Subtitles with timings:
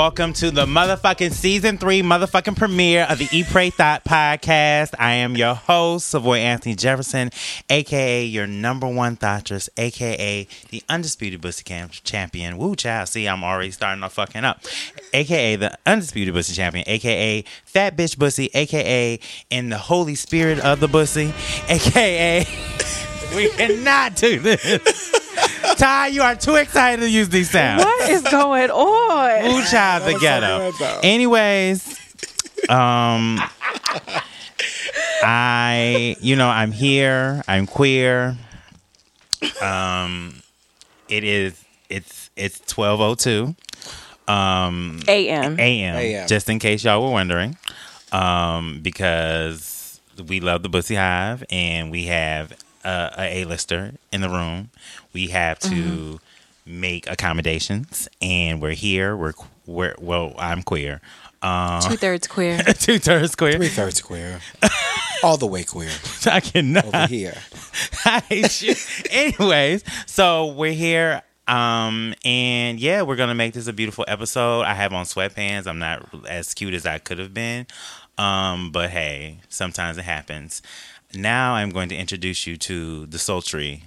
[0.00, 4.94] Welcome to the motherfucking season three motherfucking premiere of the Eat Pray Thot podcast.
[4.98, 7.28] I am your host, Savoy Anthony Jefferson,
[7.68, 12.56] aka your number one thoughtress, aka the undisputed Bussy Camp champion.
[12.56, 13.10] Woo, child.
[13.10, 14.64] See, I'm already starting to fucking up.
[15.12, 20.80] Aka the undisputed Bussy champion, aka Fat Bitch Bussy, aka in the Holy Spirit of
[20.80, 21.34] the Bussy,
[21.68, 22.46] aka
[23.36, 25.19] we cannot do this.
[25.76, 27.84] Ty, you are too excited to use these sounds.
[27.84, 29.44] What is going on?
[29.46, 30.72] Ooh, child, the ghetto.
[30.72, 31.04] good.
[31.04, 31.86] Anyways,
[32.68, 33.40] um,
[35.22, 37.42] I, you know, I'm here.
[37.48, 38.36] I'm queer.
[39.62, 40.42] Um,
[41.08, 41.62] it is.
[41.88, 43.54] It's it's twelve oh two.
[44.28, 45.58] Um, AM.
[45.58, 45.96] a.m.
[45.96, 46.28] AM.
[46.28, 47.56] Just in case y'all were wondering,
[48.12, 52.52] um, because we love the Bussy Hive and we have
[52.84, 54.70] a, a A-lister in the room.
[55.12, 56.80] We have to Mm-hmm.
[56.80, 59.16] make accommodations, and we're here.
[59.16, 59.32] We're
[59.66, 60.34] we're well.
[60.38, 61.00] I'm queer.
[61.42, 62.58] Um, Two thirds queer.
[62.78, 63.52] two thirds queer.
[63.54, 64.40] Three thirds queer.
[65.22, 65.90] All the way queer.
[66.26, 66.84] I cannot.
[66.86, 67.36] Over here.
[68.04, 68.74] I hate you.
[69.10, 71.22] Anyways, so we're here.
[71.48, 74.62] Um, and yeah, we're gonna make this a beautiful episode.
[74.62, 75.66] I have on sweatpants.
[75.66, 77.66] I'm not as cute as I could have been.
[78.18, 80.60] Um, but hey, sometimes it happens.
[81.14, 83.84] Now I'm going to introduce you to the sultry,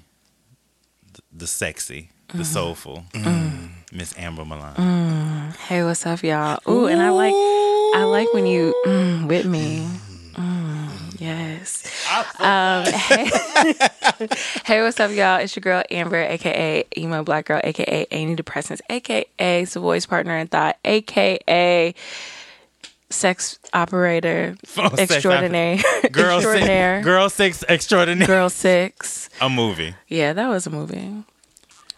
[1.14, 3.06] the, the sexy, the soulful
[3.92, 5.54] Miss Amber Milan.
[5.68, 6.60] hey, what's up, y'all?
[6.68, 9.88] Ooh, and I like I like when you mm, with me.
[10.34, 11.86] Mm, yes.
[12.40, 13.30] Um, hey,
[14.66, 15.40] hey, what's up, y'all?
[15.40, 20.78] It's your girl Amber, aka emo black girl, aka antidepressants, aka Savoy's partner in thought,
[20.84, 21.94] aka
[23.14, 25.78] sex operator Oh, sex Girl extraordinaire,
[27.00, 28.28] six, girl six extraordinaire.
[28.28, 29.30] girl six.
[29.42, 29.96] A movie.
[30.08, 31.24] Yeah, that was a movie.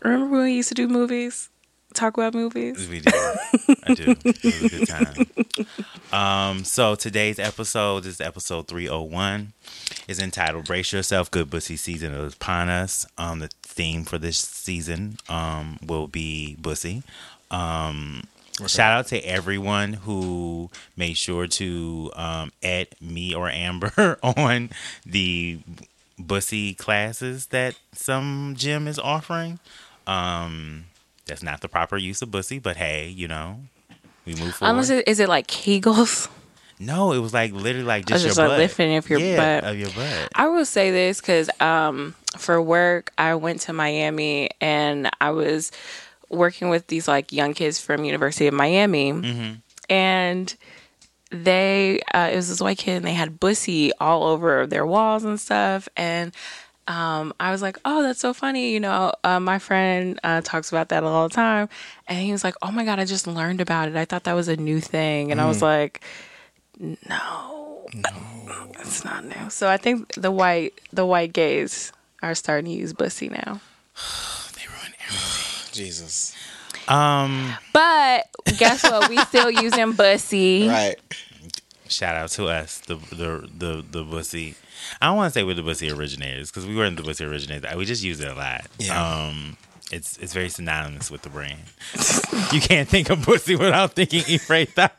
[0.04, 1.50] Remember when we used to do movies?
[1.94, 2.90] Talk about movies?
[2.90, 3.14] We did.
[3.86, 4.16] I do.
[4.26, 5.26] It was a good time.
[6.12, 9.54] Um, so today's episode is episode 301.
[10.08, 13.06] is entitled Brace Yourself, Good Bussy Season is upon us.
[13.18, 17.02] Um, the theme for this season um, will be Bussy.
[17.50, 18.24] Um,
[18.68, 24.70] Shout out to everyone who made sure to um, add me or Amber on
[25.06, 25.60] the
[26.18, 29.60] Bussy classes that some gym is offering.
[30.08, 30.86] Um,
[31.26, 33.60] that's not the proper use of Bussy, but hey, you know,
[34.26, 34.72] we move forward.
[34.72, 36.30] Unless it, is it like Kegels?
[36.80, 38.60] no, it was like literally like just, just your like butt.
[38.60, 39.70] lifting of your yeah, butt.
[39.72, 40.30] Of your butt.
[40.36, 45.72] I will say this because um, for work, I went to Miami and I was
[46.30, 49.54] working with these like young kids from University of Miami, Mm-hmm.
[49.90, 50.56] and
[51.32, 55.24] they uh, it was this white kid and they had bussy all over their walls
[55.24, 56.32] and stuff and.
[56.88, 58.72] Um, I was like, oh, that's so funny.
[58.72, 61.68] You know, uh, my friend uh, talks about that all the time.
[62.08, 63.96] And he was like, oh my God, I just learned about it.
[63.96, 65.32] I thought that was a new thing.
[65.32, 65.48] And I Mm.
[65.48, 66.04] was like,
[66.80, 67.88] no,
[68.80, 69.50] it's not new.
[69.50, 73.62] So I think the white the white gays are starting to use bussy now.
[74.56, 75.55] They ruined everything.
[75.76, 76.36] Jesus.
[76.88, 78.28] Um, But
[78.58, 79.10] guess what?
[79.10, 80.68] We still using bussy.
[80.68, 80.96] Right.
[81.88, 84.56] shout out to us, the the the the Bussy.
[85.02, 87.76] I don't want to say we're the Bussy originators because we weren't the Bussy originators.
[87.76, 88.66] We just use it a lot.
[88.78, 89.02] Yeah.
[89.28, 89.58] Um,
[89.92, 91.60] it's it's very synonymous with the brand.
[92.52, 94.92] you can't think of Bussy without thinking Eat Pray Thot.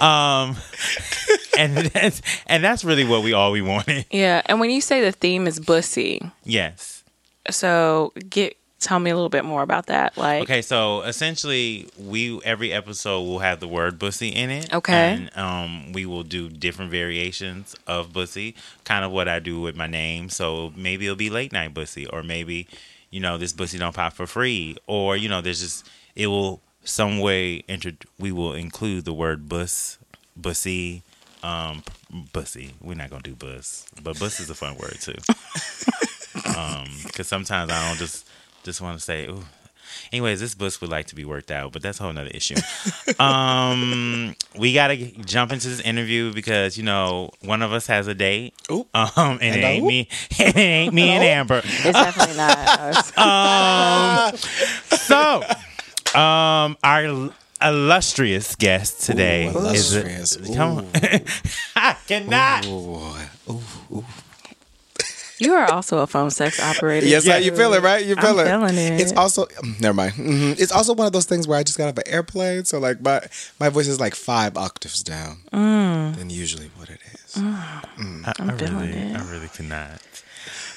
[0.00, 0.56] Um,
[1.58, 4.06] and that's and that's really what we all we wanted.
[4.10, 4.42] Yeah.
[4.46, 7.02] And when you say the theme is bussy, Yes.
[7.50, 10.16] so get tell me a little bit more about that.
[10.16, 14.72] Like Okay, so essentially, we every episode will have the word "bussy" in it.
[14.72, 15.12] Okay.
[15.14, 19.76] and um, we will do different variations of "bussy," kind of what I do with
[19.76, 20.28] my name.
[20.28, 22.66] So maybe it'll be late night bussy, or maybe
[23.10, 26.60] you know this bussy don't pop for free, or you know there's just it will
[26.84, 29.98] some way inter- we will include the word bus,
[30.36, 31.02] bussy,
[31.42, 31.82] um,
[32.32, 32.74] bussy.
[32.80, 35.14] We're not gonna do bus, but bus is a fun word too.
[36.56, 38.27] um, because sometimes I don't just
[38.64, 39.44] just want to say, ooh.
[40.12, 42.56] Anyways, this bus would like to be worked out, but that's a whole nother issue.
[43.18, 48.14] um, we gotta jump into this interview because you know one of us has a
[48.14, 48.54] date.
[48.70, 48.86] Ooh.
[48.94, 49.88] Um, and, it ain't Hello?
[49.88, 50.08] me.
[50.38, 51.62] It ain't me and Amber.
[51.64, 53.12] it's definitely not us.
[53.18, 54.36] Um,
[54.98, 57.30] so, um, our
[57.62, 60.86] illustrious guest today Ooh, is a- come on.
[61.76, 62.66] I cannot.
[62.66, 63.14] Ooh.
[63.50, 64.04] Ooh.
[65.40, 65.44] Ooh.
[65.46, 67.06] You are also a phone sex operator.
[67.06, 68.04] Yes, how you feeling, right?
[68.04, 68.46] You I'm feeling?
[68.46, 69.00] feeling it.
[69.00, 70.14] It's also mm, never mind.
[70.14, 72.78] hmm It's also one of those things where I just got off an airplane, so
[72.78, 73.20] like my
[73.60, 77.36] my voice is like five octaves down than usually what it is.
[77.36, 79.16] I, I feeling really, it.
[79.16, 80.00] I really cannot.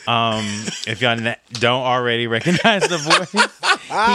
[0.08, 0.44] Um,
[0.88, 3.44] if y'all ne- don't already recognize the voice, he's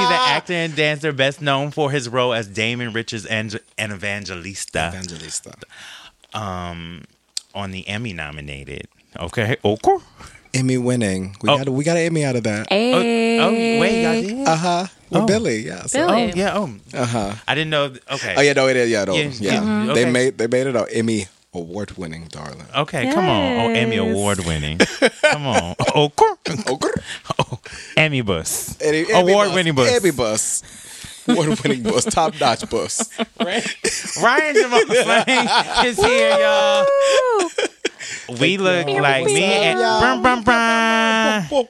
[0.09, 4.89] the actor and dancer best known for his role as Damon Richards and, and Evangelista
[4.89, 5.55] Evangelista.
[6.35, 8.89] on the Emmy nominated.
[9.19, 9.97] Okay, okay.
[10.59, 11.37] Emmy winning.
[11.43, 11.59] We Oh.
[11.59, 12.67] got we got an Emmy out of that.
[12.69, 13.39] Hey.
[13.41, 13.51] Oh, oh,
[13.81, 14.49] wait, y'all did?
[14.49, 14.87] Uh huh.
[15.11, 15.27] With Oh.
[15.27, 15.59] Billy.
[15.67, 15.93] Yes.
[15.93, 16.33] Billy.
[16.33, 16.57] Oh, yeah.
[16.57, 17.35] Oh, Uh huh.
[17.47, 17.93] I didn't know.
[18.13, 18.35] Okay.
[18.37, 18.91] Oh yeah, no, it is.
[18.91, 19.53] Yeah, no, Yeah, yeah.
[19.63, 20.11] yeah, They okay.
[20.11, 22.67] made they made it an Emmy award winning, darling.
[22.77, 23.43] Okay, come on.
[23.61, 24.79] Oh, Emmy award winning.
[25.23, 25.75] come on.
[25.95, 26.37] Oh, cool.
[26.49, 27.01] Okay.
[27.39, 27.59] oh,
[27.97, 28.77] Emmy bus.
[28.81, 29.91] Emmy- Emmy award winning bus.
[29.93, 30.63] Emmy bus.
[31.29, 32.05] Award winning bus.
[32.05, 33.09] Top notch bus.
[33.41, 36.87] Ryan Jamaal Swain is here, y'all.
[38.29, 41.69] We look like me and brum, brum, brum.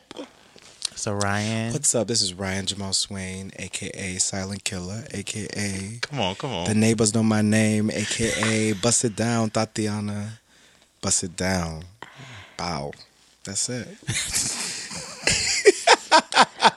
[0.95, 2.09] So Ryan, What's up?
[2.09, 6.67] This is Ryan Jamaal Swain, aka Silent Killer, aka come on, come on.
[6.67, 6.75] The.
[6.75, 10.41] Neighbors Know My Name, aka Bust It Down, Tatiana.
[11.03, 11.85] Bust It Down.
[12.57, 12.93] Bow.
[13.45, 13.87] That's it.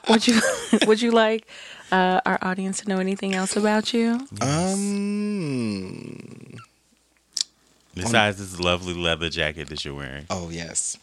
[0.10, 0.42] Would you
[0.88, 1.48] Would you like
[1.92, 4.28] uh, our audience to know anything else about you?
[4.42, 6.58] Um.
[8.04, 10.26] Besides this lovely leather jacket that you're wearing.
[10.30, 10.98] Oh yes.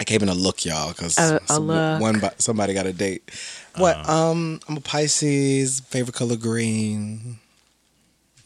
[0.00, 2.00] I came in a look, y'all, because A- a look.
[2.00, 3.30] one somebody got a date.
[3.76, 4.08] What?
[4.08, 5.80] Um, I'm a Pisces.
[5.80, 7.38] Favorite color green.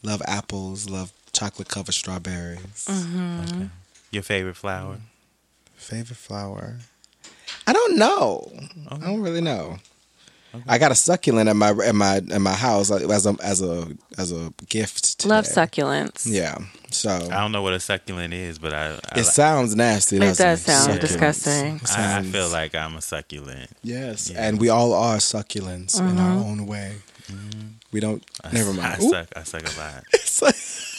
[0.03, 0.89] Love apples.
[0.89, 2.85] Love chocolate covered strawberries.
[2.87, 3.65] Mm-hmm.
[4.11, 4.97] Your favorite flower?
[5.75, 6.77] Favorite flower.
[7.65, 8.51] I don't know.
[8.89, 9.77] I don't really know.
[10.67, 13.87] I got a succulent at my at my at my house as a as a
[14.17, 15.25] as a gift.
[15.25, 16.25] Love succulents.
[16.25, 16.57] Yeah.
[16.91, 20.15] So I don't know what a succulent is, but I I, it sounds nasty.
[20.17, 21.01] It doesn't sound Succulents.
[21.01, 21.75] disgusting.
[21.75, 23.69] It I, I feel like I'm a succulent.
[23.83, 24.47] Yes, Yeah.
[24.47, 26.49] and we all are succulents in our Mm-hmm.
[26.49, 26.95] own way.
[27.91, 28.23] We don't.
[28.43, 29.03] I, never I mind.
[29.03, 29.09] Ooh.
[29.09, 29.27] suck.
[29.35, 30.03] I suck a lot.
[30.13, 30.55] It's like,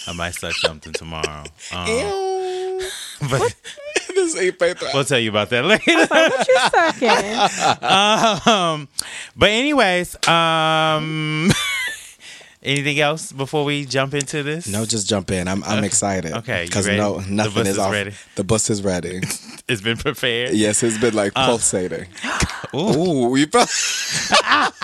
[0.08, 1.44] I might suck something tomorrow.
[1.72, 2.80] Um, ew.
[3.30, 3.54] but
[4.14, 4.86] this ain't paper.
[4.94, 6.06] we'll tell you about that later.
[6.06, 8.50] What you sucking?
[8.52, 8.88] um,
[9.40, 11.50] but anyways, um,
[12.62, 14.66] anything else before we jump into this?
[14.68, 15.48] No, just jump in.
[15.48, 16.32] I'm I'm excited.
[16.32, 17.92] Okay, because no The nothing bus is is off.
[17.92, 18.12] ready.
[18.36, 19.20] The bus is ready.
[19.68, 20.52] it's been prepared.
[20.52, 22.06] yes, it's been like Uh, pulsating.
[22.74, 22.78] Ooh.
[22.78, 23.68] Ooh, you felt.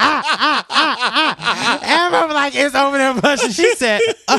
[1.88, 4.38] Amber was like, it's over there, but she said, uh,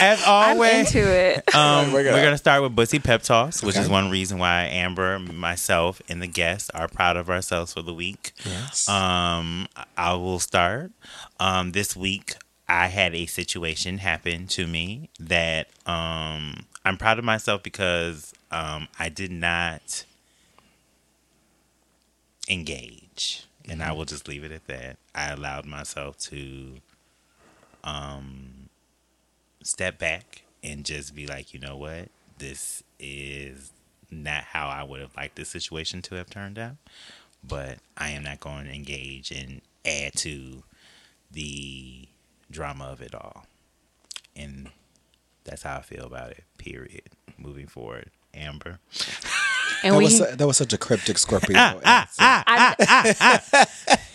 [0.00, 0.94] as I'm always.
[0.94, 1.44] into it.
[1.54, 3.82] Um, Bring it we're going to start with Bussy Pep Toss, which Okay.
[3.82, 7.94] is one reason why Amber, myself, and the guests are proud of ourselves for the
[7.94, 8.32] week.
[8.44, 8.88] Yes.
[8.88, 9.66] Um,
[9.96, 10.92] I will start.
[11.38, 12.34] Um, this week,
[12.68, 18.86] I had a situation happen to me that um, I'm proud of myself because um,
[18.98, 20.04] I did not
[22.48, 24.96] engage, and I will just leave it at that.
[25.14, 26.76] I allowed myself to
[27.84, 28.59] um,
[29.62, 32.08] step back and just be like, you know what,
[32.38, 33.72] this is
[34.10, 36.76] not how I would have liked this situation to have turned out
[37.42, 40.62] but I am not going to engage and add to
[41.30, 42.08] the
[42.50, 43.46] drama of it all.
[44.36, 44.70] And
[45.44, 47.10] that's how I feel about it, period.
[47.38, 48.10] Moving forward.
[48.34, 48.78] Amber.
[49.82, 51.56] And that we, was su- that was such a cryptic Scorpio.
[51.56, 52.74] Ah, I,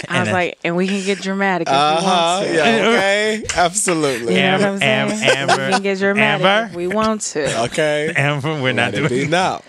[0.07, 2.53] I was uh, like, and we can get dramatic if Uh we want to.
[2.55, 2.88] Yeah.
[2.88, 3.43] Okay.
[3.55, 4.36] Absolutely.
[4.36, 5.12] You know what I'm saying?
[5.12, 6.69] Am- Amber- we can get dramatic Amber?
[6.69, 7.63] if we want to.
[7.63, 8.13] Okay.
[8.15, 9.62] Amber, we're not Let it doing now.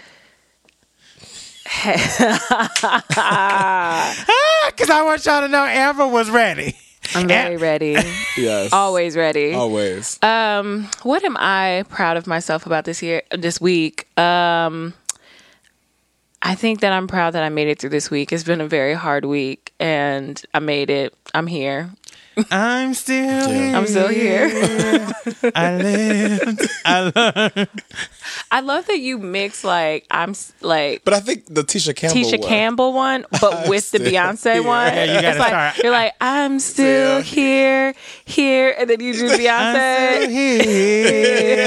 [4.66, 6.76] Because I want y'all to know Amber was ready.
[7.14, 7.96] I'm very ready.
[8.36, 8.70] Yes.
[8.74, 9.54] Always ready.
[9.54, 10.22] Always.
[10.22, 14.06] Um, what am I proud of myself about this year, this week?
[14.18, 14.92] Um,
[16.46, 18.32] I think that I'm proud that I made it through this week.
[18.32, 21.12] It's been a very hard week, and I made it.
[21.34, 21.90] I'm here.
[22.50, 23.74] I'm still here.
[23.76, 24.50] I'm still here.
[25.54, 26.68] I lived.
[26.84, 27.68] I learned.
[28.50, 32.20] I love that you mix like I'm like But I think the Tisha Campbell.
[32.20, 34.62] Tisha one- Campbell one, but with the Beyonce here.
[34.62, 34.92] one.
[34.92, 37.94] Yeah, you gotta it's like, start- You're like, I'm still Still here,
[38.26, 40.30] here, and then you do I'm still Beyonce.
[40.30, 41.66] here.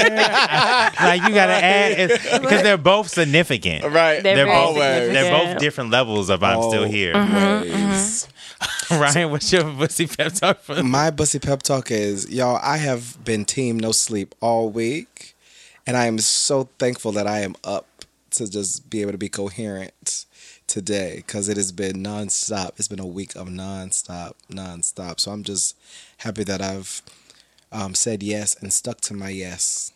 [1.00, 3.84] like you gotta add because they're both significant.
[3.84, 4.22] Right.
[4.22, 5.12] They're They're both Always.
[5.12, 7.14] they're both different levels of I'm still here.
[7.16, 7.32] Always.
[7.32, 7.74] Mm-hmm,
[8.94, 9.00] mm-hmm.
[9.00, 10.82] Ryan, what's your pussy pep talk for?
[10.82, 15.34] My bussy pep talk is, y'all, I have been team no sleep all week.
[15.86, 17.86] And I am so thankful that I am up
[18.32, 20.24] to just be able to be coherent
[20.66, 22.70] today because it has been nonstop.
[22.76, 25.18] It's been a week of nonstop, nonstop.
[25.18, 25.76] So I'm just
[26.18, 27.02] happy that I've
[27.72, 29.92] um, said yes and stuck to my yes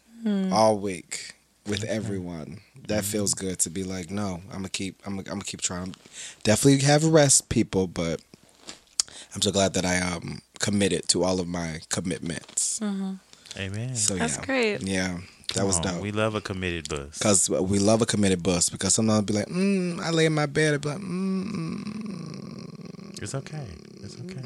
[0.50, 1.35] all week
[1.66, 2.61] with everyone.
[2.88, 5.94] That feels good to be like, no, I'm gonna keep, I'm I'm gonna keep trying.
[6.42, 8.21] Definitely have a rest, people, but
[9.35, 12.81] I'm so glad that I um committed to all of my commitments.
[13.57, 13.95] Amen.
[13.95, 14.83] So That's yeah, great.
[14.83, 15.19] Yeah,
[15.55, 16.01] That was dope.
[16.01, 17.19] We love a committed bus.
[17.19, 18.69] Because we love a committed bus.
[18.69, 20.75] Because sometimes I'll be like, mm, I lay in my bed.
[20.75, 23.23] I'd be like, mm.
[23.23, 23.67] It's okay.
[24.03, 24.43] It's okay.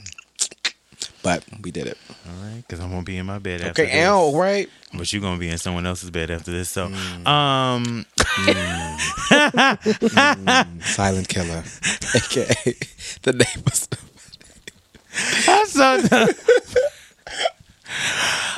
[1.22, 1.98] But we did it.
[2.26, 3.60] All right, because I'm gonna be in my bed.
[3.60, 4.08] After Okay, this.
[4.08, 4.68] ow, right?
[4.94, 6.70] But you're gonna be in someone else's bed after this.
[6.70, 7.26] So, Mm.
[7.26, 8.06] um,
[10.82, 11.64] Silent killer.
[12.14, 12.74] AKA
[13.22, 13.88] the neighbors.
[15.46, 16.28] That's so dumb.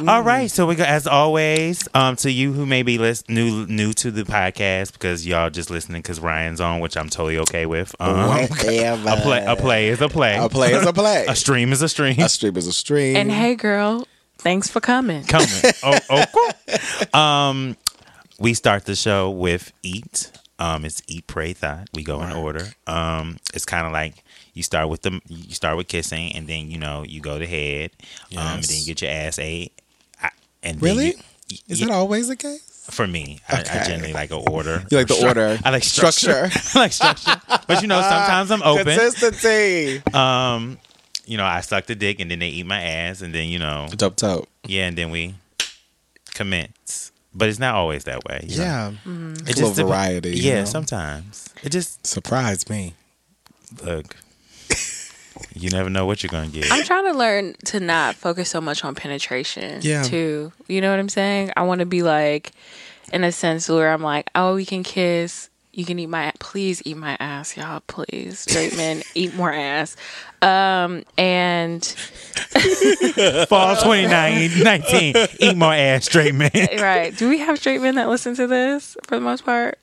[0.09, 1.87] All right, so we go as always.
[1.95, 5.71] Um, to you who may be lis- new new to the podcast because y'all just
[5.71, 7.95] listening because Ryan's on, which I'm totally okay with.
[8.01, 9.09] Um, Whatever.
[9.11, 10.37] a play, a play is a play.
[10.37, 11.27] A play is a play.
[11.29, 12.19] A stream is a stream.
[12.19, 13.17] A stream is a stream.
[13.17, 14.07] And hey, girl,
[14.39, 15.25] thanks for coming.
[15.25, 15.49] Coming.
[15.83, 16.25] oh, oh,
[17.13, 17.21] cool.
[17.21, 17.77] Um,
[18.39, 20.33] we start the show with eat.
[20.61, 21.89] Um, it's eat, pray, thought.
[21.95, 22.67] We go in order.
[22.87, 24.23] Um, it's kind of like
[24.55, 27.47] you start with the you start with kissing, and then you know you go to
[27.47, 27.91] head.
[28.37, 29.73] Um, and then you get your ass ate.
[30.23, 30.31] I-
[30.63, 31.15] And then Really?
[31.49, 32.67] you- Is that always the case?
[32.91, 33.39] for me?
[33.49, 34.83] I, I generally like an order.
[34.91, 35.59] You like the Stru- order.
[35.65, 36.51] I like structure.
[36.75, 37.41] I like structure.
[37.69, 38.85] But you know, sometimes I'm open.
[38.99, 40.03] Consistency.
[40.13, 40.79] Um,
[41.25, 43.59] you know, I suck the dick, and then they eat my ass, and then you
[43.61, 44.49] know, dope, dope.
[44.67, 45.35] yeah, and then we
[46.35, 47.10] commence.
[47.35, 48.45] But it's not always that way.
[48.49, 48.61] you?
[48.61, 48.93] Yeah.
[49.05, 49.47] Mm-hmm.
[49.49, 50.31] It A little dep- variety.
[50.37, 50.65] you Yeah, know?
[50.65, 52.95] sometimes it just Surprised me.
[53.85, 54.17] look.
[55.55, 56.71] you never know what you're gonna get.
[56.73, 59.81] I'm trying to learn to not focus so much on penetration.
[59.83, 60.03] Yeah.
[60.03, 60.53] Too.
[60.69, 61.53] You know what I'm saying?
[61.57, 62.53] I want to be like,
[63.13, 65.50] in a sense where I'm like, oh, we can kiss.
[65.81, 66.31] You can eat my.
[66.41, 67.81] Please eat my ass, y'all.
[67.87, 69.97] Please, straight men, eat more ass.
[70.43, 71.83] Um, and
[73.49, 76.51] Fall 2019, eat more ass, straight man.
[76.55, 79.79] right, do we have straight men that listen to this for the most part?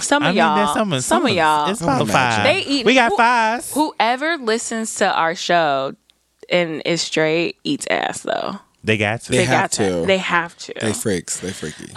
[0.00, 0.56] Some of I mean, y'all.
[0.56, 1.68] there's some, some, of y'all.
[1.68, 2.44] It's about five.
[2.44, 3.74] They eat- We got who- fives.
[3.74, 5.96] Whoever listens to our show
[6.48, 8.60] and is straight eats ass though.
[8.84, 9.32] They got to.
[9.32, 10.06] They have got to.
[10.06, 10.74] They have to.
[10.80, 11.40] They freaks.
[11.40, 11.92] They freaky.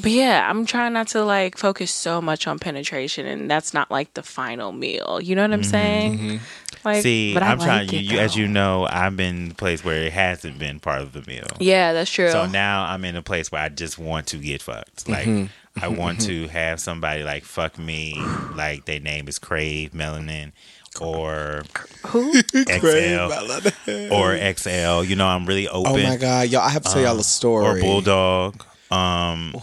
[0.00, 3.90] But yeah, I'm trying not to like focus so much on penetration, and that's not
[3.90, 5.20] like the final meal.
[5.22, 6.18] You know what I'm mm-hmm, saying?
[6.18, 6.36] Mm-hmm.
[6.84, 7.86] Like, See, but I I'm trying.
[7.88, 10.58] like You, it, you, as you know, I've been in a place where it hasn't
[10.58, 11.46] been part of the meal.
[11.58, 12.30] Yeah, that's true.
[12.30, 15.08] So now I'm in a place where I just want to get fucked.
[15.08, 15.84] Like mm-hmm.
[15.84, 18.14] I want to have somebody like fuck me,
[18.54, 20.52] like their name is Crave Melanin
[21.00, 21.62] or
[22.06, 22.32] Who?
[22.52, 25.04] XL or XL.
[25.04, 25.92] You know, I'm really open.
[25.92, 26.62] oh my god, y'all!
[26.62, 27.66] I have to tell y'all a um, story.
[27.66, 27.80] Or.
[27.80, 28.64] Bulldog.
[28.90, 29.54] Um,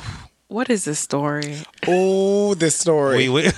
[0.47, 1.57] What is this story?
[1.87, 3.27] Oh, this story.
[3.27, 3.51] we, we, Do-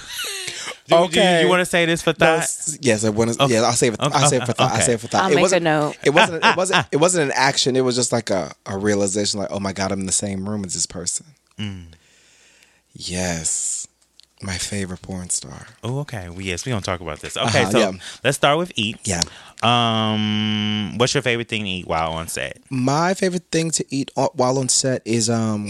[0.87, 1.43] do Okay.
[1.43, 2.39] you, want to say this for No, thought?
[2.39, 3.47] s- yes, I want to.
[3.47, 3.99] Yeah, I'll save it.
[4.01, 4.25] I'll Okay.
[4.25, 4.71] save it for thought.
[4.71, 5.21] I'll save it for thought.
[5.25, 5.95] I'll it make a wasn't, note.
[6.03, 6.43] It wasn't.
[6.43, 6.85] It wasn't.
[6.91, 7.75] It wasn't an action.
[7.75, 9.39] It was just like a, a realization.
[9.39, 11.27] Like, oh my god, I'm in the same room as this person.
[11.59, 11.85] Mm.
[12.93, 13.87] Yes,
[14.41, 15.67] my favorite porn star.
[15.83, 16.27] Oh, okay.
[16.29, 17.37] Well, yes, we gonna talk about this.
[17.37, 17.91] Okay, Uh-huh, so yeah.
[18.23, 18.97] let's start with eat.
[19.03, 19.21] Yeah,
[19.61, 22.57] Um, what's your favorite thing to eat while on set?
[22.71, 25.69] my favorite thing to eat while on set is um,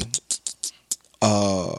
[1.22, 1.76] uh,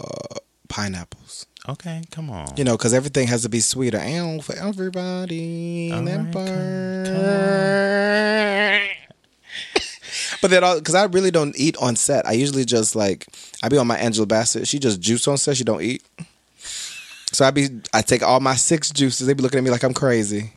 [0.69, 1.47] pineapples.
[1.69, 2.55] Okay, come on.
[2.57, 3.99] You know, because everything has to be sweeter.
[3.99, 7.07] And for everybody, All right, come- burn.
[10.43, 12.27] But then, because I really don't eat on set.
[12.27, 13.27] I usually just like
[13.63, 14.67] I be on my Angela Bassett.
[14.67, 15.57] She just juice on set.
[15.57, 16.03] She don't eat.
[17.33, 19.27] So I be I take all my six juices.
[19.27, 20.53] They be looking at me like I'm crazy.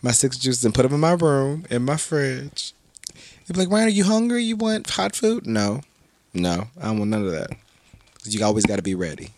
[0.00, 2.72] My six juices and put them in my room in my fridge.
[3.46, 4.42] They be like, "Ryan, are you hungry?
[4.44, 5.82] You want hot food?" No,
[6.32, 7.50] no, I don't want none of that.
[8.24, 9.30] You always got to be ready.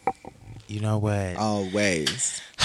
[0.67, 1.37] You know what?
[1.37, 2.41] Always.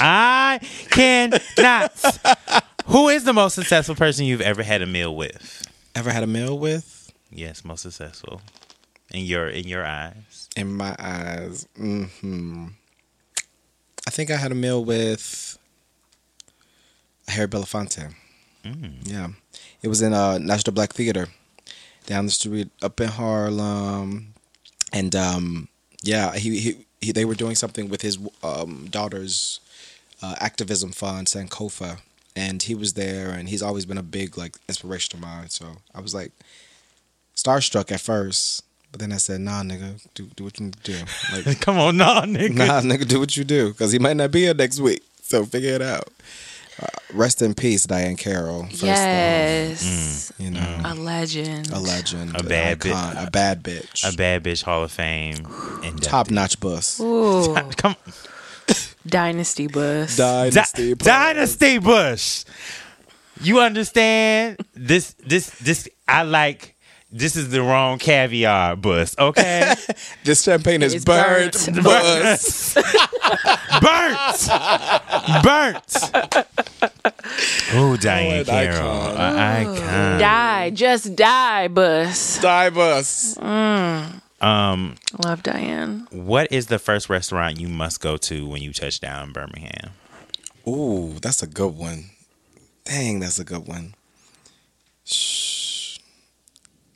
[0.00, 0.60] I
[0.90, 2.62] cannot.
[2.86, 5.66] Who is the most successful person you've ever had a meal with?
[5.94, 7.12] Ever had a meal with?
[7.30, 8.40] Yes, most successful
[9.12, 10.48] in your in your eyes.
[10.56, 11.66] In my eyes.
[11.78, 12.66] Mm-hmm.
[14.06, 15.58] I think I had a meal with
[17.28, 18.14] Harry Belafonte.
[18.64, 19.08] Mm.
[19.10, 19.28] Yeah.
[19.82, 21.28] It was in uh, National Black Theater
[22.06, 24.33] down the street up in Harlem.
[24.94, 25.68] And um,
[26.02, 29.58] yeah, he, he, he they were doing something with his um, daughter's
[30.22, 31.98] uh, activism fund, Sankofa.
[32.36, 35.50] And he was there, and he's always been a big like inspiration of mine.
[35.50, 36.32] So I was like
[37.36, 40.96] starstruck at first, but then I said, "Nah, nigga, do do what you do.
[41.32, 42.54] Like, Come on, nah, nigga.
[42.54, 45.02] nah, nigga, do what you do, because he might not be here next week.
[45.22, 46.08] So figure it out."
[47.14, 48.64] Rest in peace, Diahann Carroll.
[48.64, 50.54] First yes, off, you mm.
[50.54, 51.70] know, a legend.
[51.70, 55.46] a legend, A bad bitch, icon, a bad bitch, A bad bitch Hall of Fame.
[55.84, 57.94] And top notch bus, Ooh, Come
[59.06, 60.16] dynasty bus.
[60.16, 62.44] dynasty, Di- Dynasty Bush.
[63.42, 64.58] You understand?
[64.74, 66.73] This this this I like
[67.16, 69.74] this is the wrong caviar bus, okay?
[70.24, 71.84] This champagne is It's burnt, burnt.
[71.84, 72.74] bus.
[73.80, 74.48] Burnt.
[75.42, 75.92] Burnt.
[77.76, 79.16] Oh, Diahann an Carroll, icon.
[79.16, 80.20] an icon.
[80.20, 82.38] Die, just die, bus.
[82.40, 83.36] Dive us.
[83.38, 84.20] Um,
[85.22, 86.10] Love Diahann.
[86.12, 89.90] what is the first restaurant you must go to when you touch down in Birmingham?
[90.66, 92.06] Ooh, that's a good one.
[92.84, 93.94] Dang, that's a good one.
[95.04, 95.53] Shh.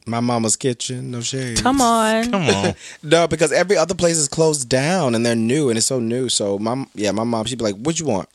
[0.08, 1.58] My mama's kitchen, no shade.
[1.62, 2.30] Come on.
[2.30, 2.74] Come on.
[3.02, 6.28] No, because every other place is closed down and they're new and it's so new.
[6.28, 8.28] So my yeah, my mom she'd be like, "What you want?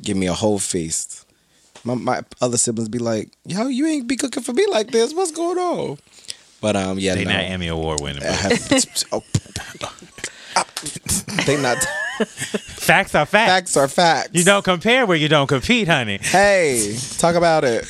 [0.00, 1.26] Give me a whole feast."
[1.84, 5.12] My my other siblings be like, "Yo, you ain't be cooking for me like this.
[5.14, 5.98] What's going on?"
[6.60, 7.32] But um, yeah, They no.
[7.32, 8.22] not Emmy Award winning.
[8.24, 9.24] I but oh,
[11.46, 11.78] they not
[12.82, 13.50] Facts are facts.
[13.50, 14.30] facts are facts.
[14.34, 16.18] You don't compare where you don't compete, honey.
[16.20, 17.84] Hey, talk about it.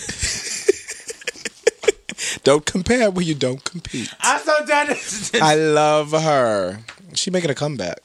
[2.44, 4.12] Don't compare when you don't compete.
[4.20, 4.96] I'm so done.
[5.42, 6.80] I love her.
[7.14, 8.00] She making a comeback.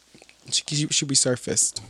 [0.51, 1.81] She she, she resurfaced.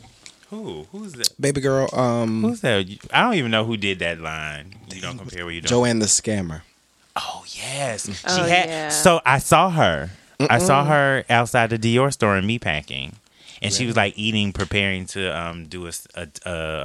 [0.50, 0.86] Who?
[0.92, 1.28] Who's that?
[1.40, 2.86] Baby girl, um, Who's that?
[3.12, 4.74] I don't even know who did that line.
[4.94, 5.68] You don't compare where you don't.
[5.68, 6.62] Joanne the scammer.
[7.16, 8.68] Oh yes, she Oh, had.
[8.68, 8.88] yeah.
[8.90, 10.10] So I saw her.
[10.40, 13.14] I saw her outside the Dior store in Meatpacking,
[13.60, 16.28] and she was like eating, preparing to um do a, a,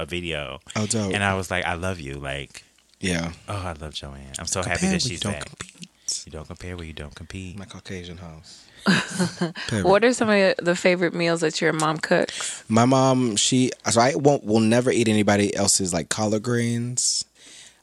[0.02, 0.58] a video.
[0.74, 1.14] Oh, dope.
[1.14, 2.14] And I was like, I love you.
[2.14, 2.63] Like,
[3.04, 3.32] Yeah.
[3.48, 4.32] oh, I love Joanne.
[4.38, 5.44] I'm so happy that when she's you don't back.
[5.46, 5.90] compete.
[6.26, 7.58] You don't compare where you don't compete.
[7.58, 8.64] My Caucasian house.
[9.82, 12.62] What are some of the favorite meals that your mom cooks?
[12.68, 17.24] My mom, she so I won't will never eat anybody else's like collard greens.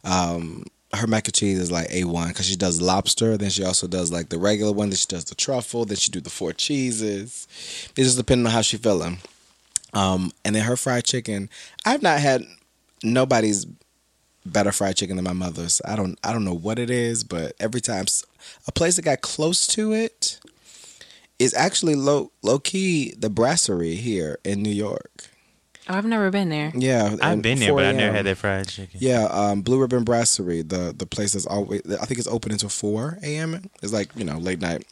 [0.04, 3.38] Um, her mac and cheese is like a one because she does lobster.
[3.38, 4.90] Then she also does like the regular one.
[4.90, 5.86] Then she does the truffle.
[5.86, 7.48] Then she do the four cheeses.
[7.98, 9.20] It just depending on how she feeling.
[9.94, 11.50] Um, and then her fried chicken.
[11.86, 12.44] I've not had
[13.04, 13.66] nobody's
[14.46, 15.82] better fried chicken than my mother's.
[15.86, 18.06] I don't I don't know what it is, but every time
[18.68, 20.40] a place that got close to it
[21.40, 25.28] is actually low low key the brasserie here in New York.
[25.90, 26.72] Oh, I've never been there.
[26.76, 29.00] Yeah, I've been there, but I never had that fried chicken.
[29.02, 32.70] Yeah, um, Blue Ribbon Brasserie, the the place that's always I think it's open until
[32.70, 33.70] four a.m.
[33.82, 34.86] It's like you know late night,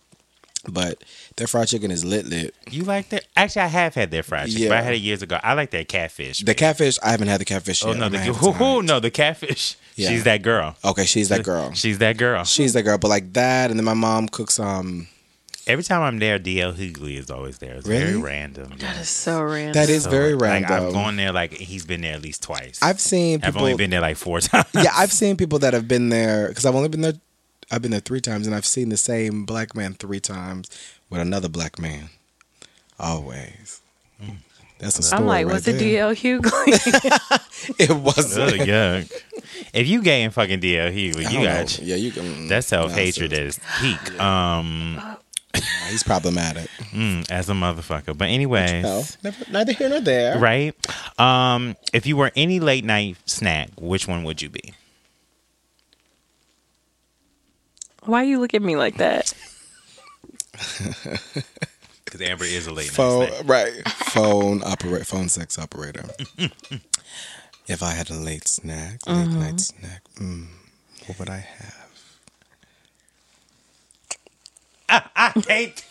[0.67, 1.03] but
[1.37, 2.53] their fried chicken is lit lit.
[2.69, 3.25] You like that?
[3.35, 5.39] Actually, I have had their fried chicken, but I had it years ago.
[5.41, 6.39] I like that catfish.
[6.39, 7.97] The catfish, I haven't had the catfish oh yet.
[7.97, 8.83] no, the gonna who, to who, try it.
[8.85, 9.77] no, the catfish.
[9.95, 10.09] Yeah.
[10.09, 10.75] She's that girl.
[10.83, 11.73] Okay, she's that girl.
[11.73, 12.43] She's that girl.
[12.43, 12.97] She's that girl.
[12.97, 15.07] But like that, and then my mom cooks um.
[15.67, 17.75] Every time I'm there, DL Hughley is always there.
[17.75, 18.73] It's very random.
[18.79, 19.73] That is so random.
[19.73, 20.71] That is So, very like, random.
[20.87, 22.79] I've gone there like he's been there at least twice.
[22.81, 24.65] I've seen people, I've only been there like four times.
[24.73, 27.13] yeah, I've seen people that have been there because I've only been there.
[27.71, 30.69] I've been there three times, and I've seen the same black man three times
[31.09, 32.09] with another black man.
[32.99, 33.81] Always.
[34.79, 35.19] That's a story.
[35.21, 36.11] I'm like, right what's a there.
[36.13, 37.39] DL Hughley?
[37.79, 38.61] It wasn't.
[38.61, 39.11] yuck.
[39.73, 41.85] If you gay and fucking DL Hughley, I you got know.
[41.85, 42.47] Yeah, you can.
[42.47, 44.19] that's self hatred at its peak.
[44.21, 45.01] Um,
[45.89, 46.69] He's problematic.
[46.93, 48.17] mm, as a motherfucker.
[48.17, 49.03] But anyway, No,
[49.51, 50.37] neither here nor there.
[50.39, 50.73] right?
[51.19, 54.73] Um, if you were any late night snack, which one would you be?
[58.05, 59.33] Why you look at me like that?
[62.05, 63.47] Because Amber is a late Phone, night snack.
[63.47, 63.87] right?
[63.87, 66.05] Phone operate, phone sex operator.
[67.67, 69.39] if I had a late snack, late Mm-hmm.
[69.39, 70.47] night snack, mm,
[71.05, 71.85] what would I have?
[75.15, 75.85] I hate.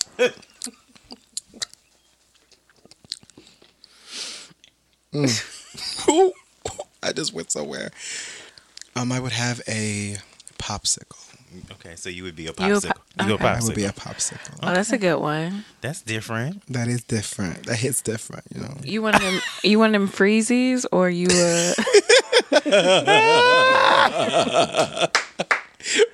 [6.08, 6.32] Ooh,
[7.02, 7.90] I just went somewhere.
[8.96, 10.16] Um, I would have a
[10.58, 11.27] popsicle.
[11.72, 12.94] Okay, so you would be a You a popsicle.
[13.18, 13.46] po- You a okay.
[13.48, 14.58] I would be a popsicle.
[14.62, 15.64] Oh, that's a good one.
[15.80, 16.62] That's different.
[16.72, 17.64] That is different.
[17.66, 18.76] That hits different, you know.
[18.82, 19.40] You want them?
[19.62, 21.28] You want them freezies or you?
[21.30, 21.74] Uh,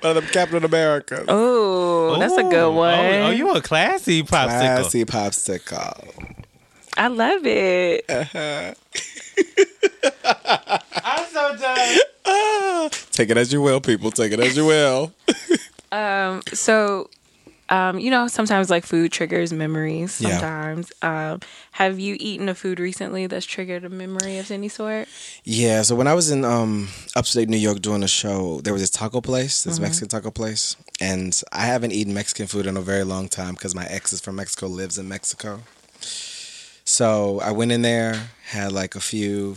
[0.01, 1.25] One of them Captain America.
[1.27, 2.75] oh, that's a good Ooh.
[2.75, 2.93] one.
[2.93, 4.29] Oh, oh, you a classy popsicle.
[4.79, 6.35] Classy popsicle.
[6.97, 8.05] I love it.
[8.09, 8.75] I'm
[11.35, 11.97] so done.
[12.25, 14.09] Ah, take it as you will, people.
[14.09, 15.13] Take it as you will.
[15.91, 17.09] Um, so,
[17.69, 20.19] um, you know, sometimes like food triggers memories.
[20.19, 20.31] Yeah.
[20.31, 21.39] Sometimes, um,
[21.71, 25.07] have you eaten a food recently that's triggered a memory of any sort?
[25.45, 28.81] Yeah, so when I was in um, upstate New York doing a show, there was
[28.81, 32.81] this taco place, this Mexican taco place, and I haven't eaten Mexican food in a
[32.81, 35.61] very long time because my ex is from Mexico, lives in Mexico.
[36.83, 39.55] So I went in there, had like a few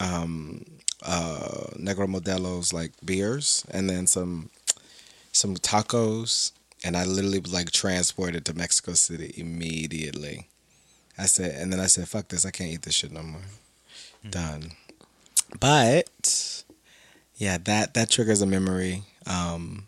[0.00, 0.64] um,
[1.06, 4.50] uh, Negro Modelos like beers, and then some
[5.32, 6.52] some tacos,
[6.84, 10.48] and I literally was like transported to Mexico City immediately.
[11.18, 12.44] I said, and then I said, "Fuck this!
[12.44, 13.40] I can't eat this shit no more."
[14.28, 14.72] Done.
[15.60, 16.64] But
[17.36, 19.02] yeah, that that triggers a memory.
[19.26, 19.86] Um,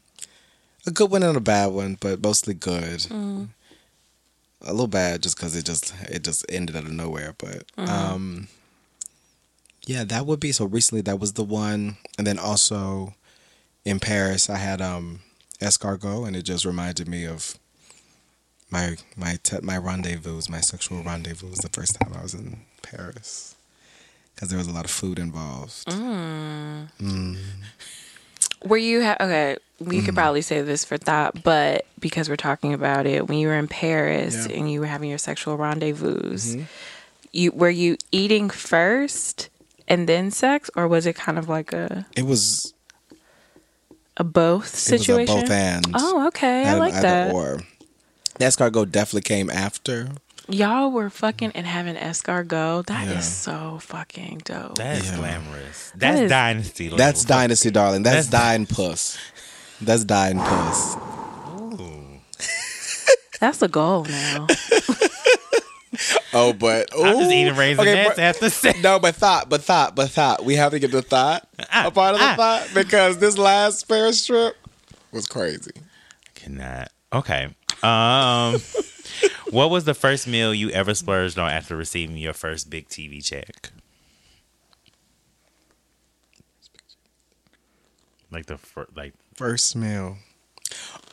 [0.87, 3.07] a good one and a bad one, but mostly good.
[4.62, 7.35] A little bad just because it just it just ended out of nowhere.
[7.38, 8.48] But um,
[9.88, 10.66] yeah, that would be so.
[10.66, 13.14] Recently, that was the one, and then also
[13.87, 15.20] in Paris, I had um
[15.61, 17.59] escargot, and it just reminded me of
[18.70, 21.55] my my te- my rendezvous, my sexual rendezvous.
[21.55, 23.57] The first time I was in Paris,
[24.35, 25.87] because there was a lot of food involved.
[25.87, 27.38] Mm.
[28.64, 29.57] Were you ha- okay?
[29.81, 33.46] We could probably say this for thought, but because we're talking about it, when you
[33.48, 34.57] were in Paris Yeah.
[34.57, 36.37] and you were having your sexual rendezvous,
[37.33, 39.48] you were you eating first
[39.88, 42.72] and then sex, or was it kind of like a It was
[44.16, 45.38] a both it was situation?
[45.38, 45.87] a both and.
[45.94, 47.33] Oh, okay, I Either- like that.
[47.35, 47.61] Or
[48.38, 50.09] the escargot definitely came after.
[50.51, 52.87] Y'all were fucking and having escargot.
[52.87, 53.20] That is Yeah.
[53.20, 54.77] so fucking dope.
[54.77, 55.16] That's Yeah.
[55.16, 55.92] glamorous.
[55.94, 56.85] That's is- dynasty.
[56.85, 56.98] Level.
[56.98, 58.03] That's dynasty, darling.
[58.03, 59.18] That's, That's- dying puss.
[59.81, 60.96] That's dying puss.
[61.70, 62.20] Ooh.
[63.40, 64.46] That's the goal now.
[66.33, 68.83] Oh, but I'm just eating raisinets Okay, but- after sex.
[68.83, 70.45] No, but thought, but thought, but thought.
[70.45, 72.35] We have to get the thought a part of the ah.
[72.37, 74.57] thought because this last Paris trip
[75.12, 75.73] was crazy.
[76.35, 76.91] Cannot.
[77.12, 77.55] Okay.
[77.83, 78.61] Um,
[79.51, 83.25] what was the first meal you ever splurged on after receiving your first big TV
[83.25, 83.71] check?
[88.31, 90.19] Like the fir- like First meal.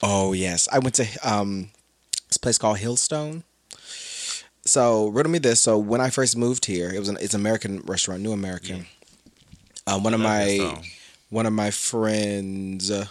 [0.03, 1.69] Oh yes, I went to um
[2.27, 3.43] this place called Hillstone.
[4.75, 5.61] So riddle me this.
[5.61, 8.85] So when I first moved here, it was an it's an American restaurant, New American.
[9.87, 10.83] Um, one of my
[11.29, 12.91] one of my friends.
[12.91, 13.05] Uh,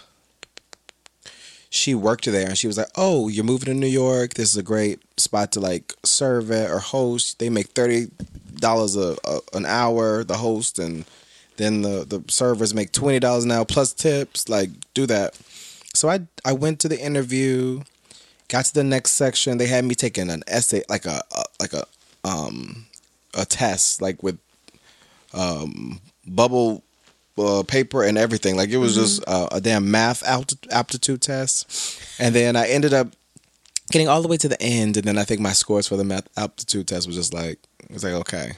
[1.71, 4.35] she worked there and she was like, "Oh, you're moving to New York.
[4.35, 7.39] This is a great spot to like serve at or host.
[7.39, 8.11] They make thirty
[8.59, 10.23] dollars a, a an hour.
[10.23, 11.03] The host and
[11.57, 14.47] then the the servers make twenty dollars an hour plus tips.
[14.47, 15.35] Like, do that."
[15.95, 17.81] So I I went to the interview,
[18.47, 19.57] got to the next section.
[19.57, 21.85] They had me taking an essay, like a, a like a
[22.23, 22.85] um
[23.33, 24.37] a test, like with
[25.33, 26.83] um bubble
[27.37, 28.55] uh, paper and everything.
[28.55, 31.99] Like it was just uh, a damn math aptitude test.
[32.19, 33.09] And then I ended up
[33.91, 36.03] getting all the way to the end, and then I think my scores for the
[36.03, 38.53] math aptitude test was just like it was like okay.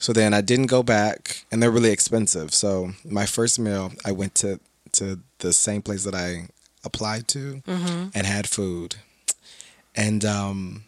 [0.00, 2.52] So then I didn't go back, and they're really expensive.
[2.52, 4.60] So my first meal, I went to
[4.92, 6.48] to the same place that I
[6.84, 8.96] applied to and had food,
[9.94, 10.84] and um,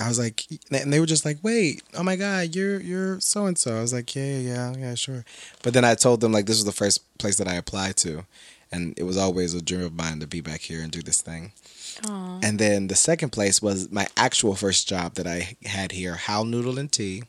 [0.00, 3.46] I was like, and they were just like, wait, oh my god, you're you're so
[3.46, 3.76] and so.
[3.76, 5.24] I was like, yeah, yeah, yeah, yeah, sure.
[5.62, 8.24] But then I told them like this was the first place that I applied to,
[8.72, 11.20] and it was always a dream of mine to be back here and do this
[11.20, 11.52] thing.
[12.08, 12.40] Aw.
[12.42, 16.44] And then the second place was my actual first job that I had here, Hao
[16.44, 17.24] Noodle and Tea.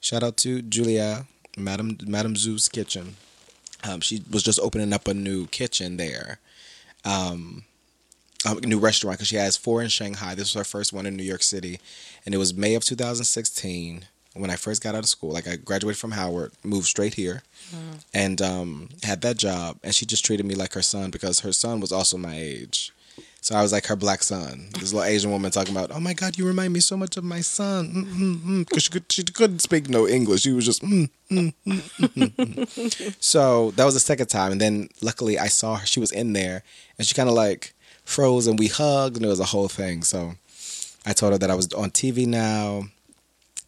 [0.00, 3.16] Shout out to Julia, Madam Madam Zhu's Kitchen.
[3.88, 6.38] Um, she was just opening up a new kitchen there,
[7.04, 7.64] um,
[8.44, 10.34] a new restaurant because she has four in Shanghai.
[10.34, 11.78] This was her first one in New York City,
[12.24, 15.32] and it was May of 2016 when I first got out of school.
[15.32, 17.42] Like I graduated from Howard, moved straight here,
[18.14, 19.78] and um, had that job.
[19.82, 22.92] And she just treated me like her son because her son was also my age.
[23.42, 24.68] So I was like her black son.
[24.78, 27.24] This little Asian woman talking about, "Oh my God, you remind me so much of
[27.24, 30.42] my son," because mm, she could she couldn't speak no English.
[30.42, 30.82] She was just.
[30.82, 33.16] Mm, mm, mm, mm, mm.
[33.20, 35.86] so that was the second time, and then luckily I saw her.
[35.86, 36.62] She was in there,
[36.98, 37.72] and she kind of like
[38.04, 40.02] froze, and we hugged, and it was a whole thing.
[40.02, 40.34] So
[41.06, 42.84] I told her that I was on TV now,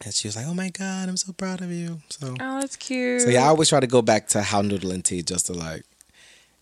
[0.05, 2.77] and she was like, "Oh my God, I'm so proud of you." So Oh, that's
[2.77, 3.23] cute.
[3.23, 5.55] so yeah, I always try to go back to Hao noodle and tea just to
[5.55, 5.85] like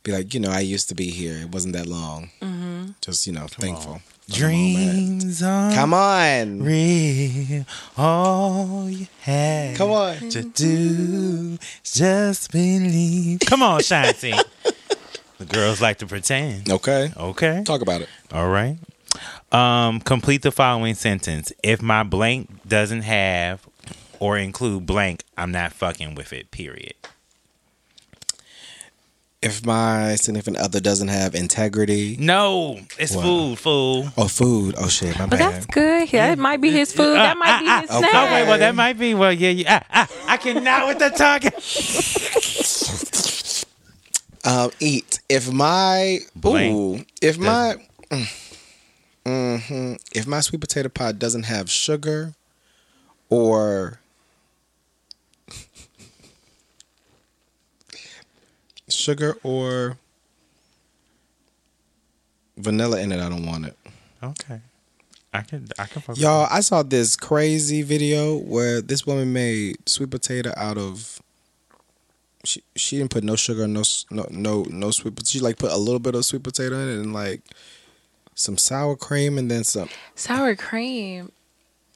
[0.02, 1.36] be like, you know, I used to be here.
[1.38, 2.30] It wasn't that long.
[2.40, 2.90] Mm-hmm.
[3.00, 3.94] Just you know, thankful.
[3.94, 3.98] on.
[4.00, 5.20] for the moment.
[5.20, 6.62] Dreams are Come on.
[6.62, 7.64] real.
[7.96, 10.16] All you have Come on.
[10.30, 13.40] to do is just believe.
[13.46, 14.32] Come on, Shanti.
[15.38, 16.70] the girls like to pretend.
[16.70, 17.12] Okay.
[17.16, 17.62] Okay.
[17.66, 18.08] Talk about it.
[18.32, 18.78] All right.
[19.52, 21.52] Um, complete the following sentence.
[21.62, 23.66] If my blank doesn't have
[24.20, 26.50] or include blank, I'm not fucking with it.
[26.52, 26.94] Period.
[29.42, 33.22] If my significant other doesn't have integrity No, it's Wow.
[33.22, 34.12] food, fool.
[34.14, 36.12] or food, oh shit, my but that's good.
[36.12, 37.14] Yeah, it might be his food.
[37.14, 38.08] That might be his okay.
[38.10, 38.14] snack.
[38.14, 39.14] Oh wait, well that might be.
[39.14, 39.82] Well, yeah, yeah.
[39.90, 41.40] Ah, ah, I cannot with the tongue.
[44.44, 45.20] Um, eat.
[45.28, 46.74] If my Blank.
[46.76, 47.76] ooh, if my
[49.24, 52.34] mm-hmm, if my sweet potato pie doesn't have sugar
[53.30, 54.00] or
[58.90, 59.96] sugar or
[62.56, 63.76] vanilla in it, I don't want it.
[64.22, 64.60] Okay,
[65.32, 65.68] I can.
[65.78, 66.02] I can.
[66.02, 71.20] fuck Y'all, I saw this crazy video where this woman made sweet potato out of.
[72.44, 75.14] She she didn't put no sugar, no no no no sweet.
[75.14, 77.42] But she like put a little bit of sweet potato in it and like
[78.34, 79.88] some sour cream and then some.
[80.14, 81.32] Sour cream.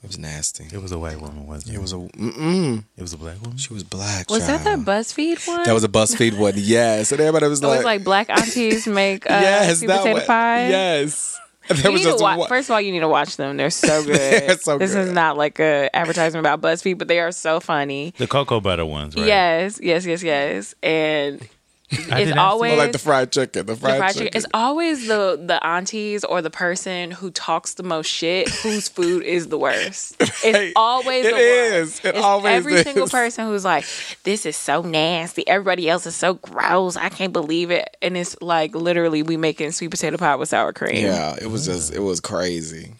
[0.04, 0.66] It was nasty.
[0.70, 1.78] It was a white woman, wasn't it?
[1.78, 2.84] It was a mm-mm.
[2.96, 3.56] It was a black woman.
[3.56, 4.28] She was black.
[4.30, 4.84] Was that child.
[4.84, 5.64] that BuzzFeed one?
[5.64, 6.52] That was a BuzzFeed one.
[6.56, 9.98] Yes, and everybody was It like, was like black aunties make uh, yes, sweet that
[10.00, 10.26] potato one.
[10.26, 10.68] pie.
[10.68, 11.40] Yes.
[11.70, 13.08] And there You was need to just wa- one- First of all, you need to
[13.08, 13.56] watch them.
[13.56, 14.16] They're so good.
[14.16, 15.08] They're so this good.
[15.08, 18.12] is not like a advertisement about BuzzFeed, but they are so funny.
[18.18, 19.26] the cocoa butter ones, right?
[19.26, 20.74] Yes, yes, yes, yes.
[20.82, 21.48] And I
[21.90, 23.66] it's did not see- always like the fried chicken.
[23.66, 24.26] The the fried, fried chicken.
[24.26, 24.38] chicken.
[24.38, 29.22] It's always the the aunties or the person who talks the most shit whose food
[29.22, 30.16] is the worst.
[30.20, 30.72] It's Right.
[30.76, 31.34] always It the
[31.80, 32.04] worst.
[32.04, 33.84] It it's always every single person who's like,
[34.24, 35.46] "This is so nasty.
[35.46, 36.96] Everybody else is so gross.
[36.96, 40.72] I can't believe it." And it's like literally we making sweet potato pie with sour
[40.72, 41.04] cream.
[41.04, 42.94] yeah, it was just it was crazy.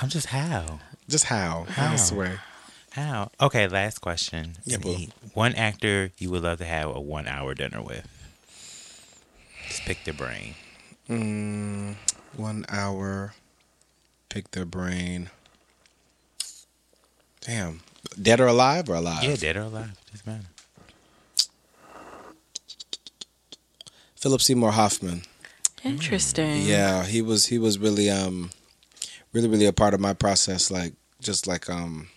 [0.00, 0.80] I'm just how.
[1.08, 1.66] Just how?
[1.70, 1.92] How?
[1.92, 2.40] I swear.
[2.98, 3.30] How?
[3.40, 4.56] Okay, last question.
[4.64, 4.96] Yeah, boo.
[5.32, 8.08] One actor you would love to have a one hour dinner with.
[9.68, 10.54] Just pick their brain.
[11.08, 11.94] Mm,
[12.36, 13.34] one hour.
[14.28, 15.30] Pick their brain.
[17.42, 17.82] Damn.
[18.20, 19.22] Dead or alive or alive?
[19.22, 19.96] Yeah, dead or alive.
[20.10, 20.46] Doesn't matter.
[24.16, 25.22] Philip Seymour Hoffman.
[25.84, 26.62] Interesting.
[26.62, 28.50] Yeah, he was he was really um
[29.32, 32.08] really really a part of my process like just like um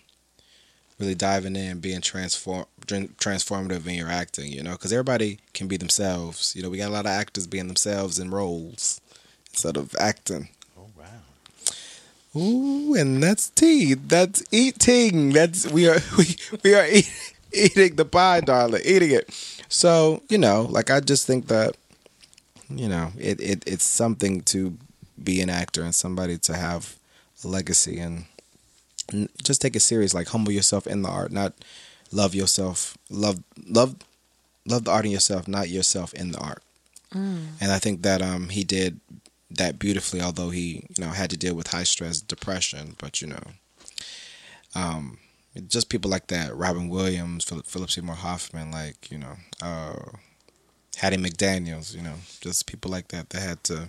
[1.02, 5.76] really diving in being transform transformative in your acting, you know, cuz everybody can be
[5.76, 6.54] themselves.
[6.54, 9.00] You know, we got a lot of actors being themselves in roles
[9.50, 10.48] instead of acting.
[10.78, 12.40] Oh wow.
[12.40, 13.94] Ooh, and that's tea.
[13.94, 15.30] That's eating.
[15.30, 17.10] That's we are we we are eat,
[17.52, 18.82] eating the pie, darling.
[18.84, 19.28] Eating it.
[19.68, 21.76] So you know, like I just think that
[22.70, 24.76] you know it, it it's something to
[25.22, 26.96] be an actor and somebody to have
[27.44, 28.24] a legacy and
[29.42, 30.14] just take it serious.
[30.14, 31.54] Like humble yourself in the art, not
[32.12, 32.96] love yourself.
[33.10, 33.96] Love love
[34.66, 36.62] love the art in yourself, not yourself in the art.
[37.60, 39.00] And I think that um he did
[39.50, 42.96] that beautifully, although he you know had to deal with high stress depression.
[42.98, 43.42] But you know,
[44.74, 45.18] um,
[45.68, 49.96] just people like that, Robin Williams, Philip, Philip Seymour Hoffman, like you know, uh,
[50.96, 53.88] Hattie McDaniel's, you know, just people like that that had to.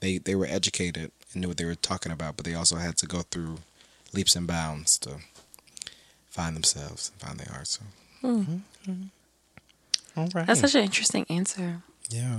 [0.00, 2.96] They they were educated and knew what they were talking about, but they also had
[2.98, 3.58] to go through
[4.14, 5.16] leaps and bounds to
[6.30, 7.66] find themselves and find their art.
[7.66, 7.82] So
[8.20, 8.40] hmm.
[8.40, 8.60] mhm.
[8.88, 9.02] mm-hmm.
[10.16, 10.46] All right.
[10.46, 11.82] That's such an interesting answer.
[12.08, 12.38] yeah,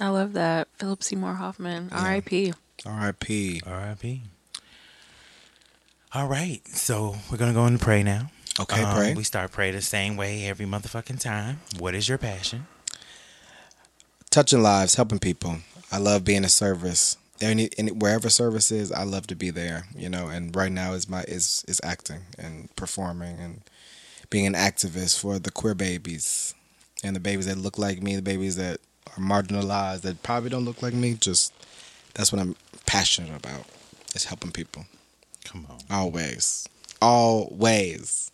[0.00, 0.68] I love that.
[0.78, 2.52] Philip Seymour Hoffman, R.I.P.
[2.84, 3.62] R.I.P.
[3.64, 4.22] R.I.P.
[6.14, 8.30] All right, so we're gonna go into pray now.
[8.60, 9.14] Okay, Um, pray.
[9.14, 11.60] We start pray the same way every motherfucking time.
[11.78, 12.66] What is your passion?
[14.32, 15.58] touching lives, helping people.
[15.92, 17.16] I love being a service.
[17.42, 19.84] Any, any wherever service is, I love to be there.
[19.96, 23.62] You know, and right now is my is is acting and performing and
[24.30, 26.54] being an activist for the queer babies
[27.04, 30.64] and the babies that look like me, the babies that are marginalized that probably don't
[30.64, 31.14] look like me.
[31.14, 31.52] Just
[32.14, 33.64] that's what I'm passionate about.
[34.14, 34.84] Is helping people
[35.44, 35.78] Come on.
[35.90, 36.68] always,
[37.00, 38.30] always.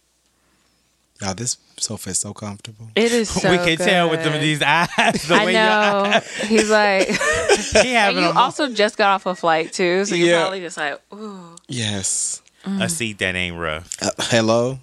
[1.23, 2.89] Y'all, this sofa is so comfortable.
[2.97, 4.25] It is so we can tell with good.
[4.27, 4.89] some of these eyes.
[5.29, 6.03] The I way know.
[6.07, 7.15] eyes- He's like, He
[7.79, 10.41] and having you a, also just got off a flight too, so you're Yeah.
[10.43, 11.57] probably just like, ooh.
[11.69, 12.43] Yes.
[12.67, 13.91] a seat that ain't rough.
[14.03, 14.79] Uh, hello.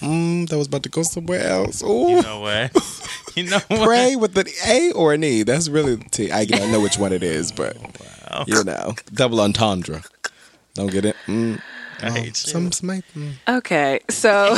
[0.00, 1.82] Mm, that was about to go somewhere else.
[1.82, 2.10] Ooh.
[2.10, 2.76] You know what?
[3.34, 3.82] you know what?
[3.86, 5.42] Pray with an A or an E.
[5.42, 6.30] That's really the T.
[6.30, 7.76] I, I know which one it is, but
[8.30, 8.44] Wow.
[8.46, 10.02] you know, double entendre.
[10.74, 11.16] Don't get it.
[11.26, 11.60] Mm.
[12.02, 12.32] I hate you.
[12.34, 13.32] some, some might- mm.
[13.48, 14.56] Okay, so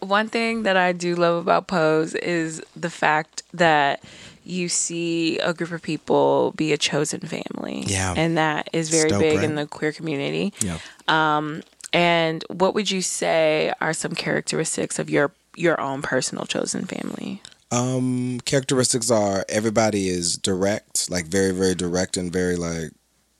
[0.00, 4.02] one thing that I do love about Pose is the fact that
[4.44, 7.84] you see a group of people be a chosen family.
[7.86, 8.12] Yeah.
[8.16, 9.44] And that is very It's dope, big right?
[9.44, 10.52] in the queer community.
[10.60, 10.78] Yeah.
[11.08, 16.86] Um, And what would you say are some characteristics of your your own personal chosen
[16.86, 17.42] family?
[17.70, 22.90] Um, characteristics are everybody is direct, like very, very direct and very like,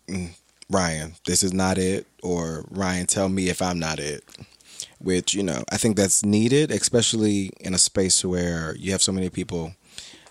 [0.07, 0.31] mm,
[0.73, 4.25] Ryan, this is not it, or Ryan, tell me if I'm not it.
[4.99, 9.13] Which you know, I think that's needed, especially in a space where you have so
[9.13, 9.75] many people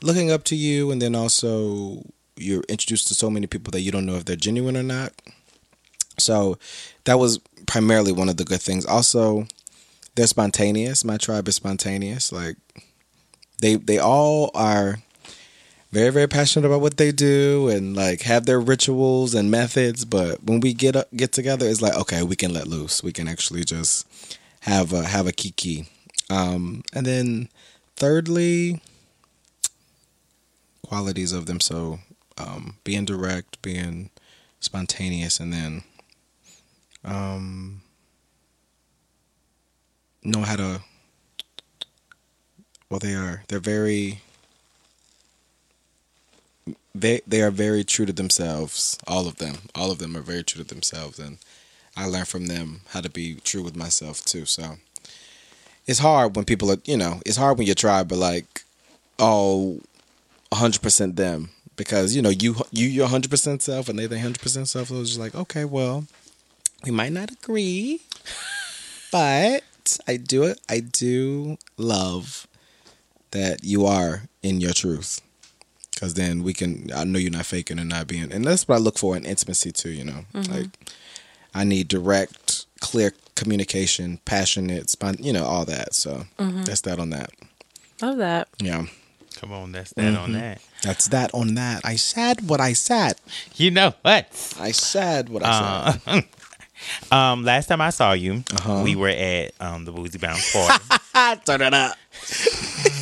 [0.02, 2.04] looking up to you, and then also
[2.38, 5.14] you're introduced to so many people that you don't know if they're genuine or not.
[6.18, 6.58] So
[7.06, 8.86] that was primarily one of the good things.
[8.86, 9.48] Also,
[10.16, 11.06] they're spontaneous.
[11.06, 12.32] My tribe is spontaneous.
[12.32, 12.58] Like
[13.62, 15.00] they they all are
[15.92, 20.06] very very passionate about what they do and like have their rituals and methods.
[20.06, 23.04] But when we get up, get together, it's like okay, we can let loose.
[23.04, 24.08] We can actually just
[24.62, 25.88] have a have a kiki.
[26.30, 27.50] Um, and then
[27.98, 28.82] thirdly,
[30.82, 31.60] qualities of them.
[31.60, 32.00] So
[32.38, 34.10] um, being direct, being
[34.60, 35.84] spontaneous, and then
[37.04, 37.82] um,
[40.24, 40.82] know how to.
[42.90, 43.44] Well, they are.
[43.48, 44.20] They're very
[46.94, 48.98] they they are very true to themselves.
[49.08, 51.38] All of them, all of them are very true to themselves, and
[51.96, 54.46] I learn from them how to be true with myself too.
[54.46, 54.78] So
[55.88, 58.64] it's hard when people are, you know, it's hard when you try, but like,
[59.20, 59.82] oh,
[60.52, 64.68] 100% them because you know you you your hundred percent self and they hundred percent
[64.68, 64.90] self.
[64.90, 66.06] So just like okay, well,
[66.84, 68.02] we might not agree,
[69.12, 69.64] but
[70.08, 70.60] I do it.
[70.70, 72.48] I do love
[73.32, 75.22] that you are in your truth
[76.02, 78.76] because then we can i know you're not faking and not being and that's what
[78.76, 80.68] i look for in intimacy too you know like
[81.54, 86.24] i need direct clear communication passionate spon- you know all that so
[86.66, 87.30] that's that on that
[88.02, 88.48] Love that.
[88.58, 88.86] yeah
[89.36, 90.60] Come on, that's that on that.
[90.82, 93.14] that's that on that i said what i said
[93.56, 94.26] You know what?
[94.60, 96.24] i said what i said
[97.12, 98.82] Um, last time I saw you, Uh-huh.
[98.84, 100.84] we were at um the Boozy Bounce party.
[101.46, 101.96] turn it up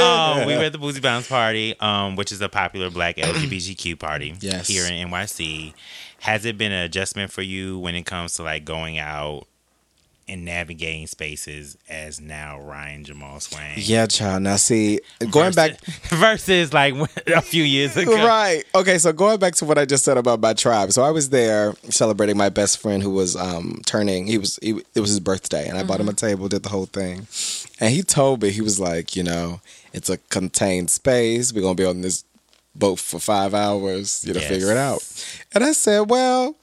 [0.00, 3.98] um, we were at the Boozy Bounce party, um, which is a popular Black LGBTQ
[3.98, 4.68] party Yes.
[4.68, 5.74] here in NYC.
[6.20, 9.46] Has it been an adjustment for you when it comes to like going out
[10.28, 13.72] and navigating spaces as now Ryan Jamaal Swain?
[13.76, 15.00] yeah child now see
[15.32, 16.94] going back versus like
[17.26, 18.24] a few years ago.
[18.24, 18.62] Right.
[18.72, 18.98] Okay.
[18.98, 20.92] So going back to what I just said about my tribe.
[20.92, 24.28] So I was there celebrating my best friend who was um, turning.
[24.28, 24.60] He was.
[24.62, 27.26] He, it was his birthday, and I bought him a table, did the whole thing,
[27.80, 29.60] and he told me he was like, you know,
[29.92, 31.52] it's a contained space.
[31.52, 32.24] We're gonna be on this
[32.74, 34.24] boat for five hours.
[34.26, 34.48] You know, Yes.
[34.48, 35.02] figure it out.
[35.54, 36.56] And I said, well,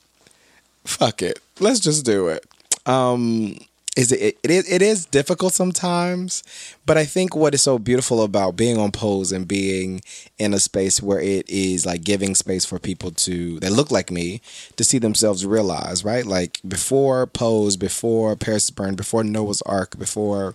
[0.85, 1.39] fuck it.
[1.59, 2.45] Let's just do it.
[2.85, 3.57] Um,
[3.99, 6.41] is it, it is it is difficult sometimes,
[6.85, 9.99] but I think what is so beautiful about being on pose and being
[10.37, 14.09] in a space where it is like giving space for people to that look like
[14.09, 14.39] me
[14.77, 16.25] to see themselves realize, right?
[16.25, 20.53] Like before pose, before Paris Burn, before Noah's Arc, before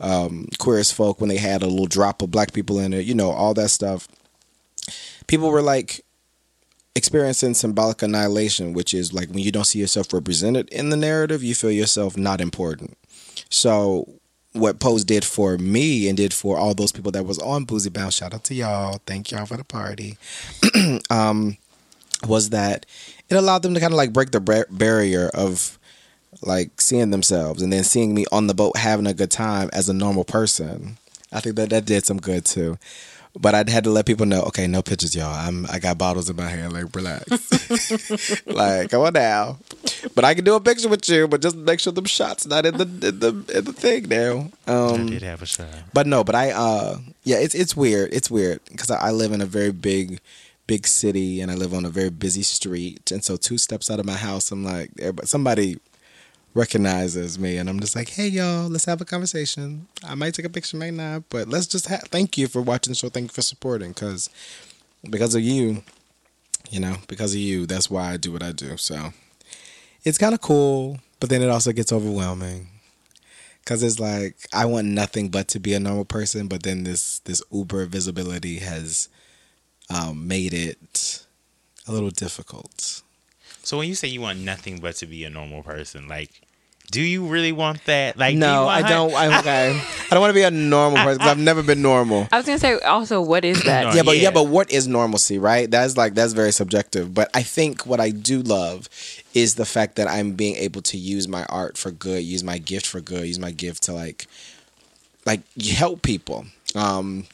[0.00, 3.04] um, Queer as Folk, when they had a little drop of black people in it,
[3.04, 4.08] you know, all that stuff.
[5.26, 6.05] People were like
[6.96, 11.44] experiencing symbolic annihilation, which is like when you don't see yourself represented in the narrative,
[11.44, 12.96] you feel yourself not important.
[13.50, 14.14] So
[14.52, 17.90] what Pose did for me and did for all those people that was on Boozy
[17.90, 19.00] Bounce, shout out to y'all.
[19.06, 20.16] Thank y'all for the party.
[21.10, 21.58] um,
[22.26, 22.86] was that
[23.28, 25.78] it allowed them to kind of like break the bar- barrier of
[26.42, 29.90] like seeing themselves and then seeing me on the boat having a good time as
[29.90, 30.96] a normal person.
[31.30, 32.78] I think that that did some good too.
[33.38, 35.32] But I had to let people know, okay, no pictures, y'all.
[35.32, 37.26] I'm I got bottles in my hand, like relax,
[38.46, 39.58] like come on now.
[40.14, 42.64] But I can do a picture with you, but just make sure them shots not
[42.64, 44.50] in the in the in the thing now.
[44.66, 45.66] Um, I did have a shot.
[45.92, 48.12] but no, but I uh yeah, it's it's weird.
[48.12, 50.20] It's weird because I, I live in a very big
[50.66, 54.00] big city and I live on a very busy street, and so two steps out
[54.00, 54.90] of my house, I'm like,
[55.24, 55.78] somebody
[56.56, 59.86] recognizes me, and I'm just like, hey y'all, let's have a conversation.
[60.02, 62.92] I might take a picture, might not, but let's just ha- thank you for watching
[62.92, 63.10] the show.
[63.10, 64.30] Thank you for supporting, because
[65.08, 65.82] because of you,
[66.70, 68.76] you know, because of you, that's why I do what I do.
[68.76, 69.12] So
[70.02, 72.68] it's kind of cool, but then it also gets overwhelming
[73.60, 77.18] because it's like I want nothing but to be a normal person, but then this
[77.20, 79.08] this Uber visibility has
[79.90, 81.26] um, made it
[81.86, 83.02] a little difficult.
[83.62, 86.30] So when you say you want nothing but to be a normal person, like,
[86.90, 88.16] do you really want that?
[88.16, 89.14] Like, do you no, want I don't.
[89.14, 91.18] I, okay, I don't want to be a normal person.
[91.18, 92.28] 'cause I've never been normal.
[92.30, 93.94] I was gonna say also, what is that?
[93.94, 94.24] Yeah, but yeah.
[94.24, 94.30] yeah.
[94.30, 95.70] but what is normalcy, right?
[95.70, 97.12] That's like that's very subjective.
[97.12, 98.88] But I think what I do love
[99.34, 102.58] is the fact that I'm being able to use my art for good, use my
[102.58, 104.26] gift for good, use my gift to like
[105.24, 106.46] like help people.
[106.74, 107.26] Um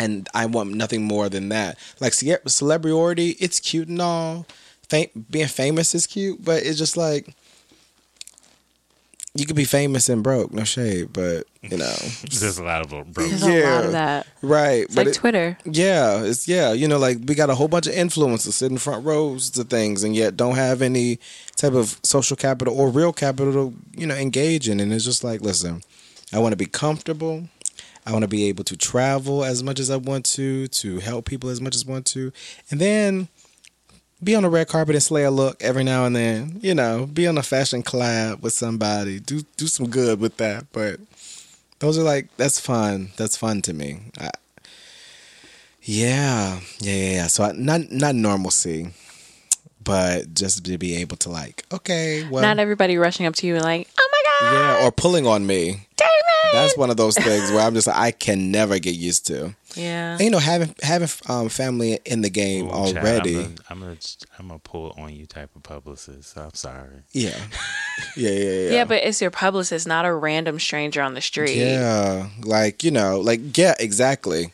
[0.00, 1.76] and I want nothing more than that.
[2.00, 4.46] Like ce- celebrity, it's cute and all.
[4.88, 7.34] Fam- being famous is cute, but it's just like
[9.38, 12.88] you could be famous and broke, no shade, but you know, There's a lot of
[12.90, 13.12] broke.
[13.14, 13.80] There's a lot Yeah.
[13.82, 14.26] of that.
[14.42, 14.82] right?
[14.84, 15.58] It's but like it- Twitter.
[15.64, 19.04] yeah, it's yeah, you know, like we got a whole bunch of influencers sitting front
[19.04, 21.18] rows to things, and yet don't have any
[21.56, 24.80] type of social capital or real capital to you know engage in.
[24.80, 25.82] And it's just like, listen,
[26.32, 27.48] I want to be comfortable.
[28.06, 31.26] I want to be able to travel as much as I want to, to help
[31.26, 32.32] people as much as I want to,
[32.70, 33.28] and then
[34.22, 36.58] be on the red carpet and slay a look every now and then.
[36.62, 39.20] You know, be on a fashion collab with somebody.
[39.20, 40.66] Do do some good with that.
[40.72, 41.00] But
[41.78, 43.10] those are like that's fun.
[43.16, 44.00] That's fun to me.
[44.18, 44.30] I,
[45.82, 47.12] yeah, yeah, yeah.
[47.12, 47.26] yeah.
[47.28, 48.90] So I, not not normalcy,
[49.82, 53.54] but just to be able to like, okay, well, Not everybody rushing up to you
[53.54, 55.86] and like, oh my god, yeah, or pulling on me.
[55.96, 56.12] Damon.
[56.52, 59.54] That's one of those things where I'm just like, I can never get used to.
[59.74, 60.12] yeah.
[60.12, 63.46] And, you know, having having um, family in the game Ooh, child, already.
[63.68, 63.96] I'm a,
[64.38, 66.34] I'm a pull on you type of publicist.
[66.34, 67.02] So I'm sorry.
[67.12, 67.36] yeah.
[68.16, 68.70] yeah, yeah, yeah.
[68.70, 71.56] Yeah, but it's your publicist, not a random stranger on the street.
[71.56, 74.52] Yeah, like you know, like yeah, exactly.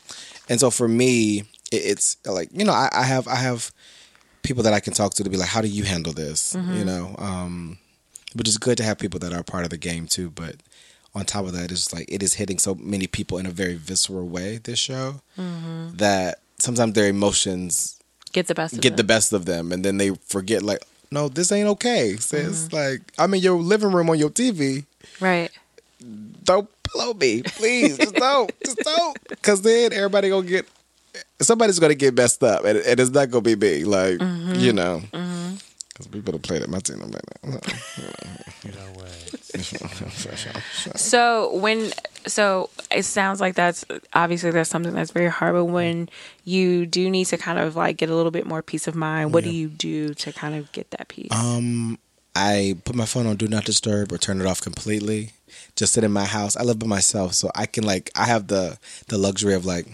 [0.49, 3.73] And so for me, it, it's like you know I, I have I have
[4.45, 6.55] people that I can talk to to be like, how do you handle this?
[6.55, 6.87] You mm-hmm.
[6.87, 7.79] know, um,
[8.35, 10.31] which is good to have people that are part of the game too.
[10.31, 10.57] But
[11.15, 13.75] on top of that, it's like it is hitting so many people in a very
[13.75, 14.59] visceral way.
[14.59, 15.97] This show mm-hmm.
[15.97, 18.01] that sometimes their emotions
[18.33, 18.97] Get the best of get them.
[18.97, 22.17] the best of them, and then they forget like, no, this ain't okay.
[22.17, 22.77] Sis, mm-hmm.
[22.77, 24.85] like I'm in your living room on your TV.
[25.21, 25.51] Right.
[26.43, 27.97] Don't blow me, please.
[27.97, 30.67] Just don't, just don't, because then everybody gonna get
[31.41, 33.85] somebody's gonna get messed up, and, and it's not gonna be me.
[33.85, 37.01] Like you know, because people have played at my team.
[37.03, 37.23] I'm like,
[38.65, 39.11] You know what?
[40.97, 41.93] So when
[42.27, 46.09] so it sounds like that's obviously that's something that's very hard, but when
[46.45, 49.33] you do need to kind of like get a little bit more peace of mind,
[49.33, 51.31] what do you do to kind of get that peace?
[51.31, 51.99] Um,
[52.35, 55.31] I put my phone on do not disturb or turn it off completely.
[55.77, 56.57] Just sit in my house.
[56.57, 59.87] I live by myself, so I can like I have the the luxury of like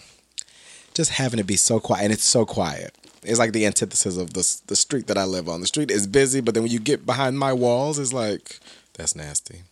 [0.94, 2.94] just having to be so quiet, and it's so quiet.
[3.22, 5.60] It's like the antithesis of the the street that I live on.
[5.60, 8.58] The street is busy, but then when you get behind my walls, it's like
[8.94, 9.62] that's nasty.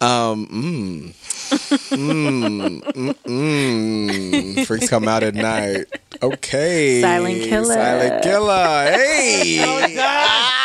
[0.00, 1.08] Um, mm,
[1.90, 4.66] mm, mm, mm.
[4.66, 5.86] Freaks come out at night.
[6.22, 7.74] Okay, Silent killer.
[7.74, 8.90] Silent killer.
[8.92, 10.58] Hey.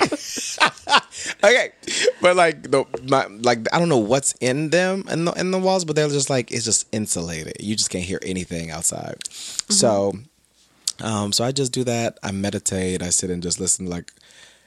[1.44, 1.72] okay,
[2.20, 5.58] but like the my like I don't know what's in them in the in the
[5.58, 7.54] walls, but they're just like it's just insulated.
[7.60, 9.16] You just can't hear anything outside.
[9.28, 10.12] So,
[11.00, 12.18] um, so I just do that.
[12.22, 13.02] I meditate.
[13.02, 13.86] I sit and just listen.
[13.86, 14.12] Like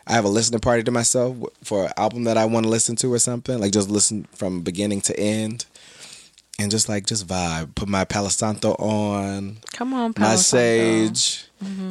[0.08, 2.96] I have a listening party to myself for an album that I want to listen
[2.98, 3.60] to or something.
[3.60, 5.66] Like just listen from beginning to end.
[6.58, 11.14] And just like just vibe, put my Palo Santo on, Come on, my Palo Santo.
[11.14, 11.46] sage,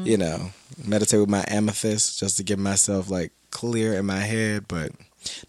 [0.04, 0.52] you know,
[0.86, 4.66] meditate with my amethyst just to get myself like clear in my head.
[4.66, 4.92] But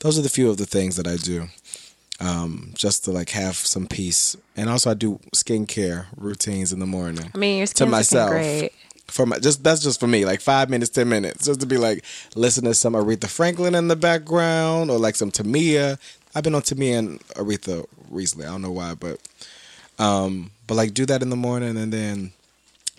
[0.02, 1.48] those are the few of the things that I do,
[2.20, 4.36] um, just to like have some peace.
[4.58, 8.32] And also, I do skincare routines in the morning I mean, your to myself.
[8.32, 8.72] great.
[9.08, 11.78] For my, just that's just for me, like five minutes, ten minutes, just to be
[11.78, 12.04] like
[12.36, 16.00] listen to some Aretha Franklin in the background or like some Tamia.
[16.34, 18.46] I've been on Tamia and Aretha recently.
[18.46, 19.20] I don't know why, but
[20.00, 22.32] um, but like do that in the morning and then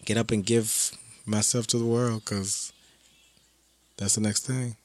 [0.04, 0.92] get up and give
[1.26, 2.72] myself to the world because
[3.96, 4.76] that's the next thing.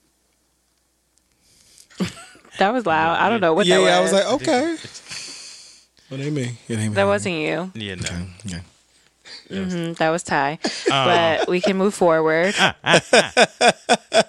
[2.58, 3.18] That was loud.
[3.18, 3.92] I don't know what yeah, that was.
[3.92, 4.78] I was like, okay.
[6.10, 6.58] What do you mean?
[6.68, 6.96] It ain't me.
[6.96, 7.72] that wasn't you.
[7.74, 8.02] Yeah, no.
[8.04, 8.60] Okay, yeah.
[9.52, 10.60] Mhm, that was Ty.
[10.64, 10.70] Oh.
[10.90, 12.54] But we can move forward.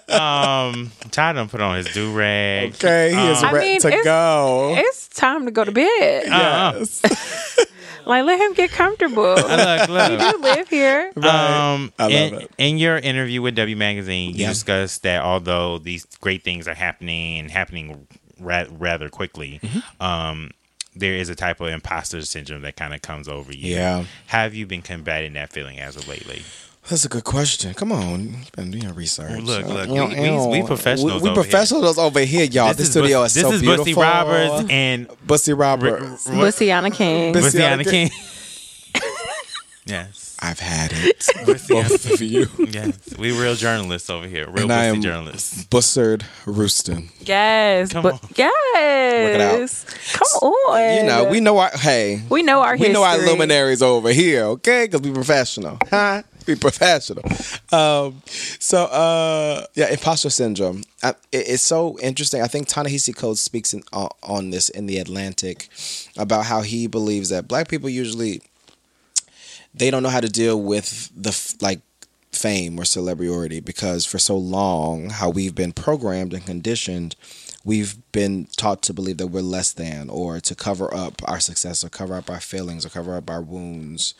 [0.07, 2.75] Um, Ty done put on his do rag.
[2.75, 4.73] Okay, he is I ready mean, to it's- go.
[4.77, 6.27] It's time to go to bed.
[6.27, 6.73] Uh-uh.
[6.79, 7.01] yes.
[8.05, 9.33] Like, let him get comfortable.
[9.33, 10.11] Look, look.
[10.19, 11.09] you live here.
[11.15, 12.51] Um, I love in, it.
[12.57, 14.49] in your interview with W Magazine, you Yeah.
[14.49, 18.05] discussed that although these great things are happening and happening
[18.41, 20.03] ra- rather quickly, Mm-hmm.
[20.03, 20.51] um,
[20.95, 23.75] there is a type of imposter syndrome that kind of comes over you.
[23.75, 24.05] Yeah.
[24.27, 26.43] Have you been combating that feeling as of lately?
[26.89, 27.73] That's a good question.
[27.75, 29.41] Come on, you've been doing your research.
[29.41, 31.49] Look, look, You know, we- you know, we- we professionals We, we over here.
[31.51, 32.73] professionals over here, y'all.
[32.73, 33.85] This, studio Bus- is so this beautiful.
[33.85, 36.27] Bussy Roberts and Bussy Roberts.
[36.27, 37.31] Bussiana King.
[37.31, 38.09] Bus- Bussiana Bussiana King.
[39.85, 40.32] yes.
[40.43, 41.17] I've had it.
[41.45, 42.47] Bussiana- Both of you.
[42.71, 43.17] yes.
[43.17, 44.49] We real journalists over here.
[44.49, 45.63] Real And I am journalists.
[45.65, 47.09] Bussard Rooston.
[47.21, 47.93] Yes.
[47.93, 48.19] Come but on.
[48.35, 49.85] yes.
[50.13, 50.97] Come on.
[50.97, 52.21] You know, we know our hey.
[52.29, 53.29] we know our we know our history.
[53.31, 54.85] luminaries over here, okay?
[54.85, 56.23] Because we professional, huh?
[56.45, 57.23] We professional.
[57.71, 58.21] Um,
[58.59, 60.83] so uh, yeah, imposter syndrome.
[61.01, 62.41] I, it, it's so interesting.
[62.41, 65.69] I think Ta-Nehisi Coates speaks in, on, on this in the Atlantic
[66.17, 68.41] about how he believes that black people usually
[69.73, 71.81] they don't know how to deal with the like
[72.31, 77.15] fame or celebrity because for so long how we've been programmed and conditioned
[77.63, 81.83] we've been taught to believe that we're less than or to cover up our success
[81.83, 84.13] or cover up our failings or cover up our wounds.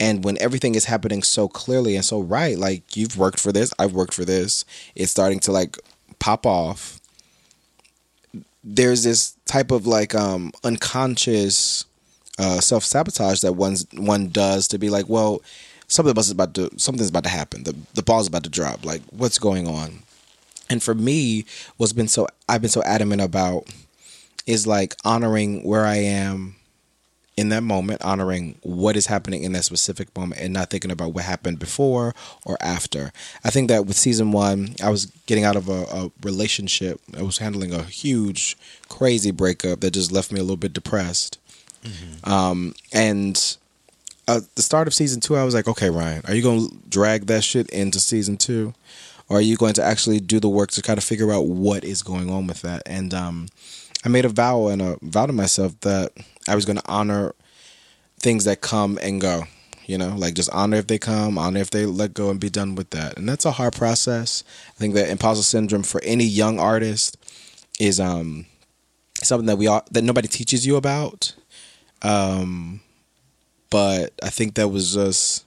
[0.00, 3.72] And when everything is happening so clearly and so right like you've worked for this
[3.78, 4.64] i've worked for this
[4.96, 5.78] it's starting to like
[6.18, 7.00] pop off.
[8.64, 11.84] There's this type of like um unconscious
[12.38, 15.42] uh, self sabotage that one's one does to be like, well,
[15.88, 17.64] something is about to something's about to happen.
[17.64, 18.84] The the ball's about to drop.
[18.84, 20.02] Like, what's going on?
[20.70, 23.66] And for me, what's been so I've been so adamant about
[24.46, 26.56] is like honoring where I am
[27.36, 31.12] in that moment, honoring what is happening in that specific moment, and not thinking about
[31.14, 32.12] what happened before
[32.44, 33.12] or after.
[33.44, 37.00] I think that with season one, I was getting out of a, a relationship.
[37.16, 38.56] I was handling a huge,
[38.88, 41.37] crazy breakup that just left me a little bit depressed.
[42.24, 43.56] Um, and
[44.26, 47.26] the start of season two, I was like, okay, Ryan, are you going to drag
[47.26, 48.74] that shit into season two?
[49.28, 51.84] Or are you going to actually do the work to kind of figure out what
[51.84, 52.82] is going on with that?
[52.86, 53.48] And um,
[54.04, 56.12] I made a vow and a vow to myself that
[56.48, 57.34] I was going to honor
[58.18, 59.44] things that come and go.
[59.86, 62.50] You know, like just honor if they come, honor if they let go, and be
[62.50, 63.16] done with that.
[63.16, 64.44] And that's a hard process.
[64.68, 67.16] I think that imposter syndrome for any young artist
[67.80, 68.44] is um
[69.22, 71.34] something that we all that nobody teaches you about.
[72.02, 72.80] Um,
[73.70, 75.44] but I think that was just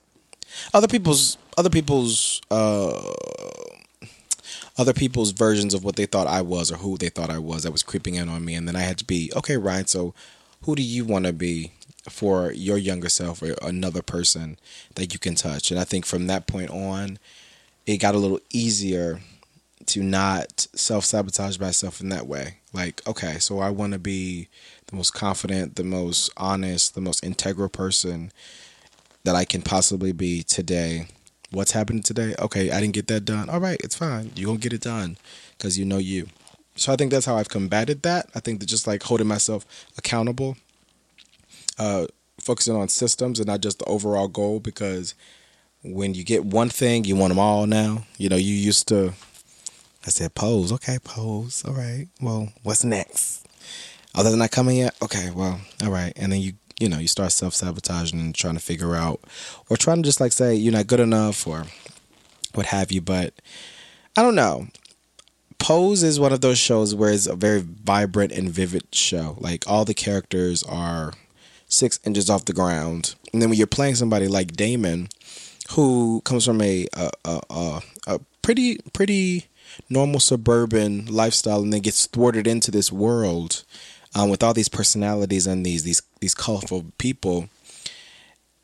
[0.73, 3.01] other people's other people's uh
[4.77, 7.63] other people's versions of what they thought I was or who they thought I was
[7.63, 8.55] that was creeping in on me.
[8.55, 10.13] And then I had to be okay Ryan so
[10.63, 11.71] who do you want to be
[12.09, 14.57] for your younger self or another person
[14.95, 15.71] that you can touch?
[15.71, 17.19] And I think from that point on
[17.85, 19.21] it got a little easier
[19.87, 22.57] to not self-sabotage myself in that way.
[22.73, 24.47] Like okay so I want to be
[24.91, 28.31] the most confident the most honest the most integral person
[29.23, 31.07] that I can possibly be today.
[31.51, 32.33] What's happening today?
[32.39, 33.49] Okay, I didn't get that done.
[33.49, 34.31] All right, it's fine.
[34.35, 35.17] You're going to get it done
[35.57, 36.27] because you know you.
[36.75, 38.29] So I think that's how I've combated that.
[38.33, 39.65] I think that just like holding myself
[39.97, 40.57] accountable,
[41.77, 42.07] uh,
[42.39, 45.13] focusing on systems and not just the overall goal because
[45.83, 48.05] when you get one thing, you want them all now.
[48.17, 49.13] You know, you used to,
[50.05, 50.71] I said, pose.
[50.71, 51.63] Okay, pose.
[51.65, 52.07] All right.
[52.21, 53.45] Well, what's next?
[54.13, 54.95] Oh, that's not coming yet?
[55.01, 56.13] Okay, well, all right.
[56.15, 59.21] And then you you know, you start self sabotaging and trying to figure out,
[59.69, 61.65] or trying to just like say you're not good enough or
[62.53, 63.01] what have you.
[63.01, 63.35] But
[64.17, 64.67] I don't know.
[65.59, 69.37] Pose is one of those shows where it's a very vibrant and vivid show.
[69.39, 71.13] Like all the characters are
[71.67, 75.09] six inches off the ground, and then when you're playing somebody like Damon,
[75.73, 79.45] who comes from a a a, a, a pretty pretty
[79.87, 83.63] normal suburban lifestyle, and then gets thwarted into this world
[84.15, 87.49] um, with all these personalities and these these these colorful people.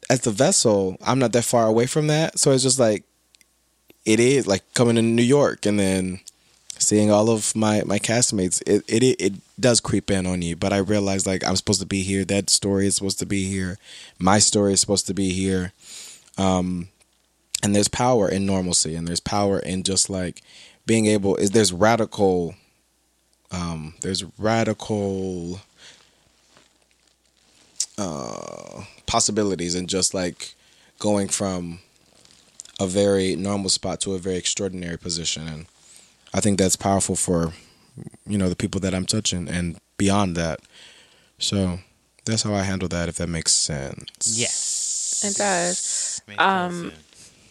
[0.09, 3.03] As the vessel, I'm not that far away from that, so it's just like
[4.05, 6.21] it is like coming to New York and then
[6.79, 8.61] seeing all of my my castmates.
[8.65, 11.85] It it it does creep in on you, but I realize like I'm supposed to
[11.85, 12.23] be here.
[12.23, 13.77] That story is supposed to be here.
[14.17, 15.73] My story is supposed to be here.
[16.37, 16.89] Um,
[17.63, 20.41] and there's power in normalcy, and there's power in just like
[20.85, 21.35] being able.
[21.35, 22.55] Is there's radical
[23.51, 25.59] um, there's radical
[27.97, 30.53] uh, possibilities and just like
[30.99, 31.79] going from
[32.79, 35.65] a very normal spot to a very extraordinary position and
[36.33, 37.53] i think that's powerful for
[38.27, 40.59] you know the people that i'm touching and beyond that
[41.39, 41.79] so
[42.25, 45.23] that's how i handle that if that makes sense Yes.
[45.25, 46.21] It does.
[46.27, 47.03] Makes Um, sense.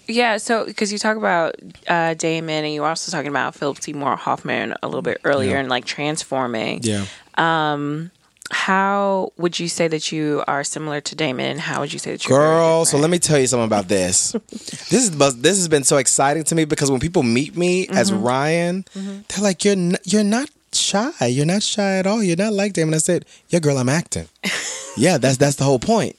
[0.09, 1.55] Yeah, so because you talk about
[1.89, 5.53] uh, Damon and you were also talking about Philip Seymour Hoffman a little bit earlier
[5.53, 5.61] Yeah.
[5.61, 6.81] and like transforming.
[6.83, 7.05] yeah
[7.37, 8.11] Um,
[8.53, 11.47] How would you say that you are similar to Damon?
[11.47, 13.89] And how would you say that you're Girl, so let me tell you something about
[13.89, 14.33] this.
[14.91, 15.11] this is
[15.43, 18.23] this has been so exciting to me because when people meet me as Mm-hmm.
[18.23, 21.11] Ryan, they're like, "You're n- you're not shy.
[21.27, 22.23] You're not shy at all.
[22.23, 24.29] You're not like Damon." I said, "Yeah, girl, I'm acting."
[24.97, 26.15] yeah, that's that's the whole point.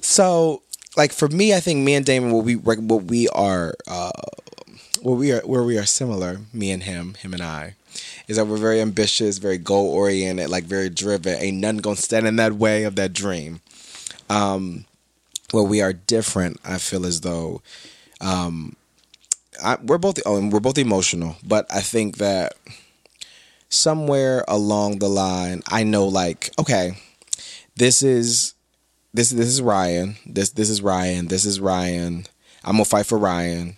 [0.00, 0.62] So,
[0.96, 4.10] like for me, I think me and Damon, what we what we are, uh,
[5.02, 7.74] where we are where we are similar, me and him, him and I,
[8.28, 11.40] is that we're very ambitious, very goal oriented, like very driven.
[11.40, 13.60] Ain't nothing gonna stand in that way of that dream
[15.50, 17.62] where we are different, I feel as though
[18.20, 18.76] um,
[19.62, 22.54] I, we're both oh, we're both emotional, but I think that
[23.68, 26.92] somewhere along the line, I know like okay,
[27.76, 28.54] this is
[29.14, 32.26] this this is Ryan, this this is Ryan, this is Ryan.
[32.64, 33.76] I'm gonna fight for Ryan.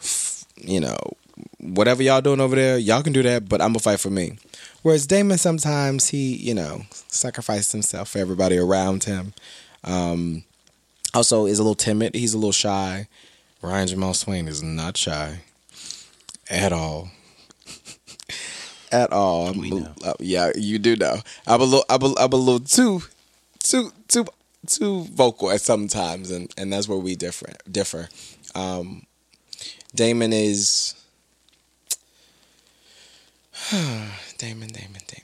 [0.00, 0.96] F- You know,
[1.58, 4.38] whatever y'all doing over there, y'all can do that, but I'm gonna fight for me.
[4.82, 9.32] Whereas Damon, sometimes he, you know, sacrificed himself for everybody around him.
[9.84, 10.44] Um,
[11.14, 12.14] also, is a little timid.
[12.14, 13.06] He's a little shy.
[13.60, 15.40] Ryan Jamaal Swain is not shy
[16.50, 17.10] at all.
[18.92, 19.52] at all.
[20.04, 21.18] Uh, yeah, you do know.
[21.46, 21.84] I'm a little.
[21.88, 23.02] I'm a, I'm a little too,
[23.60, 24.24] too, too,
[24.66, 27.52] too vocal at sometimes, and and that's where we differ.
[27.70, 28.08] Differ.
[28.54, 29.06] Um,
[29.94, 30.94] Damon is.
[33.70, 34.68] Damon, Damon,
[35.06, 35.22] Damon.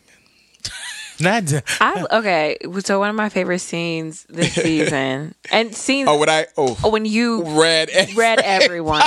[1.21, 2.57] Not d- I okay.
[2.85, 7.05] So one of my favorite scenes this season, and scenes Oh, when I oh when
[7.05, 9.03] you read read everyone.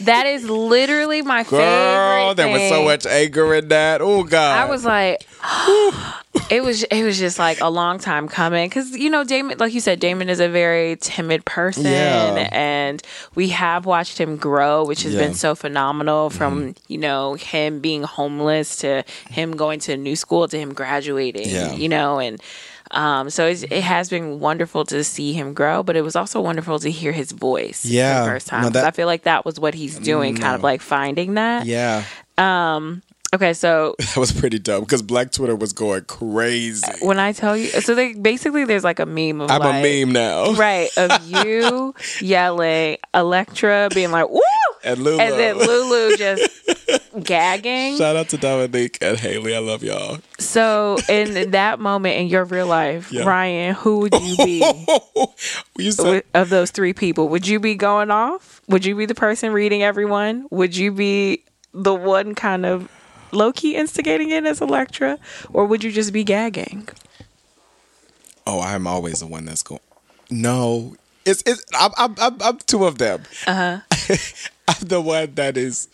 [0.00, 2.34] that is literally my Girl, favorite.
[2.36, 4.00] there was so much anger in that.
[4.00, 4.56] Oh God.
[4.66, 5.26] I was like,
[6.48, 9.74] it was it was just like a long time coming because you know Damon, like
[9.74, 12.48] you said, Damon is a very timid person, Yeah.
[12.52, 13.02] and
[13.34, 15.20] we have watched him grow, which has Yeah.
[15.20, 15.28] Mm-hmm.
[15.30, 16.30] been so phenomenal.
[16.30, 20.72] From you know him being homeless to him going to a new school to him
[20.72, 21.72] graduating, Yeah.
[21.72, 22.40] you know, and.
[22.92, 26.40] Um, so it's, it has been wonderful to see him grow, but it was also
[26.40, 28.20] wonderful to hear his voice Yeah.
[28.20, 28.62] for the first time.
[28.62, 31.66] No, that- I feel like that was what he's doing, kind of like finding that.
[31.66, 32.04] Yeah.
[33.34, 36.86] Okay, so That was pretty dumb because Black Twitter was going crazy.
[36.86, 39.84] Uh, when I tell you, so they basically there's like a meme of I'm like,
[39.84, 40.52] a meme now.
[40.54, 44.40] right of you yelling, Elektra being like woo,
[44.84, 45.18] And Lulu.
[45.20, 46.48] and then Lulu just
[47.22, 47.96] gagging.
[47.98, 49.56] Shout out to Dominique and Hailie.
[49.56, 50.18] I love y'all.
[50.38, 53.24] So in that moment in your real life, Yeah.
[53.24, 54.86] Ryan, who would you be
[55.78, 57.28] you said of those three people?
[57.30, 58.62] Would you be going off?
[58.68, 60.46] Would you be the person reading everyone?
[60.50, 61.42] Would you be
[61.74, 62.88] the one kind of
[63.36, 65.18] low key instigating it as Elektra,
[65.52, 66.88] or would you just be gagging?
[68.46, 69.80] Oh, I'm always the one that's going.
[70.30, 71.64] No, it's it's.
[71.78, 73.22] I'm I'm I'm, I'm two of them.
[73.46, 74.16] Uh huh.
[74.68, 75.88] I'm the one that is.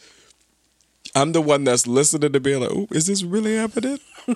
[1.14, 3.98] I'm the one that's listening to be like, "Oh, is this really happening?"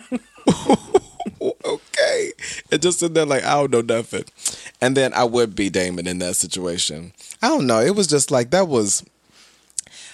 [1.40, 2.32] okay,
[2.70, 4.24] and just sitting there like I don't know nothing,
[4.80, 7.12] and then I would be Damon in that situation.
[7.42, 7.80] I don't know.
[7.80, 9.04] It was just like that was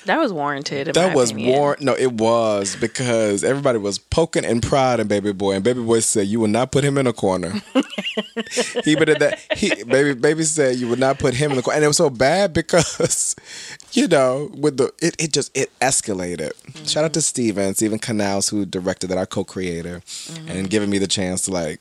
[0.07, 0.89] That was warranted.
[0.89, 1.59] that was opinion.
[1.59, 1.77] war.
[1.81, 6.27] No, it was because everybody was poking and prodding Baby Boy, and Baby Boy said,
[6.27, 7.53] "You will not put him in a corner."
[8.85, 11.77] he but that he baby baby said you would not put him in the corner,
[11.77, 13.37] and it was so bad because
[13.93, 16.53] you know with the it, it just it escalated.
[16.89, 17.25] Shout out to mm-hmm.
[17.25, 20.49] Steven Steven Canals who directed that, our co-creator, mm-hmm.
[20.49, 21.81] and giving me the chance to like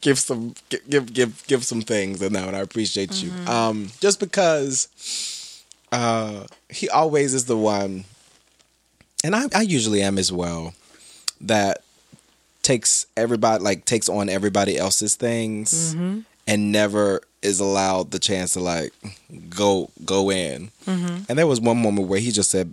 [0.00, 0.54] give some
[0.90, 3.30] give give give some things and that and I appreciate you.
[3.30, 3.48] Mm-hmm.
[3.48, 4.88] Um just because
[5.94, 8.04] uh he always is the one
[9.22, 10.74] and I, I usually am as well
[11.40, 11.82] that
[12.62, 15.94] takes everybody like takes on everybody else's things
[16.46, 18.92] and never is allowed the chance to like
[19.50, 22.72] go go in and there was one moment where he just said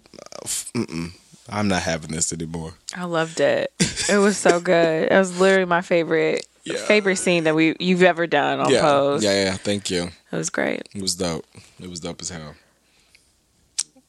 [1.49, 3.71] i'm not having this anymore I loved it.
[4.09, 5.09] It was so good.
[5.11, 6.75] It was literally my favorite Yeah.
[6.85, 9.23] favorite scene that we you've ever done on yeah Pose.
[9.23, 10.87] yeah yeah thank you It was great.
[10.93, 11.45] it was dope
[11.81, 12.55] it was dope as hell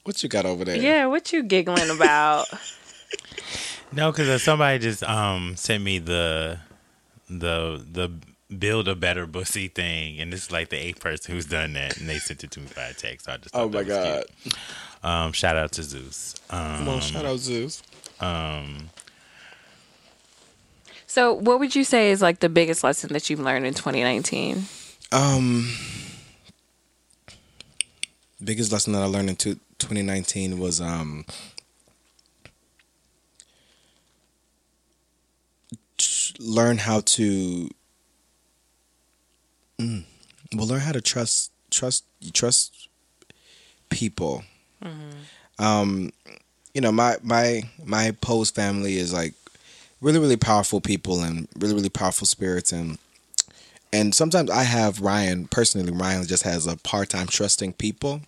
[0.04, 2.46] what you got over there Yeah, what you giggling about?
[3.94, 6.58] No, because somebody just um sent me the
[7.28, 8.10] the the
[8.58, 11.98] build a better bussy thing, and this is like the eighth person who's done that,
[11.98, 13.26] and they sent it to me by text.
[13.26, 14.54] So I just oh my god cute.
[15.02, 16.36] Um, shout out to Zeus.
[16.48, 17.82] Um, well shout out zeus
[18.22, 18.88] um,
[21.06, 24.64] so, what would you say is like the biggest lesson that you've learned in 2019?
[25.10, 25.70] Um,
[28.42, 31.24] biggest lesson that I learned in two, 2019 was um,
[36.38, 37.68] learn how to.
[39.78, 40.04] Mm,
[40.54, 42.88] well, learn how to trust trust trust
[43.90, 44.44] people.
[45.58, 46.12] Um,
[46.74, 49.34] you know, my my my Pose family is like
[50.00, 52.98] really really powerful people and really really powerful spirits and
[53.92, 55.92] and sometimes I have Ryan personally.
[55.92, 58.22] Ryan just has a part-time trusting people,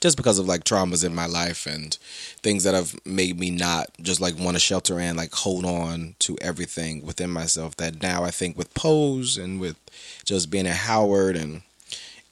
[0.00, 1.94] just because of like traumas in my life and
[2.42, 6.14] things that have made me not just like want to shelter and like hold on
[6.20, 7.76] to everything within myself.
[7.76, 9.76] That now I think with Pose and with
[10.24, 11.62] just being at Howard and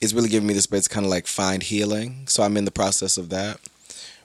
[0.01, 2.27] it's really giving me the space to kind of like find healing.
[2.29, 3.59] So I'm in the process of that.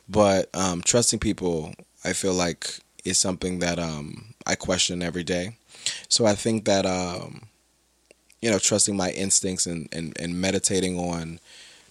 [0.09, 1.73] But um, trusting people,
[2.03, 5.55] I feel like is something that um, I question every day.
[6.07, 7.47] So I think that um,
[8.41, 11.39] you know, trusting my instincts and, and, and meditating on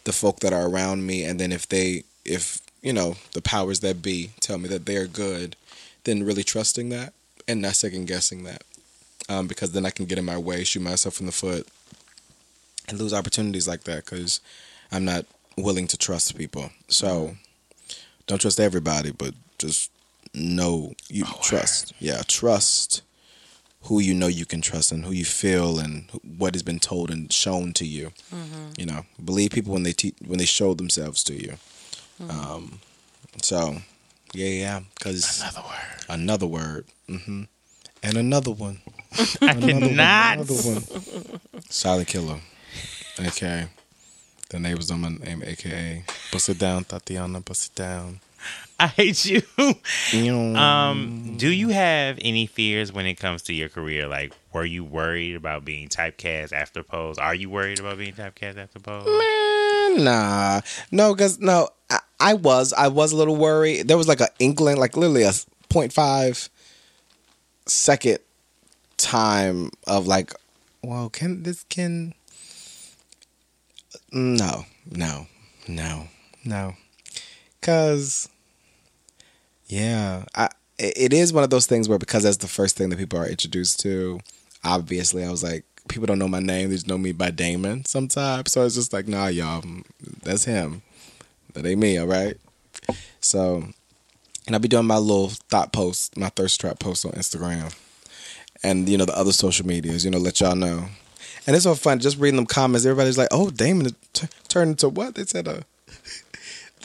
[0.05, 1.25] the folk that are around me.
[1.25, 4.97] And then if they, if, you know, the powers that be tell me that they
[4.97, 5.57] are good,
[6.05, 7.13] then really trusting that
[7.47, 8.63] and not second guessing that.
[9.29, 11.69] Um, because then I can get in my way, shoot myself in the foot,
[12.89, 14.41] and lose opportunities like that because
[14.91, 15.25] I'm not
[15.57, 16.71] willing to trust people.
[16.89, 17.37] So
[18.27, 19.91] don't trust everybody, but just
[20.35, 21.93] know you trust.
[21.99, 23.03] Yeah, trust
[23.85, 27.11] who you know you can trust and who you feel and what has been told
[27.11, 28.13] and shown to you.
[28.77, 31.55] You know, believe people when they te- when they show themselves to you.
[32.29, 32.81] Um,
[33.43, 33.77] so,
[34.35, 36.05] yeah, yeah, because another word.
[36.09, 37.43] another word, hmm
[38.03, 38.81] and another one,
[39.43, 40.35] I another one, cannot.
[40.39, 40.85] another one.
[41.69, 42.41] Silent killer,
[43.19, 43.67] aka
[44.51, 48.21] the neighbors on my name, aka bust it down, Tatiana, bust it down.
[48.81, 49.43] I hate you.
[49.59, 54.07] Um, Um, do you have any fears when it comes to your career?
[54.09, 57.19] Like, were you worried about being typecast after Pose?
[57.19, 59.05] Are you worried about being typecast after Pose?
[59.07, 60.61] Man, nah,
[60.91, 63.87] no, cause no, I, I was, I was a little worried.
[63.89, 66.49] There was like a inkling, like literally a 0.5
[67.67, 68.19] second
[68.97, 70.33] time of like,
[70.83, 72.15] well, can this can?
[74.13, 75.27] No, no,
[75.69, 76.09] no,
[76.45, 76.75] no,
[77.63, 78.29] cause
[79.67, 80.49] yeah, I.
[80.83, 83.29] It is one of those things where because that's the first thing that people are
[83.29, 84.19] introduced to.
[84.65, 87.85] Obviously, I was like, people don't know my name; they just know me by Damon
[87.85, 88.51] sometimes.
[88.51, 89.85] So it's just like, nah, y'all, mm,
[90.23, 90.81] that's him.
[91.53, 92.39] That ain't me, all right.
[93.21, 93.65] So
[94.47, 97.73] and I'll be doing my little thought post, my thirst trap post on Instagram,
[98.65, 100.05] and you know the other social medias.
[100.05, 100.87] You know, let y'all know.
[101.47, 102.85] And it's so fun just reading them comments.
[102.85, 105.63] Everybody's like, "Oh, Damon t- turned into what?" They said a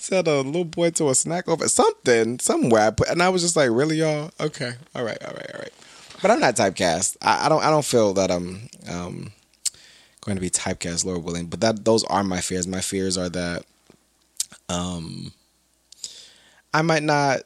[0.05, 2.93] said a little boy to a snack over something somewhere.
[3.09, 4.31] And I was just like, "Really, y'all?
[4.39, 5.73] Okay, all right, all right, all right."
[6.21, 7.17] But I'm not typecast.
[7.21, 7.63] I, I don't.
[7.63, 9.31] I don't feel that I'm um,
[10.21, 11.47] going to be typecast, Lord willing.
[11.47, 12.67] But that those are my fears.
[12.67, 13.63] My fears are that
[14.69, 15.31] um,
[16.73, 17.41] I might not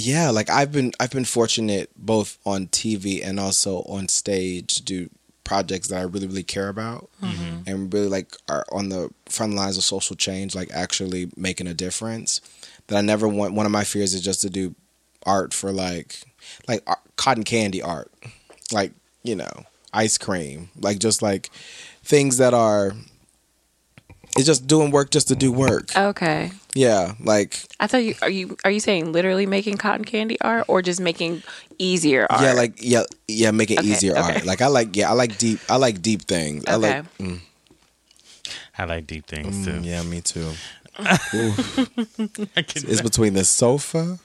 [0.00, 5.10] yeah like i've been i've been fortunate both on tv and also on stage do
[5.48, 7.62] projects that i really really care about mm-hmm.
[7.66, 11.72] and really like are on the front lines of social change like actually making a
[11.72, 12.42] difference
[12.88, 14.74] that i never want one of my fears is just to do
[15.24, 16.20] art for like
[16.68, 18.12] like art, cotton candy art
[18.72, 18.92] like
[19.22, 21.48] you know ice cream like just like
[22.04, 22.92] things that are
[24.38, 26.50] it's just doing work just to do work Okay.
[26.74, 30.64] yeah like I thought you are you are you saying literally making cotton candy art
[30.68, 31.42] or just making
[31.78, 32.42] easier art?
[32.42, 34.20] Yeah, like yeah, yeah, make it Okay, easier okay.
[34.34, 34.44] art.
[34.46, 35.60] Like I like yeah, I like deep.
[35.68, 36.64] I like deep things.
[36.66, 36.98] I Okay.
[37.02, 37.38] like mm,
[38.78, 39.72] I like deep things too.
[39.78, 40.50] mm, yeah, me too.
[42.56, 44.18] It's between the sofa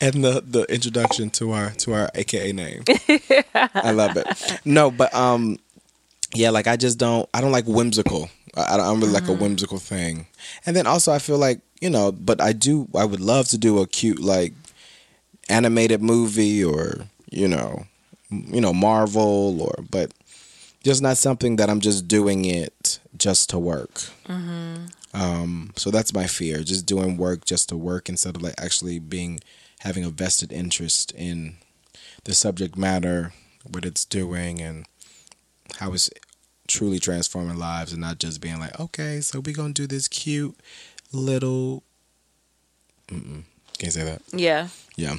[0.00, 2.84] and the the introduction to our to our AKA name.
[3.74, 4.26] I love it.
[4.64, 5.58] No, but um,
[6.34, 7.28] yeah, like I just don't.
[7.34, 8.30] I don't like whimsical.
[8.56, 10.26] I, don't, I'm like a whimsical thing.
[10.66, 12.88] And then also, I feel like you know, but I do.
[12.94, 14.52] I would love to do a cute like
[15.48, 17.84] animated movie or you know,
[18.30, 20.12] you know Marvel or but
[20.82, 24.02] just not something that I'm just doing it just to work.
[25.12, 28.98] Um, so that's my fear, just doing work just to work instead of like actually
[29.00, 29.40] being
[29.80, 31.56] having a vested interest in
[32.24, 33.32] the subject matter,
[33.70, 34.86] what it's doing, and
[35.78, 36.10] how it's
[36.68, 40.56] truly transforming lives, and not just being like, okay, so we're gonna do this cute
[41.12, 41.82] little.
[43.08, 43.42] Mm-mm.
[43.78, 44.22] Can't say that.
[44.32, 44.68] Yeah.
[44.96, 45.16] Yeah.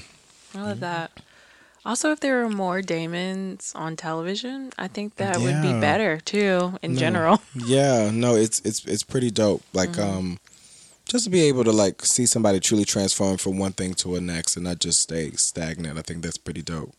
[0.56, 1.12] I love that.
[1.84, 6.78] Also, if there were more Damons on television, I think that would be better too
[6.84, 7.00] in No.
[7.00, 7.42] general.
[7.56, 9.64] Yeah, no, it's it's it's pretty dope.
[9.74, 10.40] Like um
[11.06, 14.22] just to be able to like see somebody truly transform from one thing to a
[14.22, 15.98] next and not just stay stagnant.
[15.98, 16.94] I think that's pretty dope.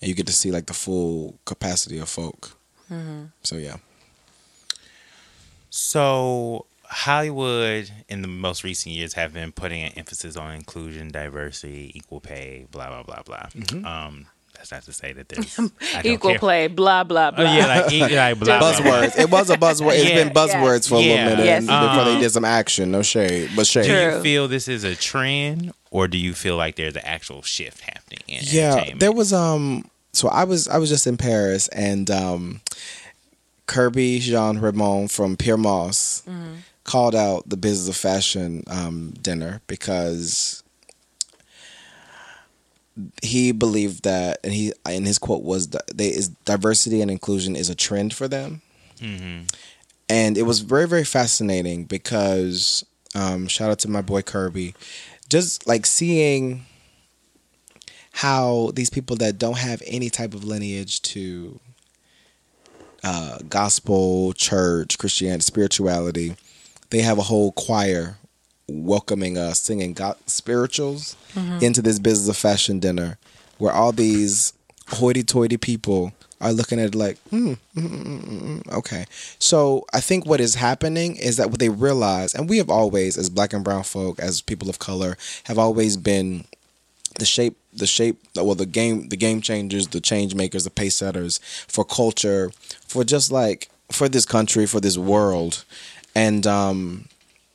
[0.00, 2.56] And you get to see like the full capacity of folk.
[3.42, 3.76] So yeah.
[5.70, 11.90] So Hollywood in the most recent years have been putting an emphasis on inclusion, diversity,
[11.94, 13.46] equal pay, blah blah blah blah.
[13.54, 13.84] Mm-hmm.
[13.84, 15.58] Um, that's not to say that there's
[16.04, 16.38] Equal care.
[16.38, 17.52] play, blah blah Oh blah.
[17.54, 18.72] yeah, like, e- like blah, blah, blah.
[18.72, 19.18] Buzzwords.
[19.18, 19.94] It was a buzzword.
[19.98, 20.24] It's Yeah.
[20.24, 21.14] been buzzwords for a Yeah.
[21.24, 21.66] little minute Yes.
[21.66, 22.90] before they did some action.
[22.92, 23.86] No shade, but shade.
[23.86, 27.42] Do you feel this is a trend, or do you feel like there's an actual
[27.42, 31.68] shift happening in yeah there was um so i was i was just in paris
[31.68, 32.60] and um
[33.66, 36.22] Kerby Jean-Raymond from Pyer Moss
[36.84, 40.62] called out the business of fashion um dinner because
[43.22, 47.68] he believed that and he and his quote was they is diversity and inclusion is
[47.70, 48.60] a trend for them.
[49.00, 49.50] Mhm.
[50.08, 52.84] and it was very very fascinating because
[53.16, 54.74] um, shout out to my boy Kerby,
[55.28, 56.66] just like seeing
[58.18, 61.58] how these people that don't have any type of lineage to
[63.02, 66.36] uh, gospel, church, Christianity, spirituality,
[66.90, 68.16] they have a whole choir
[68.68, 71.16] welcoming us, singing go- spirituals
[71.60, 73.18] into this business of fashion dinner,
[73.58, 74.52] where all these
[74.90, 79.06] hoity-toity people are looking at it like, hmm, mm, mm, mm, mm, okay.
[79.40, 83.18] So I think what is happening is that what they realize, and we have always,
[83.18, 86.44] as black and brown folk, as people of color, have always been
[87.18, 90.94] the shape the shape well the game the game changers the change makers the pace
[90.94, 91.38] setters
[91.68, 92.50] for culture
[92.86, 95.64] for just like for this country for this world.
[96.14, 97.08] And um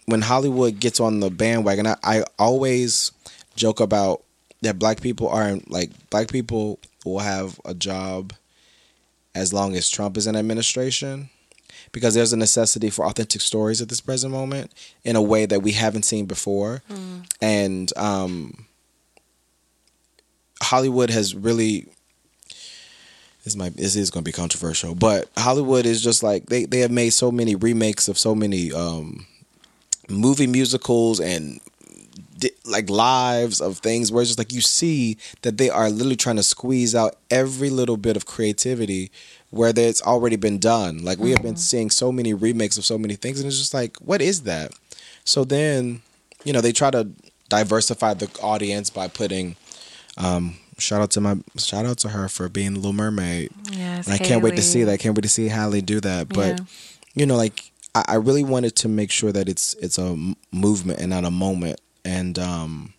[0.05, 3.11] when hollywood gets on the bandwagon i, I always
[3.55, 4.23] joke about
[4.61, 8.33] that black people aren't like black people will have a job
[9.35, 11.29] as long as trump is in administration
[11.91, 14.71] because there's a necessity for authentic stories at this present moment
[15.03, 16.81] in a way that we haven't seen before.
[17.41, 18.65] And um
[20.61, 21.87] Hollywood has really
[23.43, 26.79] this might this is going to be controversial, but Hollywood is just like they they
[26.79, 29.25] have made so many remakes of so many um
[30.09, 31.59] movie musicals and
[32.37, 36.15] di- like lives of things where it's just like you see that they are literally
[36.15, 39.11] trying to squeeze out every little bit of creativity
[39.51, 41.03] where it's already been done.
[41.03, 43.73] Like we have been seeing so many remakes of so many things and it's just
[43.73, 44.71] like what is that?
[45.23, 46.01] So then,
[46.43, 47.09] you know, they try to
[47.49, 49.55] diversify the audience by putting
[50.17, 53.51] um, shout out to my shout out to her for being Little Mermaid.
[53.71, 54.91] Yes, And I can't wait to see that.
[54.91, 56.29] I can't wait to see Halle do that.
[56.29, 56.65] But Yeah.
[57.15, 60.15] you know, like I, I really wanted to make sure that it's it's a
[60.51, 61.79] movement and not a moment.
[62.05, 62.93] And um,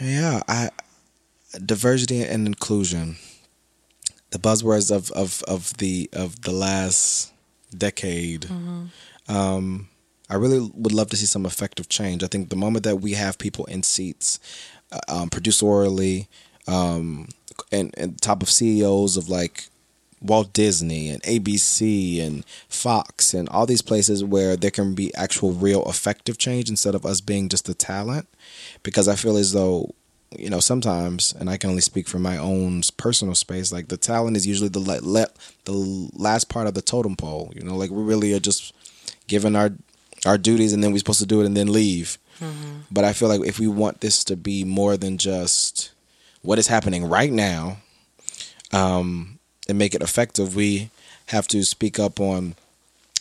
[0.00, 0.70] yeah, I
[1.64, 3.16] diversity and inclusion,
[4.30, 7.32] the buzzwords of of of the of the last
[7.76, 8.46] decade.
[9.28, 9.88] Um,
[10.30, 12.22] I really would love to see some effective change.
[12.22, 14.38] I think the moment that we have people in seats,
[15.08, 16.26] um, producerially,
[16.66, 17.28] um,
[17.72, 19.68] and, and top of CEOs of like
[20.20, 25.52] Walt Disney and ABC and Fox and all these places where there can be actual
[25.52, 28.28] real effective change instead of us being just the talent.
[28.82, 29.94] Because I feel as though,
[30.36, 33.96] you know, sometimes, and I can only speak from my own personal space, like the
[33.96, 35.30] talent is usually the le- le-
[35.64, 37.52] the last part of the totem pole.
[37.54, 38.74] You know, like we really are just
[39.26, 39.70] given our
[40.26, 42.18] our duties and then we're supposed to do it and then leave.
[42.90, 45.90] But I feel like if we want this to be more than just
[46.42, 47.78] what is happening right now,
[48.72, 50.90] um, and make it effective, we
[51.26, 52.54] have to speak up on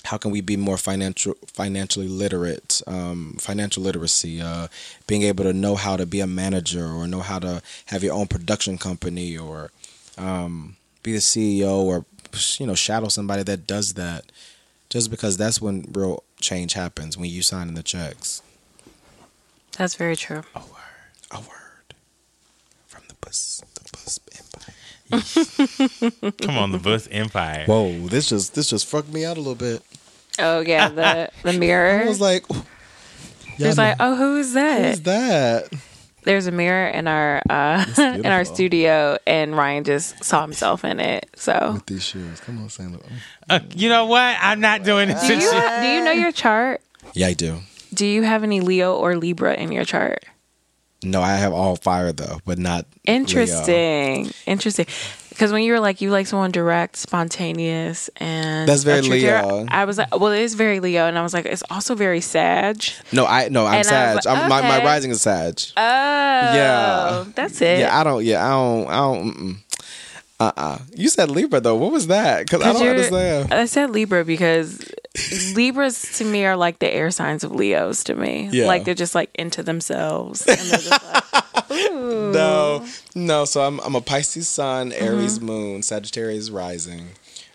[0.05, 4.67] how can we be more financial financially literate, um, financial literacy, uh,
[5.05, 8.13] being able to know how to be a manager or know how to have your
[8.13, 9.71] own production company or
[10.17, 12.05] um, be the CEO or
[12.57, 14.25] you know shadow somebody that does that.
[14.89, 18.41] Just because that's when real change happens when you sign in the checks.
[19.77, 20.41] That's very true.
[20.55, 20.67] A word,
[21.31, 21.93] a word
[22.87, 24.73] from the bus, the bus empire.
[26.41, 27.63] Come on, the Bus Empire.
[27.65, 29.81] Whoa, this just this just fucked me out a little bit.
[30.39, 32.01] Oh yeah, the the mirror.
[32.03, 32.45] I was like,
[33.57, 34.85] There's like, oh, who is that?
[34.85, 35.71] who's that?
[36.23, 40.99] There's a mirror in our uh, in our studio, and Ryan just saw himself in
[40.99, 41.29] it.
[41.37, 42.99] So, With these shoes, come on, Sandra.
[43.49, 44.35] Uh, you know what?
[44.41, 45.25] I'm not doing this.
[45.25, 46.81] do you do you know your chart?
[47.13, 47.59] Yeah, I do.
[47.97, 50.23] Do you have any Leo or Libra in your chart?
[51.03, 53.15] No, I have all fire though, but not Leo.
[53.17, 54.85] Interesting, interesting.
[55.29, 59.65] Because when you were like, you like someone direct, spontaneous, and That's very Leo.
[59.69, 62.21] I was like, well, it is very Leo, and I was like, it's also very
[62.21, 62.83] Sag.
[63.11, 64.15] No, I no, I'm And Sag.
[64.15, 65.59] like, I'm, my my rising is Sag.
[65.77, 67.25] Oh, Yeah.
[67.35, 67.79] that's it.
[67.81, 68.23] yeah, I don't.
[68.25, 68.87] Yeah, I don't.
[68.87, 69.33] I don't.
[69.33, 69.57] Mm-mm.
[70.39, 70.77] Uh-uh.
[70.95, 71.75] You said Libra though.
[71.75, 72.45] What was that?
[72.45, 73.51] Because I don't understand.
[73.53, 74.87] I said Libra because
[75.55, 78.49] Libras to me are like the air signs of Leos to me.
[78.51, 78.67] Yeah.
[78.67, 80.45] Like they're just like into themselves.
[80.45, 82.31] And they're just like, ooh.
[82.31, 82.85] No,
[83.15, 83.45] no.
[83.45, 85.03] So I'm I'm a Pisces Sun, Mm-hmm.
[85.03, 87.07] Aries Moon, Sagittarius Rising,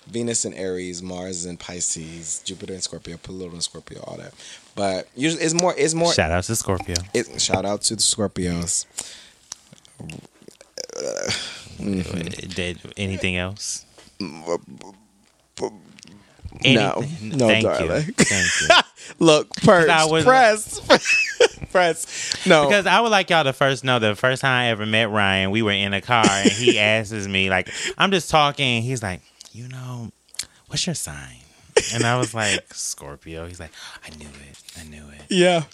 [0.08, 4.34] Venus in Aries, Mars in Pisces, Jupiter in Scorpio, Pluto in Scorpio, all that.
[4.74, 5.72] But usually it's more.
[5.78, 6.12] It's more.
[6.12, 6.96] Shout out to Scorpio.
[7.14, 8.86] It, shout out to the Scorpios.
[11.78, 12.50] Mm-hmm.
[12.50, 13.84] Did anything else?
[14.20, 14.58] No,
[16.64, 17.38] Anything?
[17.38, 18.04] no, Thank darling.
[18.06, 18.12] you.
[18.12, 18.68] Thank you.
[19.18, 20.80] Look, was- press,
[21.72, 22.46] press.
[22.46, 25.10] No, Because I would like y'all to first know the first time I ever met
[25.10, 27.68] Ryan, we were in a car and he asks me, like,
[27.98, 28.82] I'm just talking.
[28.82, 30.10] He's like, you know,
[30.66, 31.38] what's your sign?
[31.94, 33.46] And I was like, Scorpio.
[33.46, 33.72] He's like,
[34.04, 34.62] I knew it.
[34.78, 35.22] I knew it.
[35.30, 35.64] Yeah,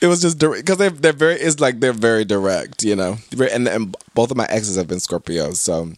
[0.00, 1.34] it was just direct because they're they're very.
[1.34, 3.16] It's like they're very direct, you know.
[3.32, 5.92] And, and both of my exes have been Scorpios, so.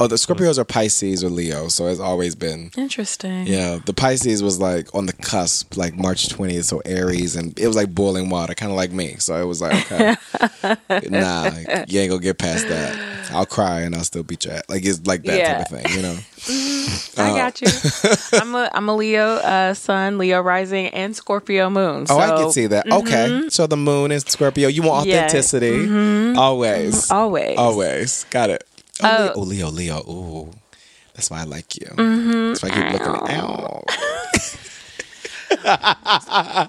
[0.00, 2.70] Oh, the Scorpios are Pisces or Leo, so it's always been.
[2.76, 3.46] Interesting.
[3.46, 7.66] Yeah, the Pisces was like on the cusp, like March 20th, so Aries, and it
[7.66, 9.16] was like boiling water, kind of like me.
[9.18, 10.14] So it was like, okay,
[11.10, 11.50] nah,
[11.88, 13.16] you ain't gonna get past that.
[13.32, 14.52] I'll cry and I'll still beat you.
[14.52, 14.68] At.
[14.70, 15.58] Like it's like that Yeah.
[15.58, 16.14] type of thing, you know.
[16.14, 17.20] Mm-hmm.
[17.20, 17.68] Uh, I got you.
[18.40, 22.06] I'm a I'm a Leo uh, Sun, Leo Rising, and Scorpio Moon.
[22.08, 22.86] Oh, I can see that.
[22.86, 23.06] Mm-hmm.
[23.08, 24.68] Okay, so the moon is Scorpio.
[24.68, 25.24] You want Yeah.
[25.26, 26.38] authenticity, mm-hmm.
[26.38, 27.58] always, Always.
[27.58, 28.24] always.
[28.30, 28.64] Got it.
[29.02, 29.40] Oh, Oh.
[29.42, 29.98] Leo, oh, Leo, Leo.
[30.10, 30.52] Ooh,
[31.14, 31.86] that's why I like you.
[31.96, 33.42] That's why I keep looking at.
[33.42, 33.84] Ow.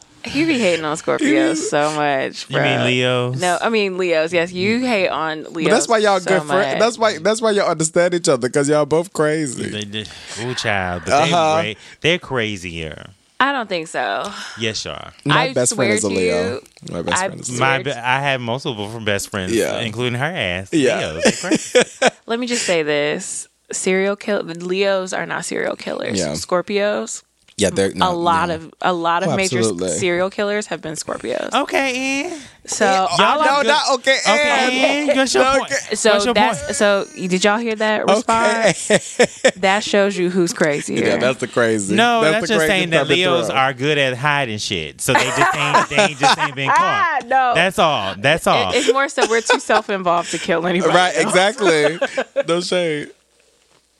[0.26, 2.50] You be hating on Scorpios so much.
[2.50, 2.86] You mean bruh.
[2.86, 3.40] Leos?
[3.40, 4.34] No, I mean Leos.
[4.34, 5.70] Yes, you hate on Leos.
[5.70, 6.78] But that's why y'all so good friends.
[6.80, 7.18] That's why.
[7.20, 9.70] That's why y'all understand each other because y'all both crazy.
[9.70, 10.10] They did.
[10.42, 11.04] Ooh, child.
[11.06, 11.62] But Uh-huh.
[11.62, 13.12] they, they're crazier.
[13.42, 14.30] I don't think so.
[14.60, 15.12] Yes, y'all.
[15.26, 16.56] My I best friend is a Leo.
[16.56, 16.62] you,
[16.92, 17.60] My best I friend is a Leo.
[17.62, 19.80] My, be- I have multiple from best friends, Yeah.
[19.80, 20.74] including her ass.
[20.74, 21.14] Yeah.
[21.14, 22.00] Leos.
[22.26, 24.44] Let me just say this: serial kill.
[24.44, 26.20] Leos are not serial killers.
[26.20, 26.34] Yeah.
[26.34, 27.24] Scorpios.
[27.60, 28.55] Yeah, they're a lot no.
[28.55, 29.89] of a lot of Oh, major absolutely.
[29.97, 31.53] serial killers have been Scorpios.
[31.53, 32.39] okay, Ann.
[32.66, 34.18] So Oh, Y'all no, are good- not okay.
[34.28, 35.16] Okay, and- Ann.
[35.16, 35.72] Your No, point?
[35.72, 35.95] okay.
[35.95, 36.76] so your that's point?
[36.76, 37.05] so.
[37.16, 38.14] Did y'all hear that Okay.
[38.14, 39.51] response?
[39.60, 40.95] That shows you who's crazy.
[40.95, 41.95] yeah, that's the crazy.
[41.95, 43.55] No, that's, the just saying that type of Leos throw.
[43.55, 45.01] are good at hiding shit.
[45.01, 46.78] So they just ain't, they ain't just ain't been caught.
[46.80, 47.53] Ah, no.
[47.55, 48.16] That's all.
[48.18, 48.72] That's all.
[48.72, 50.93] It- it's more so we're too self-involved to kill anybody.
[50.93, 51.16] right.
[51.16, 51.26] else.
[51.26, 51.99] Exactly.
[52.47, 53.12] no shade.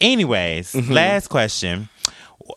[0.02, 0.94] Anyways, Mm-hmm.
[0.94, 1.90] last question.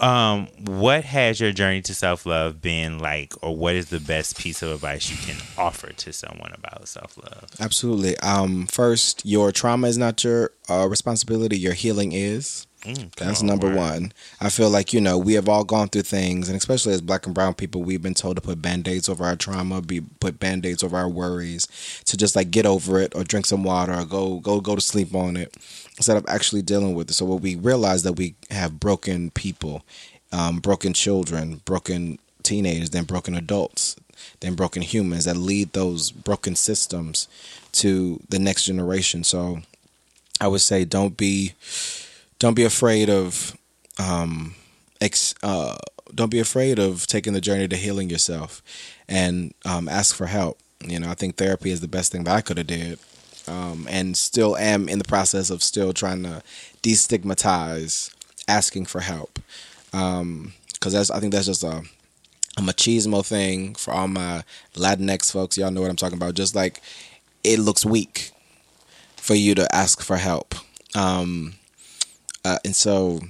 [0.00, 4.38] Um, what has your journey to self love been like, or what is the best
[4.38, 7.46] piece of advice you can offer to someone about self love?
[7.60, 8.16] Absolutely.
[8.18, 11.58] Um, first, your trauma is not your uh, responsibility.
[11.58, 12.66] Your healing is.
[12.82, 13.76] Mm, That's on, number word.
[13.76, 14.12] one.
[14.40, 17.26] I feel like, you know, we have all gone through things, and especially as black
[17.26, 20.40] and brown people, we've been told to put band aids over our trauma, be put
[20.40, 21.68] band aids over our worries,
[22.06, 24.80] to just like get over it or drink some water or go go go to
[24.80, 25.56] sleep on it
[26.02, 27.12] instead of actually dealing with it.
[27.12, 29.84] So what we realize that we have broken people,
[30.32, 33.94] um, broken children, broken teenagers, then broken adults,
[34.40, 37.28] then broken humans that lead those broken systems
[37.70, 39.22] to the next generation.
[39.22, 39.60] So
[40.40, 41.52] I would say don't be
[42.40, 43.56] don't be afraid of
[44.00, 44.56] um
[45.00, 45.76] ex, uh
[46.12, 48.60] don't be afraid of taking the journey to healing yourself
[49.08, 52.34] and um ask for help you know i think therapy is the best thing that
[52.34, 52.98] i could have did
[53.48, 56.42] um and still am in the process of still trying to
[56.82, 58.14] destigmatize
[58.48, 59.38] asking for help.
[59.92, 61.82] Um because that's i think that's just a
[62.58, 64.42] a machismo thing for all my
[64.74, 65.56] latinx folks.
[65.56, 66.34] Y'all know what i'm talking about.
[66.34, 66.80] Just like
[67.44, 68.30] it looks weak
[69.16, 70.54] for you to ask for help.
[70.94, 71.54] Um
[72.44, 73.20] uh, and so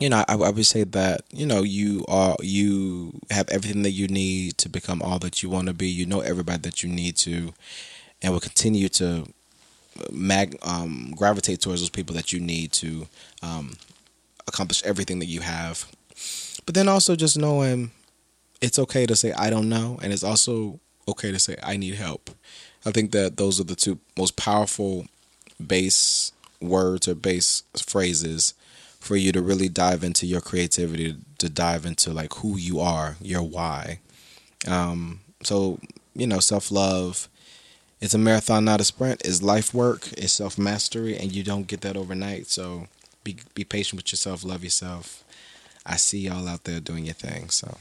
[0.00, 3.92] you know I, I would say that you know you are you have everything that
[3.92, 5.88] you need to become all that you want to be.
[5.88, 7.54] You know everybody that you need to
[8.22, 9.26] and will continue to
[10.10, 13.06] mag um, gravitate towards those people that you need to
[13.42, 13.74] um,
[14.46, 15.86] accomplish everything that you have.
[16.64, 17.90] But then also just knowing
[18.60, 21.94] it's okay to say i don't know and it's also okay to say i need
[21.94, 22.30] help.
[22.84, 25.06] I think that those are the two most powerful
[25.64, 28.54] base words or base phrases
[29.00, 33.16] for you to really dive into your creativity to dive into like who you are
[33.20, 34.00] your why.
[34.66, 35.78] Um so
[36.14, 37.28] you know self-love
[38.00, 41.80] it's a marathon not a sprint it's life work it's self-mastery and you don't get
[41.80, 42.86] that overnight so
[43.24, 45.24] be be patient with yourself love yourself
[45.84, 47.76] i see y'all out there doing your thing so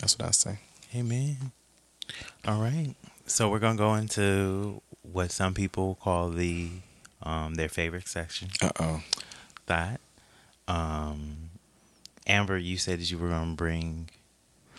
[0.00, 0.58] that's what i say
[0.94, 1.52] Amen.
[2.46, 2.94] All right.
[3.26, 6.68] So we're gonna go into what some people call the
[7.22, 8.48] um their favorite section.
[8.60, 9.02] uh-oh
[9.66, 10.00] That.
[10.68, 11.50] Um
[12.26, 14.10] Amber, you said that you were gonna bring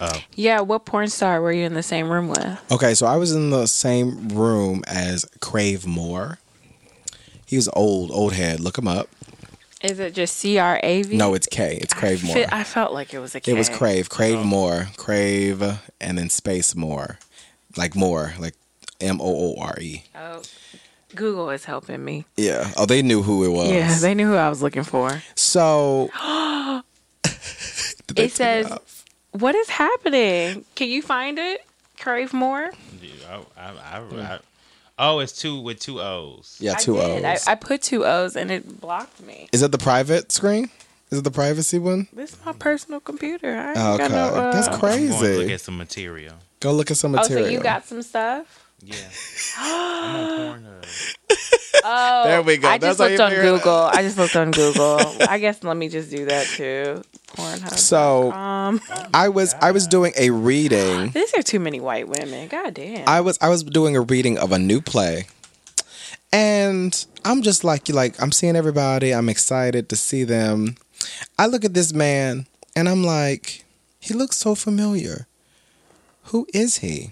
[0.03, 2.59] up Yeah, what porn star were you in the same room with?
[2.71, 6.39] Okay, so I was in the same room as Krave Moore.
[7.45, 8.59] He was old, old head.
[8.59, 9.09] Look him up.
[9.81, 11.17] Is it just C R A V?
[11.17, 11.77] No, it's K.
[11.81, 12.35] It's Krave I Moore.
[12.35, 13.51] fe- I felt like it was a K.
[13.51, 14.43] It was Krave, Krave oh.
[14.43, 17.19] Moore, Krave, and then Space Moore,
[17.75, 18.55] like Moore, like
[19.01, 20.03] M O O R E.
[20.15, 20.41] Oh,
[21.15, 22.25] Google is helping me.
[22.37, 22.71] Yeah.
[22.77, 23.71] Oh, they knew who it was.
[23.71, 25.21] Yeah, they knew who I was looking for.
[25.35, 26.09] So.
[28.15, 28.92] It says, off?
[29.33, 30.65] "What is happening?
[30.75, 31.65] Can you find it?
[31.99, 32.71] Krave Moore."
[33.31, 34.39] oh, I, I, I,
[34.97, 36.57] oh, it's two with two O's.
[36.59, 36.99] Yeah, two.
[36.99, 37.47] I, O's.
[37.47, 39.47] I put two O's and it blocked me.
[39.51, 40.69] Is it the private screen?
[41.11, 42.07] Is it the privacy one?
[42.11, 43.55] This is my personal computer.
[43.55, 44.17] I ain't Okay, got no.
[44.35, 44.51] Uh...
[44.51, 45.37] that's I'm going to crazy.
[45.43, 46.35] look at some material.
[46.59, 47.43] Go look at some material.
[47.43, 47.47] Oh, material.
[47.49, 48.62] so you got some stuff?
[48.85, 48.95] Yeah.
[49.57, 51.15] I'm on Pornhub.
[51.85, 52.67] Oh, There we go.
[52.69, 53.57] I That's just how looked you on figure it out.
[53.59, 53.73] Google.
[53.73, 54.99] I just looked on Google.
[55.27, 57.01] I guess let me just do that too.
[57.29, 57.77] Pornhub.
[57.77, 58.79] So um,
[59.13, 61.09] I was I was doing a reading.
[61.13, 62.47] these are too many white women.
[62.47, 63.07] God damn.
[63.07, 65.25] I was I was doing a reading of a new play,
[66.31, 69.13] and I'm just like you like I'm seeing everybody.
[69.13, 70.75] I'm excited to see them.
[71.37, 73.65] I look at this man and I'm like,
[73.99, 75.27] he looks so familiar.
[76.27, 77.11] Who is he?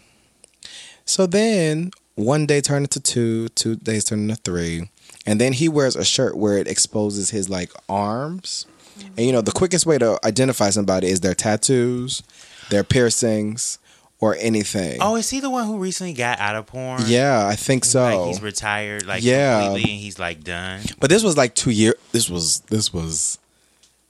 [1.11, 4.89] So then one day turned into two, two days turned into three,
[5.25, 8.65] and then he wears a shirt where it exposes his like arms.
[8.97, 9.07] Mm-hmm.
[9.17, 12.23] And you know the quickest way to identify somebody is their tattoos,
[12.69, 13.77] their piercings,
[14.21, 14.99] or anything.
[15.01, 17.01] Oh, is he the one who recently got out of porn?
[17.07, 18.03] Yeah, I think so.
[18.03, 19.63] Like he's retired, like Yeah.
[19.63, 20.79] completely, and he's like done.
[21.01, 21.95] but this was like two years.
[22.13, 23.37] This was this was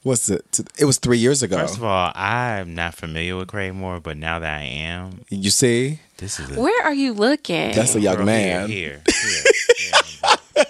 [0.04, 0.60] what's it?
[0.78, 1.58] It was three years ago.
[1.58, 5.50] First of all, I'm not familiar with Craig Moore, but now that I am, you
[5.50, 7.72] see, this is a Where are you looking?
[7.72, 8.70] that's a young Girl, man.
[8.70, 9.44] Here, here,
[9.78, 9.96] here,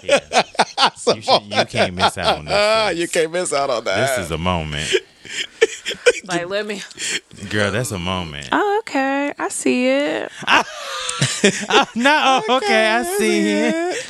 [0.00, 0.20] here, here.
[1.14, 2.54] You, should, you can't miss out on this.
[2.56, 4.16] Ah, you can't miss out on that.
[4.16, 4.90] This is a moment,
[6.24, 6.80] like, let me.
[7.50, 7.70] girl.
[7.70, 8.48] That's a moment.
[8.50, 9.34] Oh, okay.
[9.38, 10.32] I see it.
[11.96, 14.06] no, okay, I see it.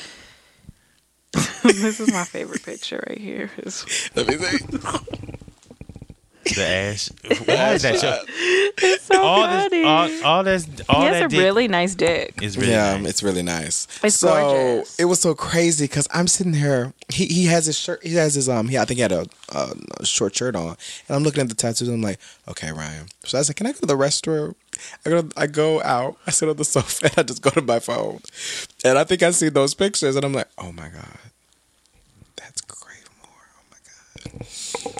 [1.64, 3.50] this is my favorite picture right here.
[4.14, 5.38] Let me see.
[6.44, 7.08] The ash.
[7.46, 8.18] Why is that your,
[8.78, 9.68] it's so all funny.
[9.82, 10.22] this?
[10.22, 10.66] All, all this?
[10.88, 12.42] All he has that a dick really nice dick.
[12.42, 13.08] is really yeah, nice.
[13.10, 13.86] it's really nice.
[14.02, 14.98] It's so gorgeous.
[14.98, 16.92] it was so crazy because I'm sitting here.
[17.08, 18.02] He he has his shirt.
[18.02, 18.68] He has his um.
[18.68, 20.76] He I think he had a, a, a short shirt on,
[21.08, 21.88] and I'm looking at the tattoos.
[21.88, 22.18] And I'm like,
[22.48, 23.06] okay, Ryan.
[23.24, 24.54] So I said, can I go to the restroom?
[25.06, 25.28] I go.
[25.36, 26.16] I go out.
[26.26, 27.06] I sit on the sofa.
[27.06, 28.20] and I just go to my phone,
[28.84, 31.18] and I think I see those pictures, and I'm like, oh my god,
[32.36, 33.46] that's Krave Moore.
[33.58, 33.76] Oh my
[34.40, 34.46] god.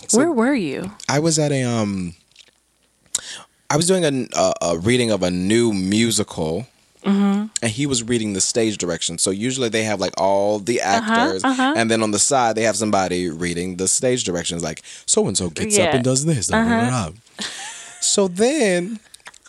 [0.09, 0.93] So- Where were you?
[1.09, 2.15] I was at a um.
[3.71, 6.67] I was doing a, a, a reading of a new musical
[7.05, 9.23] and he was reading the stage directions.
[9.23, 11.75] So usually they have like all the actors, uh-huh.
[11.77, 15.37] and then on the side they have somebody reading the stage directions, like so and
[15.37, 16.47] so gets up and does this.
[16.49, 17.11] da.
[18.01, 19.01] So then,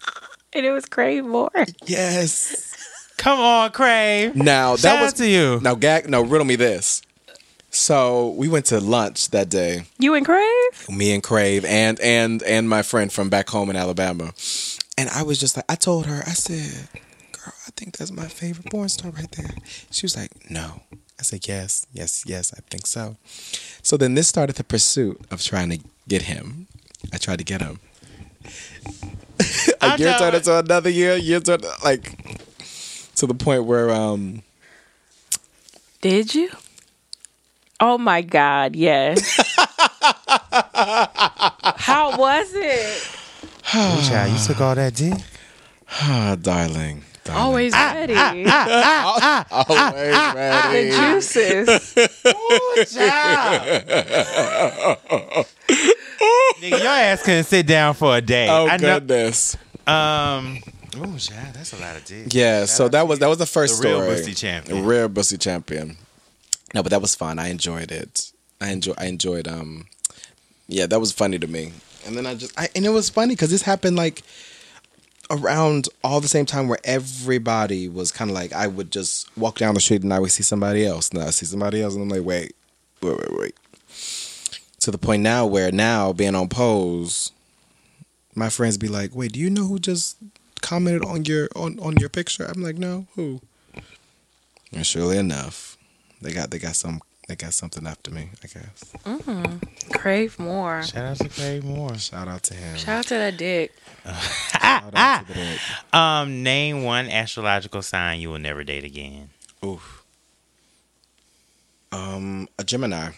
[0.54, 1.66] And it was Krave Moore.
[1.86, 2.70] yes.
[3.18, 4.36] Come on, Krave.
[4.36, 5.60] Now that Shout was to you.
[5.62, 6.10] Now, gag.
[6.10, 7.02] No, riddle me this.
[7.76, 9.84] So we went to lunch that day.
[9.97, 10.89] You and Krave?
[10.89, 14.32] me and Krave and and and my friend from back home in Alabama.
[14.95, 16.88] And I was just like I told her, I said,
[17.32, 19.49] Girl, I think that's my favorite porn star right there.
[19.91, 20.82] She was like, No.
[21.19, 23.17] I said, Yes, yes, yes, I think so.
[23.82, 26.67] So then this started the pursuit of trying to get him.
[27.11, 27.80] I tried to get him.
[29.82, 30.38] a I year know turned it.
[30.39, 32.39] into another year, year turned like
[33.15, 34.43] to the point where um
[36.01, 36.51] Did you?
[37.86, 39.20] Oh my God, yes.
[41.76, 43.10] How was it?
[43.76, 45.16] Ooh, child, you took all that dick.
[45.92, 47.04] ah darling.
[47.26, 47.42] darling.
[47.44, 48.16] Always ready.
[48.16, 48.72] always ready.
[50.14, 50.34] the
[50.74, 50.92] ready.
[50.92, 51.94] juices.
[56.62, 58.48] Nigga, your ass couldn't sit down for a day.
[58.50, 59.02] Oh I know.
[59.02, 59.58] goodness.
[59.86, 60.60] Um.
[60.96, 62.34] Oh, child, that's a lot of dick.
[62.34, 64.16] Yeah, so that was that was the first The real story.
[64.16, 64.78] Bussy champion.
[64.78, 65.98] The real Bussy champion.
[66.74, 67.39] No, but that was fun.
[67.39, 68.32] I enjoyed it.
[68.59, 68.93] I enjoy.
[68.97, 69.47] I enjoyed.
[69.47, 69.86] Um,
[70.67, 71.74] yeah, that was funny to me.
[72.05, 74.24] And then I just, I, and it was funny because this happened like
[75.30, 79.57] around all the same time where everybody was kind of like I would just walk
[79.57, 82.03] down the street and I would see somebody else, and I see somebody else, and
[82.03, 82.55] I'm like, wait,
[83.01, 83.55] wait, wait, wait.
[84.82, 87.32] To the point now where now being on pose,
[88.36, 90.17] my friends be like, wait, do you know who just
[90.61, 92.45] commented on your on on your picture?
[92.45, 93.41] I'm like, no, who?
[94.74, 95.72] And surely enough,
[96.24, 98.30] they got they got some they got something after me.
[98.43, 99.59] I guess.
[99.93, 100.84] Krave Moore.
[100.84, 101.97] Shout out to Krave Moore.
[101.97, 102.76] Shout out to him.
[102.78, 103.74] Shout out to that dick.
[104.05, 105.59] Shout out to the dick.
[105.93, 109.30] Um, name one astrological sign you will never date again.
[109.63, 110.03] Oof.
[111.91, 113.11] Um, a Gemini.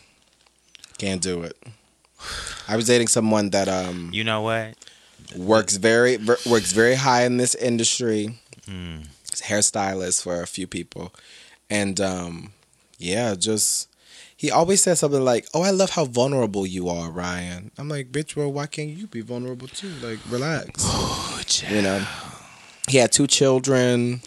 [0.98, 1.58] Can't do it.
[2.68, 4.76] I was dating someone that um You know what?
[5.36, 8.38] works very ver- works very high in this industry.
[8.66, 8.98] Hmm.
[9.34, 11.14] Hairstylist for a few people,
[11.70, 12.54] and um,
[12.98, 13.90] yeah, just
[14.38, 18.12] he always says something like, "Oh, I love how vulnerable you are, Ryan." I'm like,
[18.12, 19.92] "Bitch, well, why can't you be vulnerable too?
[20.02, 20.84] Like, relax."
[21.70, 22.06] you know,
[22.90, 24.22] he had two children,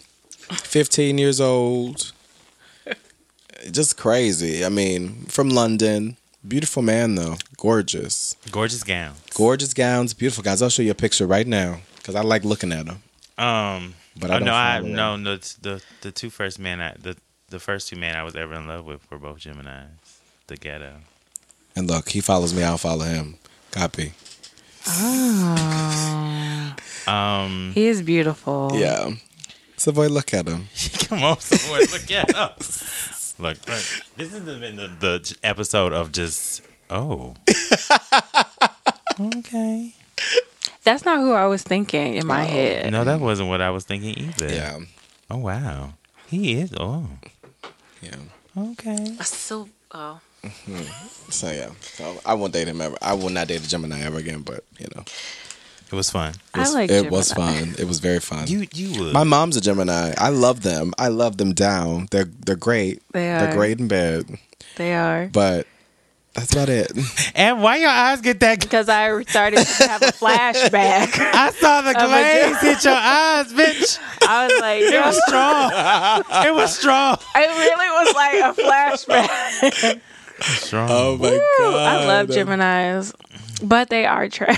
[0.50, 2.12] 15 years old.
[3.70, 4.64] Just crazy.
[4.64, 6.16] I mean, from London.
[6.46, 9.14] Beautiful man though, gorgeous, Gorgeous gown.
[9.34, 10.62] gorgeous gowns, beautiful guys.
[10.62, 13.02] I'll show you a picture right now because I like looking at them.
[13.36, 15.36] Um, But I oh, no, I no, no.
[15.36, 17.16] The the two first men, I, the
[17.48, 20.20] the first two men I was ever in love with were both Gemini's.
[20.46, 20.94] The ghetto.
[21.76, 22.62] And look, he follows me.
[22.62, 23.36] I'll follow him.
[23.70, 24.12] Copy.
[27.06, 28.70] Um, He is beautiful.
[28.74, 29.10] Yeah.
[29.76, 30.68] So boy, look at him.
[31.08, 33.04] come on, someone look at us.
[33.40, 33.84] Look, look,
[34.16, 37.36] this has been the, the episode of just oh.
[39.20, 39.94] okay.
[40.82, 42.90] That's not who I was thinking in my head.
[42.90, 44.52] No, that wasn't what I was thinking either.
[44.52, 44.80] Yeah.
[45.30, 45.92] Oh wow,
[46.26, 46.74] he is.
[46.76, 47.06] Oh,
[48.02, 48.16] Yeah.
[48.56, 49.16] okay.
[49.22, 50.20] So, oh.
[50.44, 51.30] Uh, mm-hmm.
[51.30, 51.70] So yeah.
[51.80, 52.96] So I won't date him ever.
[53.02, 54.42] I will not date a Gemini ever again.
[54.42, 55.04] But you know,
[55.90, 56.30] It was fun.
[56.30, 57.74] it I was, like it was fun.
[57.78, 58.46] It was very fun.
[58.46, 59.12] You you would.
[59.12, 60.14] My mom's a Gemini.
[60.16, 60.92] I love them.
[60.98, 62.08] I love them down.
[62.10, 63.02] They're they're great.
[63.12, 63.40] They are.
[63.40, 63.54] They're are.
[63.54, 64.38] great in bed.
[64.76, 65.28] They are.
[65.32, 65.66] But
[66.34, 66.92] that's about it.
[67.34, 68.60] and why your eyes get that?
[68.60, 71.18] Because I started to have a flashback.
[71.18, 73.98] I saw the a glaze hit your eyes, bitch.
[74.26, 76.46] I was like, It was strong.
[76.46, 77.16] It was strong.
[77.34, 80.00] it really was like a flashback.
[80.40, 80.88] Strong.
[80.90, 81.74] oh my god.
[81.74, 83.12] I love Geminis,
[83.62, 84.56] but they are trash.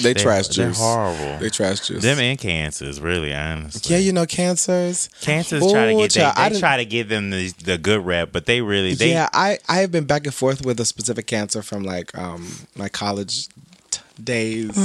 [0.00, 1.38] They They- trash they're horrible.
[1.38, 2.02] They trash juice.
[2.02, 3.94] Them and cancers, really, honestly.
[3.94, 5.08] yeah, you know cancers.
[5.22, 8.30] Cancers try to get child, I they try to give them the, the good rep,
[8.32, 11.26] but they really they yeah, I I have been back and forth with a specific
[11.26, 12.46] cancer from like um
[12.76, 13.48] my college
[13.90, 14.76] t- days,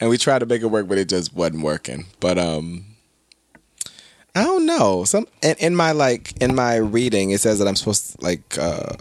[0.00, 2.06] and we tried to make it work, but it just wasn't working.
[2.20, 2.84] But um,
[4.34, 5.04] I don't know.
[5.04, 8.56] Some in, in my like in my reading, it says that I'm supposed to like
[8.58, 8.94] uh,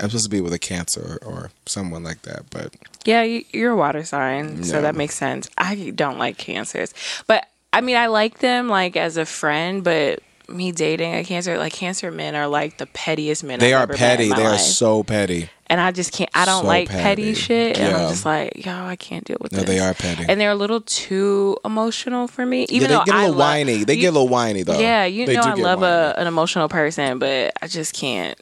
[0.00, 2.48] I'm supposed to be with a cancer or someone like that.
[2.50, 4.82] But yeah, you, you're a water sign, so Yeah.
[4.82, 5.48] that makes sense.
[5.58, 6.94] I don't like cancers,
[7.26, 10.20] but I mean, I like them like as a friend, but.
[10.50, 13.58] Me dating a cancer, like cancer men are like the pettiest men.
[13.60, 14.30] they I've are petty.
[14.32, 15.50] They are so petty.
[15.66, 16.30] and I just can't.
[16.32, 17.02] I don't So like petty.
[17.02, 19.58] petty, shit, and I'm just like, yo, I can't deal with that.
[19.58, 19.74] No, this.
[19.74, 20.24] they are petty.
[20.26, 22.64] and they're a little too emotional for me.
[22.70, 23.84] Even yeah, though they get a I little love- whiny.
[23.84, 24.78] They you- get a little whiny though.
[24.78, 28.40] Yeah, you They know I love a, an emotional person, but I just can't.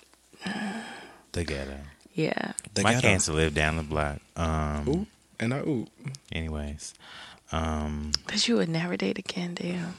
[1.36, 1.78] The ghetto.
[2.14, 4.18] Yeah, They My got a- cancer lived down the block.
[4.36, 5.06] Um Ooh,
[5.38, 5.86] and I ooh.
[6.32, 6.94] anyways.
[7.52, 9.94] Um but you would never date again, damn.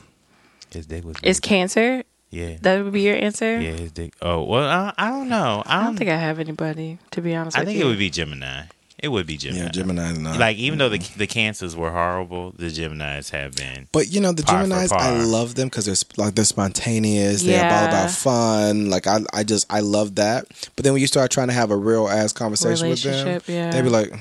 [0.72, 1.16] His dick was.
[1.24, 1.40] Is.
[1.40, 2.04] Cancer?
[2.30, 2.58] yeah.
[2.62, 3.60] That would be your answer?
[3.62, 4.14] Yeah, his dick.
[4.22, 5.64] Oh well, I, I don't know.
[5.66, 7.86] I I don't, don't think I have anybody, to be honest I with think you.
[7.86, 8.64] it would be Gemini.
[9.00, 9.66] It would be Gemini.
[9.66, 10.40] Yeah, Gemini's not.
[10.40, 11.20] Like even though the mm-hmm.
[11.20, 13.88] the cancers were horrible, the Geminis have been.
[13.92, 17.44] But you know the Par for Gemini's, I love them because they're like they're spontaneous.
[17.44, 18.90] They're all about fun.
[18.90, 20.48] Like I, I just I love that.
[20.76, 23.48] But then when you start trying to have a real ass conversation with them, Relationship,
[23.48, 23.70] yeah.
[23.70, 24.12] they be like,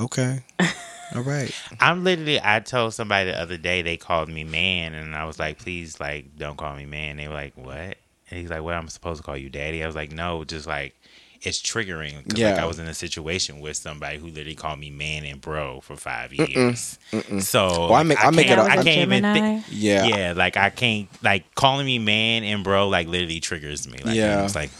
[0.00, 0.42] okay,
[1.14, 1.54] all right.
[1.78, 2.40] I'm literally.
[2.42, 6.00] I told somebody the other day they called me man, and I was like, please,
[6.00, 7.16] like, don't call me man.
[7.16, 7.96] They were like, what?
[8.30, 9.84] And he's like, well, I'm supposed to call you daddy.
[9.84, 10.94] I was like, no, just like.
[11.42, 12.62] It's triggering because like Yeah.
[12.62, 15.96] I was in a situation with somebody who literally called me man and bro for
[15.96, 16.98] five years.
[17.40, 19.34] So Well, I make- I make it I can't even Gemini?
[19.60, 19.64] think.
[19.70, 23.98] Yeah, Yeah, like I can't like calling me man and bro like literally triggers me.
[24.04, 24.44] Like Yeah.
[24.44, 24.70] it's like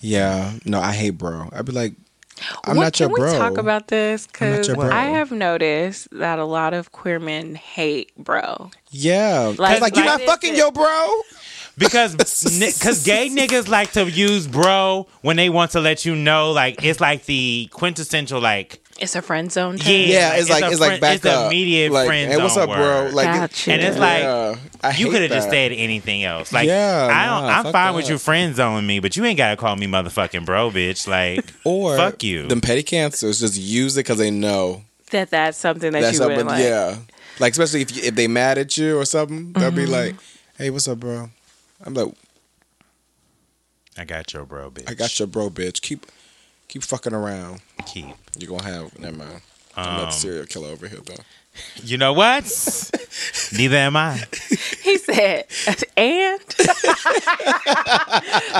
[0.00, 0.52] yeah.
[0.64, 1.48] No, I hate bro.
[1.52, 1.94] I'd be like,
[2.64, 3.32] I'm What- not your can bro.
[3.32, 4.26] we talk about this?
[4.26, 4.68] Because.
[4.68, 8.70] I have noticed that a lot of queer men hate bro.
[8.90, 11.20] yeah, Like- like, you like- not fucking your bro.
[11.78, 12.14] Because
[12.58, 16.84] because gay niggas like to use bro when they want to let you know like
[16.84, 19.78] it's like the quintessential like It's a friend zone.
[19.78, 19.90] Yeah.
[19.90, 21.46] Yeah, like, it's like it's it's, like back it's a up.
[21.46, 22.78] immediate like, friend Hey, what's zone up, bro?
[23.04, 23.14] word.
[23.14, 23.72] Like, Gotcha.
[23.72, 26.52] and it's like yeah, you could have just said anything else.
[26.52, 28.12] Like Yeah, I don't nah, I'm fuck fine with that.
[28.12, 31.08] you friend zoning me, but you ain't gotta call me motherfucking bro, bitch.
[31.08, 32.46] Like or fuck you.
[32.48, 36.24] Them petty cancers just use it because they know that that's something that that's you
[36.26, 36.46] would something.
[36.46, 36.62] like.
[36.62, 36.96] Yeah,
[37.40, 39.92] like especially if you, if they mad at you or something, they'll be Mm-hmm.
[39.92, 40.14] like,
[40.58, 41.28] "Hey, what's up, bro?"
[41.84, 42.12] I'm like,
[43.98, 44.88] I got your bro, bitch.
[44.90, 45.80] "I got your bro, bitch.
[45.82, 46.06] Keep
[46.68, 47.60] keep fucking around.
[47.86, 48.06] keep.
[48.38, 49.40] You're gonna have never mind."
[49.76, 51.14] Another Um, serial killer over here, though.
[51.82, 52.44] You know what?
[53.52, 54.22] Neither am I.
[54.82, 55.44] He said,
[55.96, 56.40] and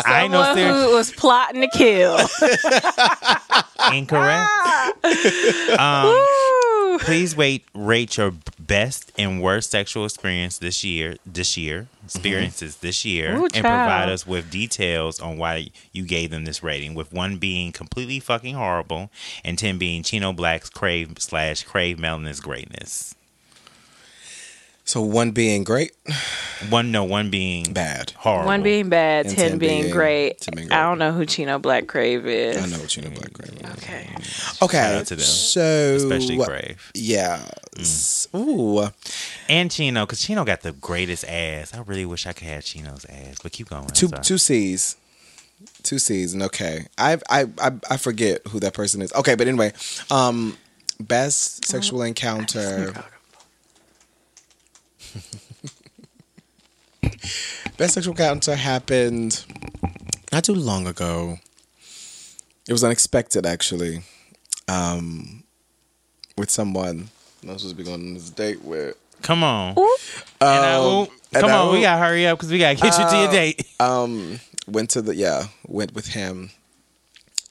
[0.05, 2.16] I ain't no serial who was plotting to kill.
[3.93, 4.51] incorrect.
[5.78, 6.16] Um,
[6.93, 6.98] Woo.
[6.98, 13.05] please wait rate your best and worst sexual experience this year this year experiences this
[13.05, 17.10] year Ooh, and provide us with details on why you gave them this rating with
[17.10, 19.10] one being completely fucking horrible
[19.43, 23.14] and 10 being chino black's crave slash crave melanin's greatness
[24.84, 25.92] So one being great,
[26.68, 28.10] one no one being bad.
[28.16, 30.40] horrible One being bad, 10, 10 being, being- great.
[30.40, 32.56] 10 being I don't know who Chino Black Crave is.
[32.62, 33.52] I know what you know, Black Crave.
[33.78, 34.09] Okay.
[34.60, 35.24] Okay, Shout out to them.
[35.24, 37.44] so especially crave Yeah.
[37.78, 38.88] S- Ooh.
[39.48, 43.06] and chino because chino got the greatest ass i really wish i could have chino's
[43.09, 44.22] ass but keep going Two sorry.
[44.22, 44.96] two C's.
[45.84, 46.86] Two C's and okay.
[46.98, 49.12] I I I I forget who that person is.
[49.14, 49.72] Okay, but anyway,
[50.10, 50.56] um
[51.00, 52.92] best sexual encounter.
[57.76, 59.44] best sexual encounter happened
[60.32, 61.39] not too long ago.
[62.68, 64.02] It was unexpected actually.
[64.68, 65.43] Um
[66.36, 67.09] with someone
[67.47, 68.97] I was supposed to be going on this date with.
[69.22, 69.97] come on Ooh.
[70.40, 71.01] And I- Um, ooh,
[71.34, 73.28] and come I- on, we gotta hurry up because we gotta get you to your
[73.28, 73.66] Uh, date.
[73.80, 76.51] um went to the yeah went with him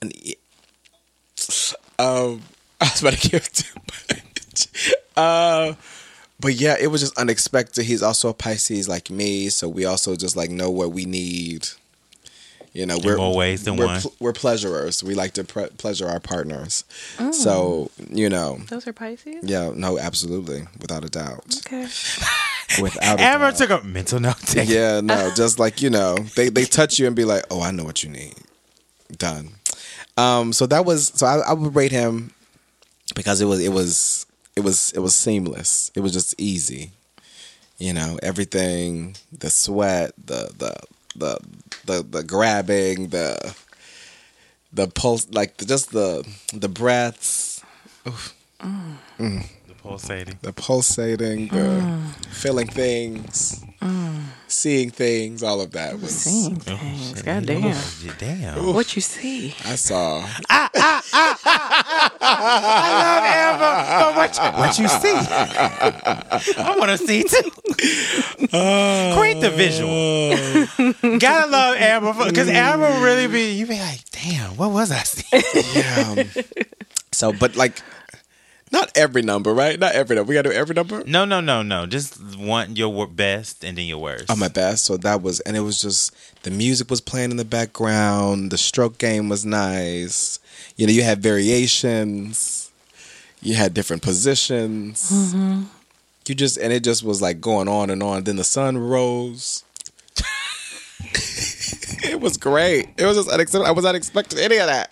[0.01, 0.37] and he-
[1.99, 2.41] um
[2.81, 3.79] i was about to give too
[4.09, 4.67] much
[5.17, 5.73] uh
[6.41, 10.15] but yeah it was just unexpected he's also a pisces like me so we also
[10.15, 11.67] just like know what we need
[12.73, 14.01] you know we're more ways than we're, one.
[14.01, 16.83] pl- we're pleasurers we like to pre- pleasure our partners
[17.31, 19.43] so you know Those are Pisces?
[19.43, 21.87] yeah no absolutely without a doubt Okay.
[22.81, 23.57] without a Amber doubt.
[23.57, 24.55] took a mental note.
[24.55, 27.71] Yeah, no, just like you know, they they touch you and be like, "Oh, I
[27.71, 28.35] know what you need."
[29.17, 29.49] Done.
[30.15, 32.31] Um, so that was so I, I would rate him
[33.13, 34.20] because it was it was
[34.55, 35.91] it was it was seamless.
[35.95, 36.91] It was just easy.
[37.77, 40.75] You know, everything, the sweat, the the
[41.15, 41.39] the
[41.85, 43.55] the, the grabbing, the
[44.71, 47.63] the pulse, like just the the breaths,
[49.17, 49.43] The
[49.81, 50.37] pulsating.
[50.41, 52.07] the pulsating, the mm.
[52.27, 54.23] feeling things, mm.
[54.47, 56.15] seeing things, all of that was.
[56.15, 57.21] Seeing Oh, things.
[57.21, 57.75] Goddamn.
[58.17, 58.73] Damn.
[58.73, 59.55] What you see?
[59.65, 60.25] I saw.
[60.49, 62.11] Ah, ah, ah,
[63.99, 65.13] but what, you, what you see?
[66.57, 67.51] I want to see too.
[68.53, 69.15] Oh.
[69.17, 70.31] Create the visual.
[71.19, 72.53] Gotta love Amber because mm.
[72.53, 73.53] Amber really be.
[73.53, 75.43] You be like, damn, what was I seeing?
[75.73, 76.23] Yeah.
[77.11, 77.81] so, but like,
[78.71, 79.77] not every number, right?
[79.77, 80.29] Not every number.
[80.29, 81.03] We gotta do every number.
[81.05, 81.85] No, no, no, no.
[81.85, 84.25] Just one your best and then your worst.
[84.29, 84.85] Oh, my best.
[84.85, 88.49] So that was, and it was just the music was playing in the background.
[88.49, 90.39] The stroke game was nice.
[90.77, 92.71] You know, you had variations.
[93.41, 95.11] You had different positions.
[95.11, 95.63] Mm-hmm.
[96.27, 98.23] You just, and it just was like going on and on.
[98.23, 99.65] Then the sun rose.
[102.03, 102.89] it was great.
[102.97, 103.67] It was just unexpected.
[103.67, 104.91] I was not expecting any of that.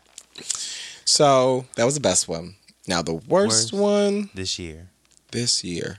[1.05, 2.55] So that was the best one.
[2.87, 3.73] Now the worst Worst.
[3.73, 4.89] one this year.
[5.31, 5.97] this year.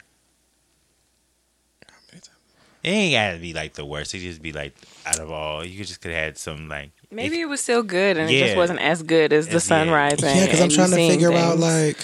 [1.87, 2.39] How many times?
[2.83, 4.15] It ain't gotta be like the worst.
[4.15, 4.75] It just be like
[5.07, 5.65] out of all.
[5.65, 8.39] You just could have had some like Maybe if- it was still good and it
[8.45, 9.95] just wasn't as good as the As- sun yeah.
[9.95, 10.37] rising.
[10.37, 11.99] Yeah, because I'm trying to seeing figure out like,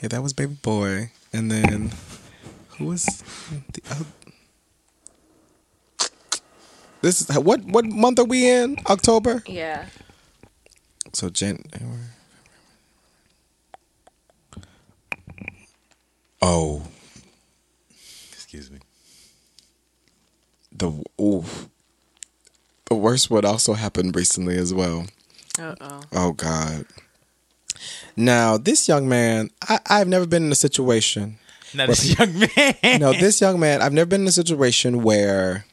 [0.00, 1.92] yeah, that was Baby Boy, and then
[2.78, 3.04] who was
[3.72, 4.04] the other?
[7.02, 8.76] This is what what month are we in?
[8.88, 9.42] October.
[9.46, 9.86] Yeah.
[11.12, 11.62] So Jan.
[16.42, 16.82] Oh,
[18.32, 18.78] excuse me.
[20.72, 20.90] the
[21.20, 21.44] ooh,
[22.88, 25.06] the worst one also happened recently as well.
[25.58, 26.00] Uh oh.
[26.12, 26.86] Oh God.
[28.16, 31.38] Now this young man, I, I've never been in a situation.
[31.74, 33.00] Not this young man.
[33.00, 35.64] No, this young man, I've never been in a situation where,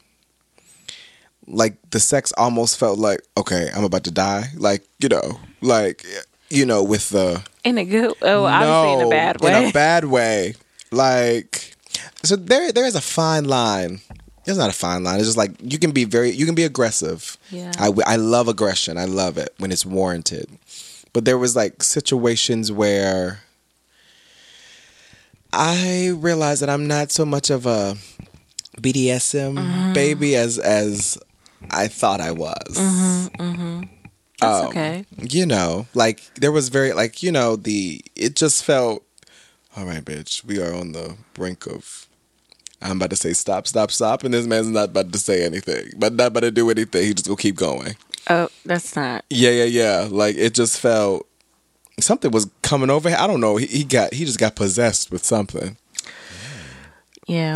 [1.46, 4.46] like, the sex almost felt like, okay, I'm about to die.
[4.56, 6.06] Like, you know, like,
[6.50, 9.62] you know, with the In a good oh, obviously in a bad way.
[9.62, 10.54] In a bad way.
[10.90, 11.74] Like,
[12.24, 14.00] so there, there is a fine line.
[14.46, 15.16] It's not a fine line.
[15.18, 17.36] It's just like you can be very, you can be aggressive.
[17.50, 17.70] Yeah.
[17.78, 18.98] I, I love aggression.
[18.98, 20.48] I love it when it's warranted.
[21.12, 23.40] But there was like situations where
[25.52, 27.96] I realized that I'm not so much of a
[28.80, 29.92] BDSM Mm-hmm.
[29.92, 31.18] baby as as
[31.70, 32.76] I thought I was.
[32.76, 33.82] Mm-hmm,
[34.40, 35.04] That's um, okay.
[35.18, 39.04] You know, like there was very like you know the it just felt
[39.76, 40.44] all right, bitch.
[40.44, 42.06] We are on the brink of.
[42.82, 45.90] I'm about to say stop, stop, stop, and this man's not about to say anything,
[45.98, 47.04] but not about to do anything.
[47.04, 47.94] He just gonna keep going.
[48.28, 49.24] Oh, that's not.
[49.28, 50.08] Yeah, yeah, yeah.
[50.10, 51.26] Like it just felt
[52.00, 53.10] something was coming over.
[53.10, 53.56] I don't know.
[53.56, 55.76] He, he got he just got possessed with something.
[57.30, 57.54] Yeah,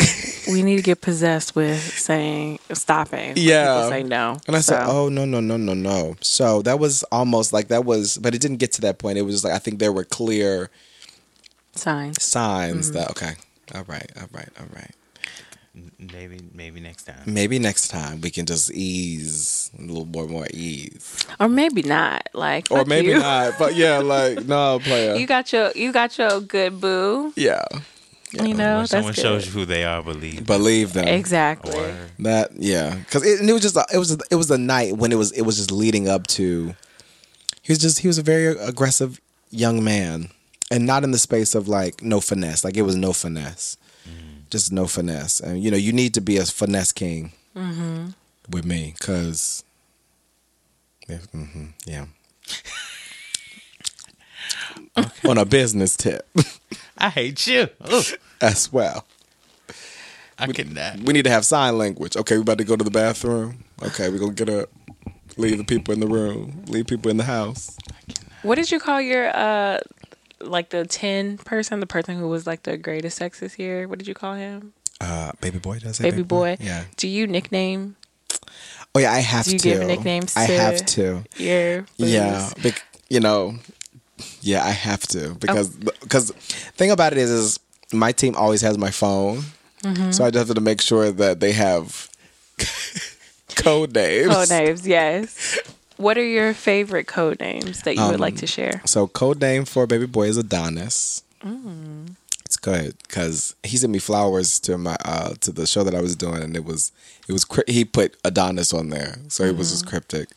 [0.48, 3.34] we need to get possessed with saying stopping.
[3.34, 3.66] when Yeah.
[3.74, 4.38] people say no.
[4.46, 7.84] And I said, "Oh no, no, no, no, no." So that was almost like that
[7.84, 9.18] was, but it didn't get to that point.
[9.18, 10.70] It was like I think there were clear
[11.74, 12.98] signs." signs Mm-hmm.
[12.98, 13.32] that okay,
[13.74, 14.92] all right, all right, all right.
[15.98, 17.22] maybe maybe next time.
[17.26, 22.28] Maybe next time we can just ease a little more, more ease, Or maybe not.
[22.32, 23.18] Like, or maybe you.
[23.18, 23.54] not.
[23.58, 25.16] But yeah, like no, player.
[25.16, 27.32] You got your you got your good boo.
[27.34, 27.64] yeah,
[28.42, 29.20] you know, when that's someone good.
[29.22, 30.46] shows you who they are, believe.
[30.46, 31.06] believe them.
[31.08, 31.78] exactly.
[31.78, 34.58] Or That yeah, because it, it was just a, it was a, it was a
[34.58, 36.74] night when it was it was just leading up to.
[37.62, 39.20] He was just he was a very aggressive
[39.50, 40.28] young man,
[40.70, 42.64] and not in the space of like no finesse.
[42.64, 43.76] Like it was no finesse,
[44.50, 45.40] just no finesse.
[45.40, 47.32] And you know you need to be a finesse king
[48.50, 49.64] with me, cause
[51.08, 52.06] yeah, hmm yeah.
[55.28, 56.28] On a business tip
[56.98, 57.68] I hate you.
[57.92, 58.02] Ooh,
[58.40, 59.04] as well.
[60.38, 61.00] I cannot.
[61.00, 62.16] We need to have sign language.
[62.16, 63.64] Okay, we're about to go to the bathroom.
[63.82, 64.70] Okay, we're gonna get up,
[65.36, 67.76] leave the people in the room, leave people in the house.
[68.42, 69.80] What did you call your uh
[70.40, 73.88] like the ten person, the person who was like the greatest sexist here?
[73.88, 74.72] What did you call him?
[75.00, 76.02] Uh, baby boy does it.
[76.02, 76.56] Baby boy.
[76.60, 76.84] Yeah.
[76.96, 77.96] Do you nickname
[78.94, 79.50] Oh yeah, I have to.
[79.50, 79.80] Do you to.
[79.80, 81.24] give nicknames I have to.
[81.36, 82.12] your boos?
[82.12, 83.56] Yeah, bec- you know,
[84.40, 85.34] yeah, I have to Oh.
[85.34, 85.68] because
[86.00, 86.30] because
[86.76, 87.60] thing about it is is
[87.92, 89.42] my team always has my phone,
[89.82, 90.12] Mm-hmm.
[90.12, 92.08] so I just have to make sure that they have
[93.56, 94.32] code names.
[94.32, 95.58] Code names, yes.
[95.96, 98.82] What are your favorite code names that you would Um, like to share?
[98.84, 101.22] So code name for baby boy is Adonis.
[101.40, 102.16] Mm.
[102.44, 106.00] It's good because he sent me flowers to my uh to the show that I
[106.00, 106.90] was doing, and it was
[107.28, 110.30] it was he put Adonis on there, so it was just cryptic.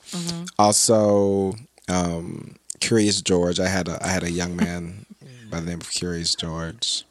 [0.60, 1.56] Also,
[1.90, 3.60] um, Curious George.
[3.60, 5.06] I had a I had a young man
[5.50, 7.06] by the name of Curious George,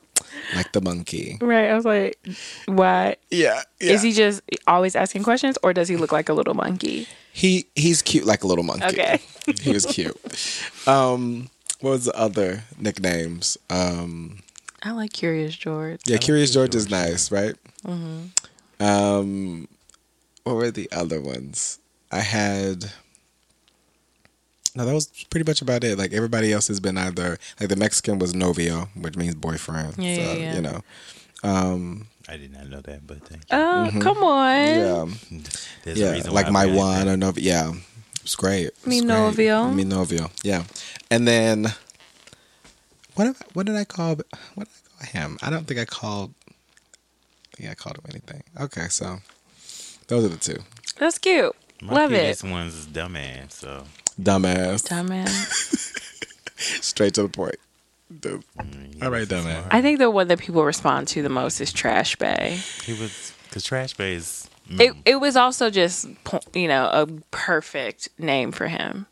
[0.55, 1.39] like the monkey.
[1.41, 1.71] Right.
[1.71, 2.19] I was like,
[2.67, 3.19] what?
[3.31, 7.07] Yeah, Is he just always asking questions or does he look like a little monkey?
[7.33, 8.87] He he's cute like a little monkey.
[8.87, 9.21] Okay.
[9.61, 10.17] he was cute.
[10.87, 13.59] Um, what was the other nicknames?
[13.69, 14.39] Um,
[14.83, 16.01] I like Curious George.
[16.07, 17.55] Yeah, Curious George is nice, right?
[18.79, 19.69] Um,
[20.45, 21.79] what were the other ones?
[22.13, 22.93] I had.
[24.77, 25.97] No, that was pretty much about it.
[25.99, 29.95] Like everybody else has been either like the Mexican was novio, which means boyfriend.
[29.99, 30.55] Yeah, so, yeah, yeah.
[30.57, 30.81] You know,
[31.43, 33.49] um, I did not know that, but thank you.
[33.59, 34.57] Oh, come on.
[34.57, 35.07] yeah,
[35.85, 37.13] There's a yeah, reason like why my one that.
[37.15, 37.43] or novio.
[37.45, 37.73] Yeah,
[38.23, 38.67] it's great.
[38.67, 39.09] It's Mi great.
[39.09, 39.71] novio.
[39.71, 40.31] Mi novio.
[40.45, 40.65] Yeah,
[41.11, 41.73] and then
[43.15, 43.27] what?
[43.29, 44.17] have- What did I call?
[44.55, 45.39] What did I call him?
[45.43, 46.35] I don't think I called.
[47.59, 48.43] Yeah, I called him anything.
[48.61, 49.19] Okay, so
[50.09, 50.59] those are the two.
[50.99, 51.55] That's cute.
[51.81, 52.21] My Love it.
[52.21, 53.53] cutest ones is dumbass.
[53.53, 53.85] So
[54.21, 54.83] Dumbass.
[54.89, 55.93] Dumbass.
[56.83, 57.57] Straight to the point.
[58.21, 58.43] Dude.
[59.03, 59.67] All right, dumbass.
[59.71, 62.61] I think the one that people respond to the most is Trash Bay.
[62.85, 64.49] He was because Trash Bay is.
[64.71, 66.07] mm, It it was also just
[66.55, 69.07] you know a perfect name for him.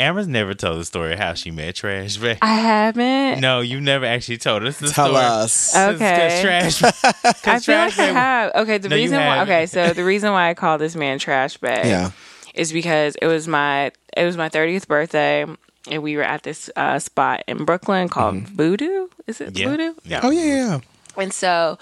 [0.00, 2.38] Amber's never told the story of how she met Trash Bay.
[2.40, 3.40] I haven't.
[3.40, 5.24] No, you never actually told us the Tell story.
[5.24, 5.72] us.
[5.72, 6.38] 'Cause- 'cause Okay.
[6.40, 8.52] Trash, I 'cause feel like Trash I Bay- have.
[8.54, 9.42] Okay, the No, reason why.
[9.42, 11.82] Okay, so the reason why I call this man Trash Bay.
[11.86, 12.12] Yeah.
[12.58, 15.46] Is because it was my it was my thirtieth birthday,
[15.90, 19.08] and we were at this uh, spot in Brooklyn called Voodoo.
[19.26, 19.68] Is it Yeah.
[19.68, 19.94] Voodoo?
[20.04, 20.20] Yeah.
[20.22, 20.80] Oh yeah, yeah.
[21.16, 21.78] And so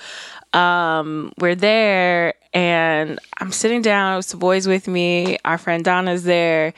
[0.52, 5.38] um, we're there, and I'm sitting down with the boys with me.
[5.44, 6.72] Our friend Donna's there,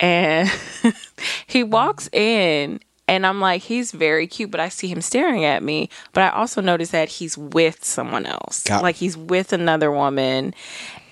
[0.00, 0.50] and
[1.46, 2.80] he walks in.
[3.08, 5.90] And I'm like, he's very cute, but I see him staring at me.
[6.12, 8.62] But I also notice that he's with someone else.
[8.62, 10.54] Got- like he's with another woman.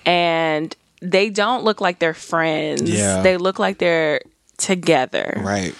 [0.05, 2.83] And they don't look like they're friends.
[2.83, 3.21] Yeah.
[3.21, 4.21] They look like they're
[4.57, 5.33] together.
[5.43, 5.73] Right.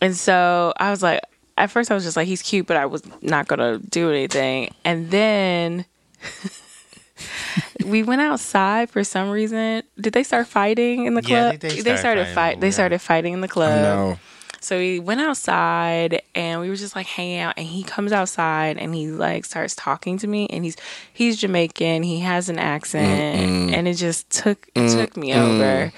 [0.00, 1.20] And so I was like,
[1.56, 4.72] at first I was just like, he's cute, but I was not gonna do anything.
[4.84, 5.84] And then
[7.84, 9.82] we went outside for some reason.
[10.00, 11.60] Did they start fighting in the Yeah, club?
[11.60, 12.60] they- they started started fighting fight.
[12.60, 14.18] They started fighting in the club.
[14.60, 18.76] So we went outside and we were just like hanging out and he comes outside
[18.78, 20.76] and he like starts talking to me and he's
[21.12, 25.86] he's Jamaican, he has an accent and it just took it took me over.
[25.86, 25.92] Mm.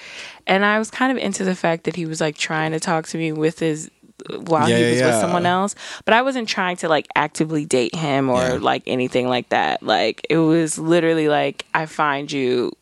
[0.46, 3.06] And I was kind of into the fact that he was like trying to talk
[3.08, 3.90] to me with his
[4.28, 5.74] while Yeah, he was yeah, with someone else,
[6.04, 8.58] but I wasn't trying to like actively date him or Yeah.
[8.60, 9.82] like anything like that.
[9.82, 12.72] Like it was literally like I find you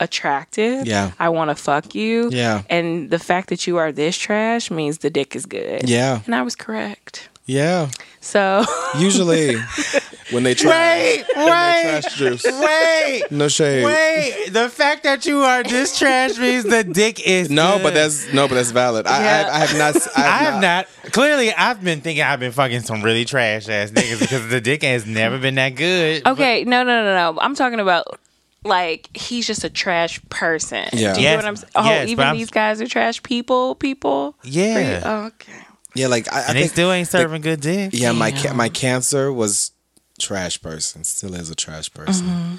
[0.00, 0.86] attractive.
[0.86, 1.12] Yeah.
[1.18, 2.30] I want to fuck you.
[2.30, 2.62] Yeah.
[2.70, 5.88] And the fact that you are this trash means the dick is good.
[5.88, 6.20] Yeah.
[6.26, 7.28] And I was correct.
[7.46, 7.90] Yeah.
[8.20, 8.64] So
[8.98, 9.54] Usually
[10.32, 12.44] when they try Wait, wait, trash juice.
[12.44, 13.84] wait, No shade.
[13.84, 14.48] wait.
[14.50, 17.82] The fact that you are this trash means the dick is No, good.
[17.84, 19.06] but that's no, but that's valid.
[19.06, 19.48] I, Yeah.
[19.48, 19.96] I, I have not.
[20.16, 21.12] I I have, have not.
[21.12, 24.82] Clearly, I've been thinking I've been fucking some really trash ass niggas because the dick
[24.82, 26.26] has never been that good.
[26.26, 27.40] okay, no, no, no, no.
[27.40, 28.18] I'm talking about
[28.66, 30.88] like he's just a trash person.
[30.92, 31.14] Yeah.
[31.14, 31.70] Do you Yes, know what I'm saying?
[31.74, 33.74] Oh, yes, even these guys are trash people.
[33.76, 34.36] People.
[34.44, 35.02] Yeah.
[35.04, 35.52] Oh, okay.
[35.94, 36.72] Yeah, like I, I and they think.
[36.72, 37.90] still ain't serving good dick.
[37.94, 39.72] yeah, my ca- my cancer was
[40.18, 41.04] trash person.
[41.04, 42.26] Still is a trash person.
[42.26, 42.54] Mm-hmm.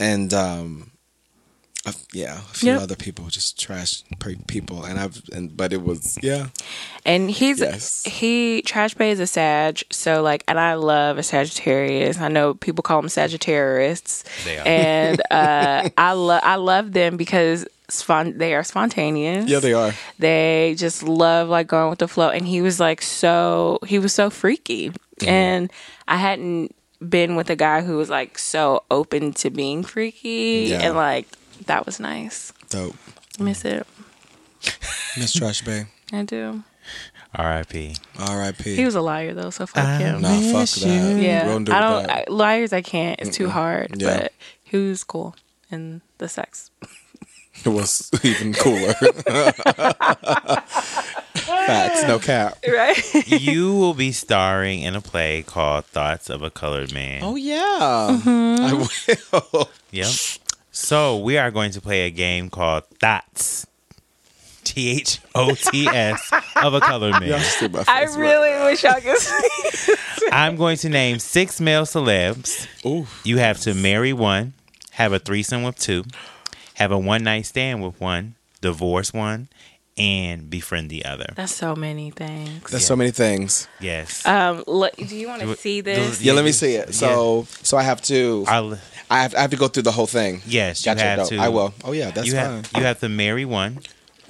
[0.00, 0.90] And um,
[1.86, 2.80] a- yeah, a few Yep.
[2.82, 6.48] other people just trash pe- people, and I've and but it was yeah.
[7.06, 8.02] And he's Yes.
[8.04, 12.18] he Trash Bay is a Sag, so like, and I love a Sagittarius.
[12.20, 14.66] I know people call them Sagittarists, They are.
[14.66, 19.48] and uh, I love I love them because spon- they are spontaneous.
[19.48, 19.92] Yeah, they are.
[20.18, 24.12] they just love like going with the flow and he was like so he was
[24.12, 24.92] so freaky
[25.26, 25.70] and
[26.08, 26.74] i hadn't
[27.06, 30.80] been with a guy who was like so open to being freaky Yeah.
[30.82, 31.26] and like
[31.66, 32.94] that was nice Dope.
[33.38, 33.86] miss it
[35.16, 35.86] Miss Trash Bay.
[36.12, 36.62] i do
[37.34, 37.94] R.I.P.
[38.18, 38.74] R.I.P.
[38.74, 40.88] he was a liar though so fuck him Nah, fuck Miss that.
[41.16, 41.16] you.
[41.22, 42.10] yeah Don't do i don't.
[42.10, 44.22] I, liars i can't it's too hard Yeah.
[44.22, 44.32] but
[44.64, 45.36] he was cool
[45.70, 46.70] in the sex
[47.62, 48.94] It was even cooler.
[51.34, 52.56] Facts, no cap.
[52.66, 57.20] right you will be starring in a play called Thoughts of a Colored Man.
[57.22, 58.64] Oh yeah, Mm-hmm.
[58.64, 58.72] I
[59.52, 59.68] will.
[59.90, 60.06] Yep.
[60.72, 63.66] So we are going to play a game called Thoughts.
[64.62, 66.30] T H O T S
[66.62, 67.40] of a colored Y'all man.
[67.40, 69.94] see my i face right really wish i could see
[70.32, 72.68] I'm going to name six male celebs.
[72.86, 73.06] Ooh.
[73.24, 74.52] You have to marry one,
[74.92, 76.04] have a threesome with two,
[76.74, 79.48] have a one night stand with one, divorce one,
[79.98, 81.32] and befriend the other.
[81.36, 83.68] that's so many things There's so many things.
[83.80, 84.24] Yes.
[84.26, 86.94] um look, do you want to see this it- Yeah, let me see it.
[86.94, 88.44] So, so I have to.
[88.48, 88.78] I'll,
[89.10, 90.40] I have, I have to go through the whole thing.
[90.46, 91.28] yes, you have dope.
[91.30, 91.36] to.
[91.38, 91.74] I will.
[91.84, 92.42] Oh yeah, that's you fine.
[92.42, 93.80] have you have to marry one,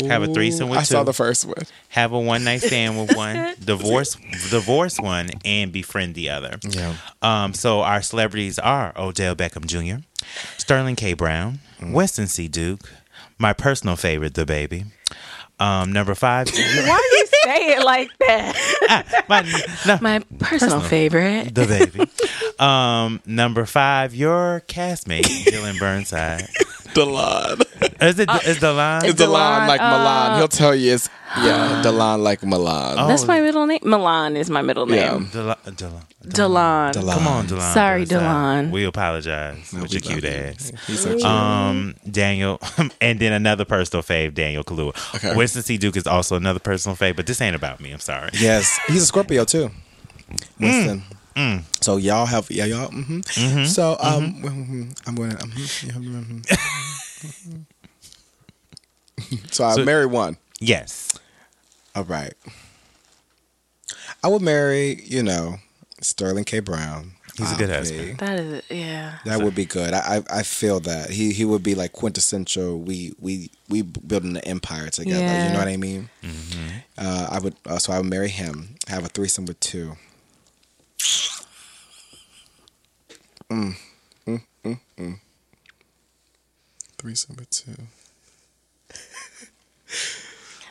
[0.00, 1.62] have a threesome Ooh, with I two, saw the first one.
[1.90, 4.16] have a one night stand with one, divorce
[4.50, 6.58] divorce one, and befriend the other.
[6.68, 6.94] Yeah.
[7.20, 10.02] Um, so our celebrities are Odell Beckham Jr.,
[10.58, 11.12] Sterling K.
[11.12, 11.92] Brown, Mm.
[11.94, 12.46] Winston C.
[12.48, 12.90] Duke,
[13.38, 14.84] my personal favorite, the baby.
[15.60, 19.24] Um, number five, Why do you say it like that?
[19.28, 19.42] my,
[19.86, 21.54] no, My personal favorite.
[21.54, 22.10] the baby.
[22.58, 26.48] Um, number five, your castmate, Dylan Burnside.
[26.94, 27.60] Dyllón.
[28.02, 29.04] Is it is the line?
[29.04, 29.28] It's Dyllón
[29.60, 30.38] Dyllón, like uh, Milan.
[30.38, 31.08] He'll tell you it's
[31.38, 32.96] yeah, Dyllón like Milan.
[32.98, 33.80] Oh, That's my middle name.
[33.82, 35.12] Milan is my middle Yeah.
[35.12, 35.26] name.
[35.26, 36.92] Dyllón, Dyllón, Dyllón.
[36.94, 37.14] Dyllón.
[37.14, 37.74] Come on, Dyllón.
[37.74, 38.20] Sorry, Burnside.
[38.66, 38.70] Dyllón.
[38.70, 40.38] We apologize No, with we your cute love you.
[40.48, 40.72] ass.
[40.86, 41.24] He's so cute.
[41.24, 42.58] Um, Daniel,
[43.00, 44.94] and then another personal fave, Daniel Kaluuya.
[45.16, 45.34] Okay.
[45.36, 45.76] Winston C.
[45.78, 47.92] Duke is also another personal fave, but this ain't about me.
[47.92, 48.30] I'm sorry.
[48.34, 49.70] yes, he's a Scorpio too.
[50.58, 51.00] Winston.
[51.00, 51.16] Mm.
[51.80, 52.90] So y'all have yeah y'all.
[52.90, 53.20] hmm
[53.64, 55.36] So um, mhm, I'm gonna.
[55.36, 57.64] mhm, yeah, mhm.
[59.52, 60.36] so I So- marry one.
[60.60, 61.12] Yes.
[61.94, 62.34] All right.
[64.22, 65.56] I would marry, you know,
[66.02, 66.60] Sterling K.
[66.60, 67.12] Brown.
[67.38, 68.06] He's a good Wow, husband.
[68.06, 68.18] babe.
[68.18, 69.18] That is, yeah.
[69.24, 69.94] That would be good.
[69.94, 72.78] I, I I feel that he he would be like quintessential.
[72.78, 75.38] We we we building an empire together.
[75.46, 76.10] You know what I mean?
[76.98, 78.74] Uh, I would uh, so I would marry him.
[78.88, 79.96] Have a threesome with two.
[83.50, 83.74] Mm.
[84.26, 85.20] Mm, mm, mm.
[86.98, 87.76] Threesome with two.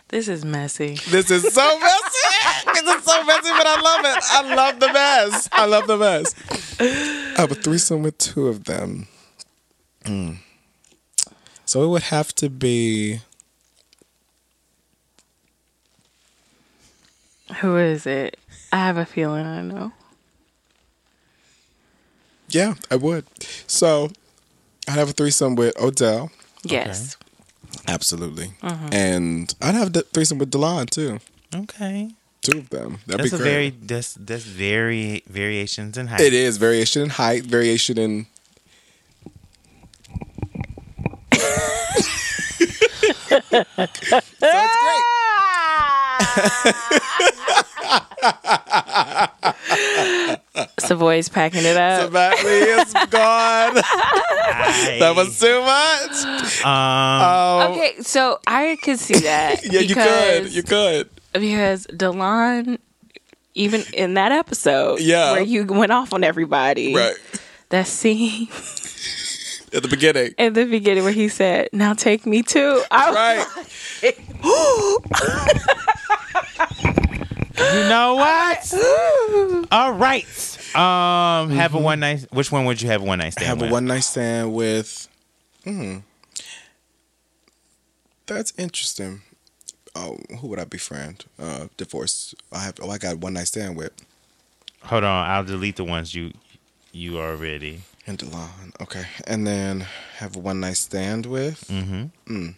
[0.10, 0.95] This is messy.
[1.10, 2.73] This is so messy.
[2.73, 4.23] this is so messy, but I love it.
[4.31, 5.49] I love the mess.
[5.51, 6.35] I love the mess.
[6.80, 9.07] I have a threesome with two of them.
[10.06, 10.38] Mm.
[11.65, 13.22] So it would have to be.
[17.60, 18.39] Who is it?
[18.72, 19.91] I have a feeling I know.
[22.49, 23.26] Yeah, I would.
[23.67, 24.09] So
[24.88, 26.31] I'd have a threesome with Odell.
[26.63, 27.17] Yes.
[27.88, 28.47] Absolutely.
[28.61, 28.88] Mm-hmm.
[28.93, 31.19] And I'd have a threesome with Dyllón too.
[31.55, 32.11] Okay.
[32.41, 32.99] Two of them.
[33.05, 33.51] That'd That's be a great.
[33.51, 36.21] very that's that's very variations in height.
[36.21, 38.26] It is variation in height, variation in.
[43.39, 43.65] so
[44.41, 45.03] it's great.
[50.80, 52.06] Savoy's packing it up.
[52.07, 53.76] The battery is gone.
[54.99, 56.26] that was too much.
[56.65, 59.61] um Oh, okay, so I could see that.
[59.72, 60.52] yeah, you could.
[60.53, 61.10] You could.
[61.34, 62.80] because Dyllón,
[63.56, 65.34] even in that episode, Yeah.
[65.34, 67.15] where you went off on everybody, Right.
[67.69, 68.48] that scene
[69.72, 70.34] At the beginning.
[70.40, 73.45] At the beginning where he said, "Now take me too," I was
[74.03, 74.18] Right.
[77.60, 79.68] you know what?
[79.72, 80.26] All right.
[80.76, 83.60] Um have a one night which one would you have a one night stand have
[83.60, 83.72] a with?
[83.72, 85.07] one night stand with.
[85.64, 85.98] Hmm.
[88.27, 89.22] That's interesting.
[89.95, 91.26] Oh, who would I befriend?
[91.40, 92.36] Uh, divorce.
[92.52, 92.76] I have.
[92.81, 93.91] Oh, I got one night stand with
[94.84, 96.31] Hold on, I'll delete the ones you
[96.91, 97.81] you already.
[98.07, 98.80] and Dyllón.
[98.81, 99.86] Okay, and then
[100.18, 101.65] have a one night stand with.
[101.68, 102.49] Mm-hmm.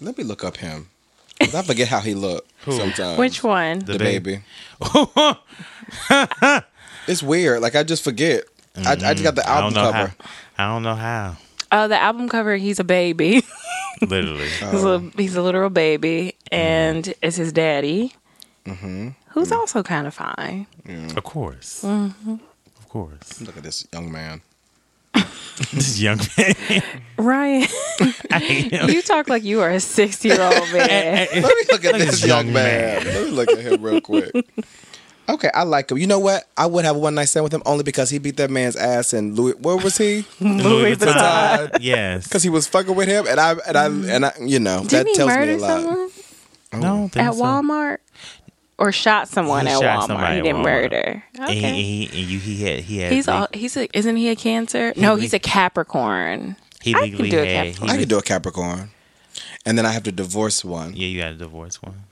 [0.00, 0.88] Let me look up him.
[1.44, 3.18] 'Cause I forget how he looked sometimes.
[3.18, 3.80] Which one?
[3.80, 4.42] The, The baby.
[4.80, 6.62] baby.
[7.08, 7.60] It's weird.
[7.62, 8.44] Like I just forget.
[8.76, 10.14] I, I just got the I album don't know cover.
[10.56, 10.64] how.
[10.64, 11.36] I don't know how.
[11.72, 12.56] Oh, the album cover.
[12.56, 13.42] He's a baby.
[14.02, 14.48] Literally.
[14.48, 18.14] he's, a, he's a literal baby, and it's his daddy,
[18.66, 19.08] Mm-hmm.
[19.30, 20.66] who's also kind of fine.
[21.16, 21.82] Of course.
[21.84, 22.34] Mm-hmm.
[22.78, 23.40] Of course.
[23.40, 24.40] Look at this young man.
[25.72, 26.54] This young man.
[27.18, 27.68] Ryan,
[28.30, 28.90] I hate him.
[28.90, 31.28] you talk like you are a sixty-year-old man.
[31.32, 33.04] Let me look at this this young young man.
[33.04, 34.32] Let me look at him real quick.
[35.28, 35.98] Okay, I like him.
[35.98, 36.48] You know what?
[36.56, 38.74] I would have a one night stand with him only because he beat that man's
[38.74, 39.52] ass in Louis.
[39.54, 40.24] Where was he?
[40.40, 41.78] Louis Vuitton.
[41.80, 42.24] Yes.
[42.24, 44.88] Because he was fucking with him, and I and I and I, you know, that
[44.90, 45.80] Didn't he tells me murder a lot.
[45.80, 46.10] someone
[46.72, 47.40] no, I don't think at so.
[47.40, 47.98] Walmart,
[48.82, 50.06] or shot someone He at shot Walmart?
[50.08, 50.64] somebody He at didn't Walmart.
[50.64, 51.24] murder.
[51.34, 51.72] And Okay.
[51.72, 54.28] he, he, and you, he had, he had, He's le- all he's a isn't he
[54.28, 54.92] a cancer?
[54.96, 56.56] no, le- he's a Capricorn.
[56.80, 57.90] he I can legally do a Capricorn.
[57.90, 58.90] I le- could do a Capricorn,
[59.64, 60.94] and then I have to divorce one.
[60.96, 62.02] yeah, you got to divorce one,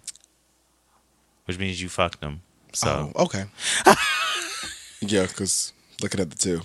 [1.47, 2.43] which means you fucked him.
[2.73, 3.47] So Oh, okay.
[5.01, 5.73] yeah, because
[6.03, 6.61] looking at the two,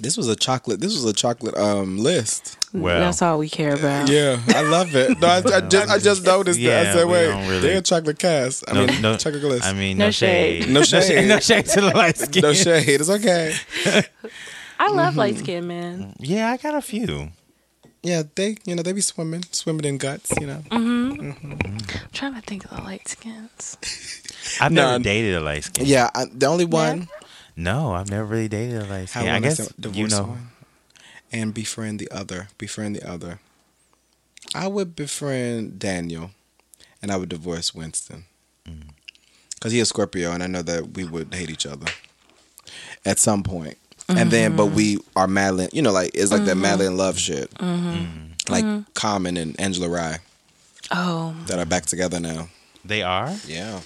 [0.00, 0.80] this was a chocolate.
[0.80, 2.58] This was a chocolate um list.
[2.72, 4.08] well, That's all we care about.
[4.08, 5.18] Yeah, I love it.
[5.20, 6.86] No, I, I just I just noticed that.
[6.88, 8.64] I said, wait, don't really- they're a chocolate cast.
[8.68, 9.64] I no, mean, no, chocolate list.
[9.64, 10.64] I mean, No no, shade.
[10.64, 11.28] shade, No shade.
[11.28, 12.42] no shade to the light skin.
[12.42, 12.88] no shade.
[13.00, 13.54] It's okay.
[14.78, 15.18] I love Mm-hmm.
[15.18, 16.14] light skin man.
[16.18, 17.30] Yeah, I got a few.
[18.02, 20.30] Yeah, they you know they be swimming, swimming in guts.
[20.40, 21.36] You know, I'm
[22.12, 23.76] trying to think of the light skins.
[24.60, 25.02] I've never None.
[25.02, 25.86] dated a light skin.
[25.86, 26.10] yeah.
[26.14, 27.08] I, the only one
[27.56, 29.32] No, I've never really dated a light how skin.
[29.34, 30.24] I guess divorce you know.
[30.24, 30.50] one,
[31.32, 32.48] and befriend the other.
[32.58, 33.40] Befriend the other.
[34.54, 36.30] I would befriend Daniel,
[37.02, 38.26] and I would divorce Winston,
[38.66, 38.90] Mm.
[39.54, 41.86] because he is Scorpio, and I know that we would hate each other
[43.04, 43.78] at some point.
[44.08, 45.18] And then, but we mm-hmm.
[45.18, 46.62] are madly, you know, like it's like that mm-hmm.
[46.62, 48.32] madly in love shit, mm-hmm.
[48.48, 50.18] like Common and Angela Rye
[50.92, 52.48] Oh, that are back together now.
[52.84, 53.34] They are.
[53.46, 53.80] Yeah.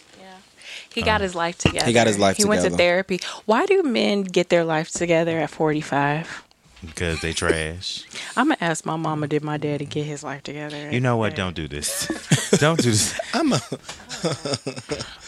[0.94, 1.86] He got his life together.
[1.86, 3.20] He got his life He went to therapy.
[3.46, 6.44] Why do men get their life together at 45?
[6.84, 8.06] because they trash.
[8.36, 9.26] I'm gonna ask my mama.
[9.26, 10.90] Did my daddy get his life together?
[10.90, 11.36] You know what?
[11.36, 12.08] Don't do this.
[12.58, 13.18] Don't do this.
[13.34, 13.60] I'm a,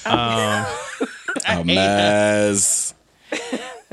[0.05, 0.66] Um,
[1.47, 2.94] a mess.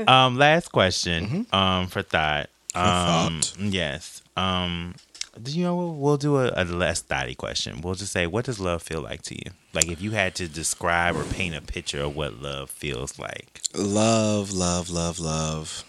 [0.06, 1.46] um, last question.
[1.52, 2.48] Um, for thought.
[2.74, 3.54] Um, thought.
[3.58, 4.22] yes.
[4.36, 5.09] Um, do
[5.46, 5.94] you know what?
[5.96, 7.80] We'll do a, a less thoughty question.
[7.80, 9.52] We'll just say, what does love feel like to you?
[9.72, 13.60] Like if you had to describe or paint a picture of what love feels like.
[13.74, 15.84] Love, love, love, love.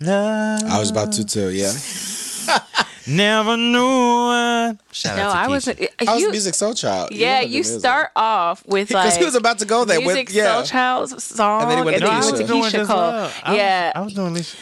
[0.00, 0.62] Love.
[0.64, 1.50] I was about to too.
[1.50, 1.72] Yeah.
[3.06, 3.78] Never knew
[4.26, 4.78] what son.
[4.92, 5.48] Shout No, out to I Keyshia.
[5.48, 5.80] wasn't.
[6.08, 7.08] I was you, Musiq Soulchild.
[7.10, 10.00] yeah, know the you start off with like because he was about to go there
[10.00, 10.54] Music with yeah.
[10.54, 12.24] Soul Child's song, And then he went to you Keyshia.
[12.24, 12.96] went to doing Keyshia Cole.
[12.96, 13.40] love.
[13.44, 14.56] I was- yeah, I was doing this.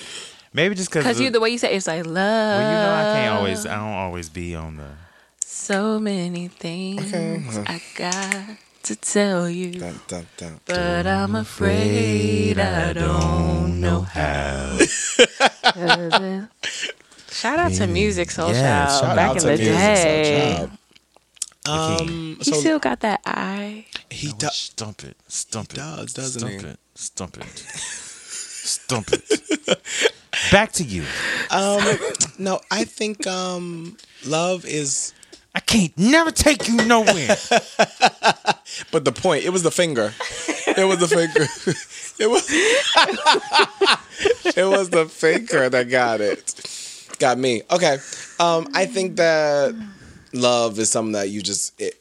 [0.53, 1.05] Maybe just because.
[1.05, 2.15] because you the way you say it, it's like love.
[2.15, 3.67] Well, you know, I can't always.
[3.67, 4.89] I don't always be on the.
[5.45, 7.65] So many things Okay.
[7.67, 10.61] I got to tell you, Dun, dun, dun.
[10.65, 14.79] but I'm afraid I don't know how.
[17.31, 20.69] Shout out to Music Soul Yeah, Child Shout back out in to the Music day.
[21.69, 23.87] Um, He so still got that eye.
[24.11, 24.57] he No, does.
[24.57, 25.17] Stump it.
[25.29, 25.81] Stump He it.
[25.81, 26.67] does, doesn't stump he?
[26.69, 26.79] it.
[26.95, 28.07] Stump it.
[28.63, 29.83] Stump it.
[30.53, 31.05] Back to you.
[31.51, 31.83] Um,
[32.39, 33.97] no, I think um,
[34.27, 35.13] love is.
[35.55, 37.37] I can't never take you nowhere.
[38.93, 40.13] But the point, it was the finger.
[40.67, 41.47] It was the finger.
[42.19, 42.45] It was.
[44.57, 46.55] it was the finger that got it.
[47.19, 47.63] Got me.
[47.71, 47.99] Okay.
[48.39, 49.75] Um, I think that
[50.33, 52.01] love is something that you just it,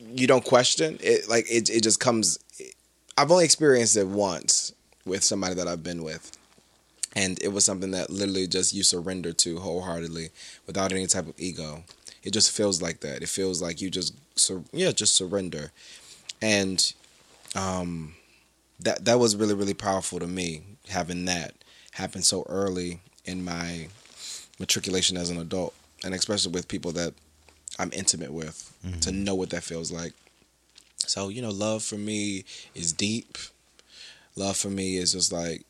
[0.00, 1.28] you don't question it.
[1.28, 2.38] Like it, it just comes.
[3.18, 4.72] I've only experienced it once
[5.04, 6.32] with somebody that I've been with,
[7.14, 10.30] and it was something that literally just you surrender to wholeheartedly
[10.66, 11.84] without any type of ego.
[12.22, 13.22] It just feels like that.
[13.22, 15.72] It feels like you just sur- yeah, just surrender,
[16.40, 16.92] and
[17.56, 18.14] um,
[18.80, 21.54] that that was really really powerful to me having that
[21.92, 23.88] happen so early in my
[24.58, 25.74] matriculation as an adult,
[26.04, 27.14] and especially with people that
[27.78, 30.12] I'm intimate with, to know what that feels like.
[30.98, 33.36] So you know, love for me is deep.
[34.36, 35.64] Love for me is just like,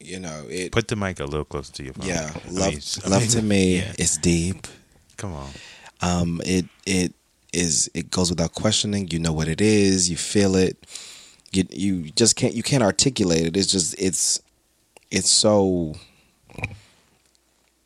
[0.00, 0.72] you know, it.
[0.72, 2.08] Put the mic a little closer to your phone.
[2.08, 2.74] yeah, I love
[3.04, 3.92] I love mean, to me yeah.
[3.98, 4.66] is deep.
[5.16, 5.50] Come on.
[6.00, 7.12] Um, it it
[7.52, 9.08] is it goes without questioning.
[9.10, 10.10] You know what it is.
[10.10, 10.76] You feel it.
[11.52, 13.56] You you just can't you can't articulate it.
[13.56, 14.40] It's just it's
[15.12, 15.94] it's so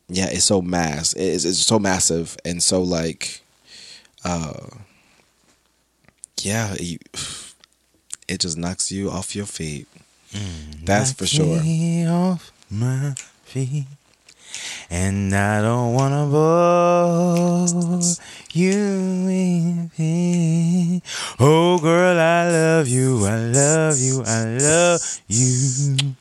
[0.09, 0.27] yeah.
[0.31, 1.13] It's so mass.
[1.13, 3.41] It's it's so massive and so like
[4.25, 4.53] uh
[6.41, 6.73] yeah.
[6.79, 6.97] You,
[8.27, 9.87] it just knocks you off your feet.
[10.83, 11.59] That's for sure.
[12.09, 13.85] off my feet.
[14.89, 18.01] And I don't wanna bore
[18.53, 21.03] you with it.
[21.39, 26.15] Oh girl, I love you, I love you, I love you.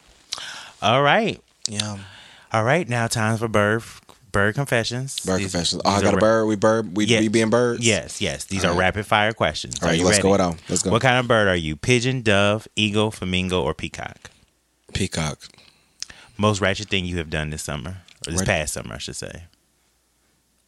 [0.82, 1.40] All right.
[1.68, 1.98] Yeah.
[2.52, 3.82] All right, now time for bird
[4.36, 5.18] bird confessions.
[5.20, 5.82] Bird These- confessions.
[5.84, 6.46] Oh, I got a bird.
[6.46, 6.96] We bird.
[6.96, 7.20] We, Yeah.
[7.20, 7.84] we being birds.
[7.84, 8.44] Yes, yes.
[8.44, 8.80] These All are right.
[8.80, 9.78] rapid fire questions.
[9.82, 10.22] All right, let's ready?
[10.22, 10.58] go it on.
[10.68, 10.90] Let's go.
[10.90, 11.76] What kind of bird are you?
[11.76, 14.30] Pigeon, dove, eagle, flamingo, or peacock?
[14.94, 15.38] Peacock.
[16.38, 19.44] Most ratchet thing you have done this summer, or this past summer, I should say.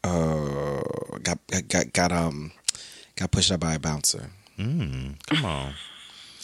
[0.05, 0.81] Uh,
[1.23, 2.53] got got got, got um
[3.17, 4.31] got pushed up by a bouncer.
[4.59, 5.75] Mm, come on.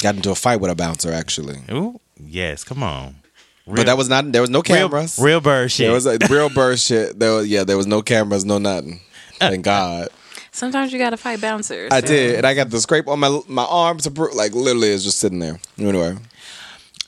[0.01, 1.63] Got into a fight with a bouncer actually.
[1.71, 3.17] Ooh, yes, come on.
[3.67, 4.31] But that was not.
[4.31, 5.19] There was no cameras.
[5.19, 5.87] real bird shit.
[5.87, 7.19] There was a real bird shit.
[7.19, 7.65] There was yeah.
[7.65, 8.45] There was no cameras.
[8.45, 9.01] No nothing.
[9.39, 10.09] Thank God.
[10.53, 11.91] Sometimes you gotta fight bouncers.
[11.93, 14.35] I did, and I got the scrape on my my arm to prove.
[14.35, 15.59] Like literally, it's just sitting there.
[15.79, 16.17] Anyway,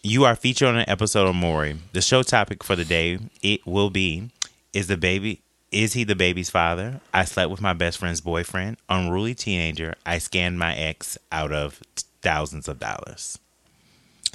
[0.02, 1.76] you are featured on an episode of Maury.
[1.92, 4.30] The show topic for the day it will be:
[4.72, 5.42] Is the baby?
[5.70, 7.00] Is he the baby's father?
[7.12, 8.78] I slept with my best friend's boyfriend.
[8.88, 9.94] Unruly teenager.
[10.06, 11.80] I scanned my ex out of
[12.22, 13.38] thousands of dollars.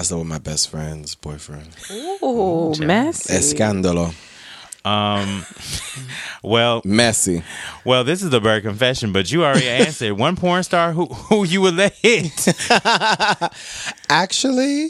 [0.01, 1.67] I slept with my best friend's boyfriend.
[2.23, 3.33] Ooh, messy.
[3.33, 4.15] Escándalo.
[4.83, 5.45] Um,
[6.43, 7.43] well, Messy.
[7.85, 10.13] well, this is the bird confession, but you already answered.
[10.13, 12.47] One porn star who who you would let hit.
[14.09, 14.89] Actually,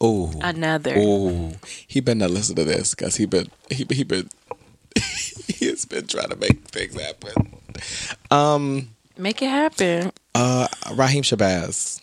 [0.00, 0.94] oh, Another.
[0.96, 1.52] oh,
[1.86, 4.28] he better not listen to this because he been he he been
[5.46, 7.58] he has been trying to make things happen.
[8.32, 10.10] Um, Make it happen.
[10.34, 12.02] uh, Raheem Shabazz.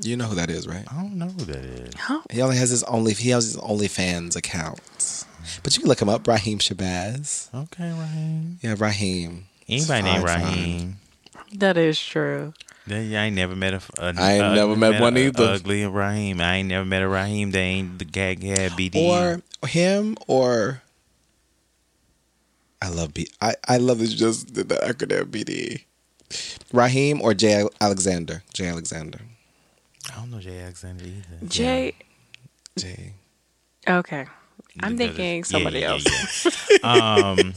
[0.00, 0.84] You know who that is, right?
[0.90, 1.94] I don't know who that is.
[2.30, 4.80] He only has his only he has his OnlyFans account,
[5.62, 6.26] but you can look him up.
[6.26, 7.52] Raheem Shabazz.
[7.54, 8.58] Okay, Raheem.
[8.62, 9.46] Yeah, Raheem.
[9.68, 10.24] Anybody Fine, named.
[10.24, 10.96] Raheem?
[11.54, 12.54] That is true.
[12.86, 13.82] Then I ain't never met a.
[13.98, 15.44] a I ain't a- never met one a either.
[15.44, 16.40] Ugly Raheem.
[16.40, 17.50] I ain't never met a Raheem.
[17.50, 18.96] They ain't the gag had BD.
[18.96, 20.82] Or him or
[22.80, 23.28] I love B.
[23.40, 25.82] I I love that you just did the acronym BD.
[26.72, 28.42] Raheem or Jay Alexander.
[28.54, 29.20] Jay Alexander.
[30.18, 31.46] I don't know Jay Alexander either.
[31.46, 31.92] Jay.
[32.76, 33.12] Jay.
[33.88, 34.26] Okay.
[34.80, 36.46] I'm The- the- thinking yeah, somebody yeah, else.
[36.82, 37.26] yeah.
[37.36, 37.54] um,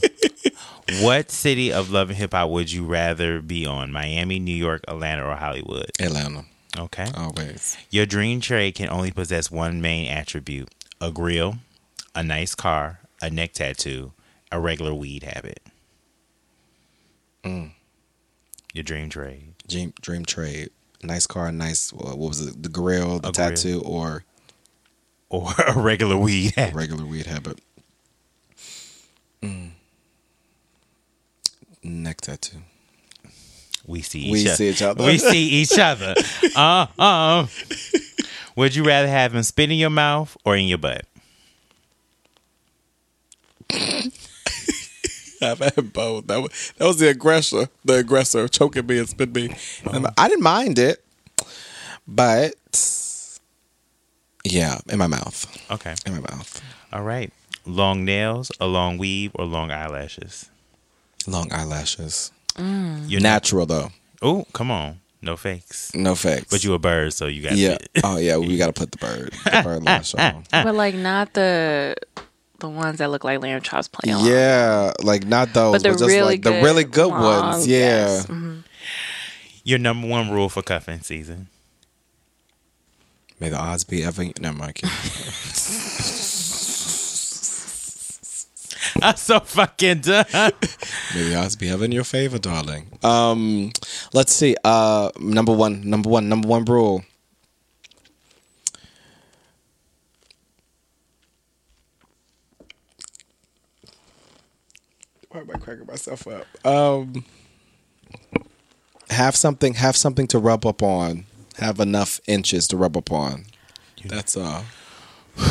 [1.00, 3.90] what city of love and hip hop would you rather be on?
[3.90, 5.90] Miami, New York, Atlanta, or Hollywood?
[6.00, 6.44] Atlanta.
[6.78, 7.08] Okay.
[7.16, 7.76] Always.
[7.90, 10.70] Your dream trade can only possess one main attribute:
[11.00, 11.56] a grill,
[12.14, 14.12] a nice car, a neck tattoo,
[14.52, 15.60] a regular weed habit.
[17.44, 17.72] Mm.
[18.72, 19.54] Your dream trade.
[19.68, 20.70] Dream dream trade.
[21.02, 22.62] Nice car, nice what was it?
[22.62, 23.50] The grill, the A grill.
[23.50, 24.24] tattoo, or
[25.28, 26.74] Or a regular weed habit.
[26.74, 27.60] regular weed habit.
[29.42, 29.70] Mm.
[31.82, 32.58] Neck tattoo.
[33.84, 34.56] We see each We other.
[34.56, 35.04] see each other.
[35.04, 36.14] We see each other.
[36.56, 37.46] Uh uh.
[38.54, 41.04] Would you rather have him spit in your mouth or in your butt?
[45.42, 46.26] I've had both.
[46.28, 49.54] That was that was the aggressor, the aggressor choking me and spit me.
[49.90, 51.04] And I didn't mind it,
[52.06, 52.54] but
[54.44, 55.94] yeah, in my mouth, Okay.
[56.06, 56.60] in my mouth.
[56.92, 57.32] All right.
[57.64, 60.50] Long nails, a long weave, or long eyelashes?
[61.28, 63.08] Long eyelashes, mm.
[63.08, 63.90] You're natural though,
[64.20, 64.98] Oh, come on.
[65.24, 65.94] No fakes.
[65.94, 66.48] no fakes.
[66.50, 67.78] But you a bird, so you got yeah.
[68.02, 70.42] Oh yeah, we got to put the bird, the bird lash on.
[70.50, 71.94] but like not the
[72.62, 74.14] the ones that look like lamb chops playing.
[74.16, 74.28] along.
[74.28, 77.22] Yeah, like not those, But but, the just really like the really good long,
[77.52, 77.66] ones.
[77.66, 77.78] Yeah.
[78.06, 78.26] yes.
[78.26, 78.62] Mhm.
[79.64, 81.48] Your number one rule for cuffing season.
[83.38, 84.24] May the odds be ever.
[84.40, 84.80] Never mind.
[89.02, 90.24] I'm so fucking done.
[91.14, 92.86] May the odds be ever in your favor, darling.
[93.02, 93.72] Um,
[94.12, 94.54] let's see.
[94.64, 97.02] Uh, number one, number one, number one rule.
[105.32, 106.46] Why am I cracking myself up?
[106.66, 107.24] Um,
[109.08, 109.74] have something.
[109.74, 111.24] Have something to rub up on.
[111.58, 113.46] Have enough inches to rub up on.
[114.04, 114.64] That's all.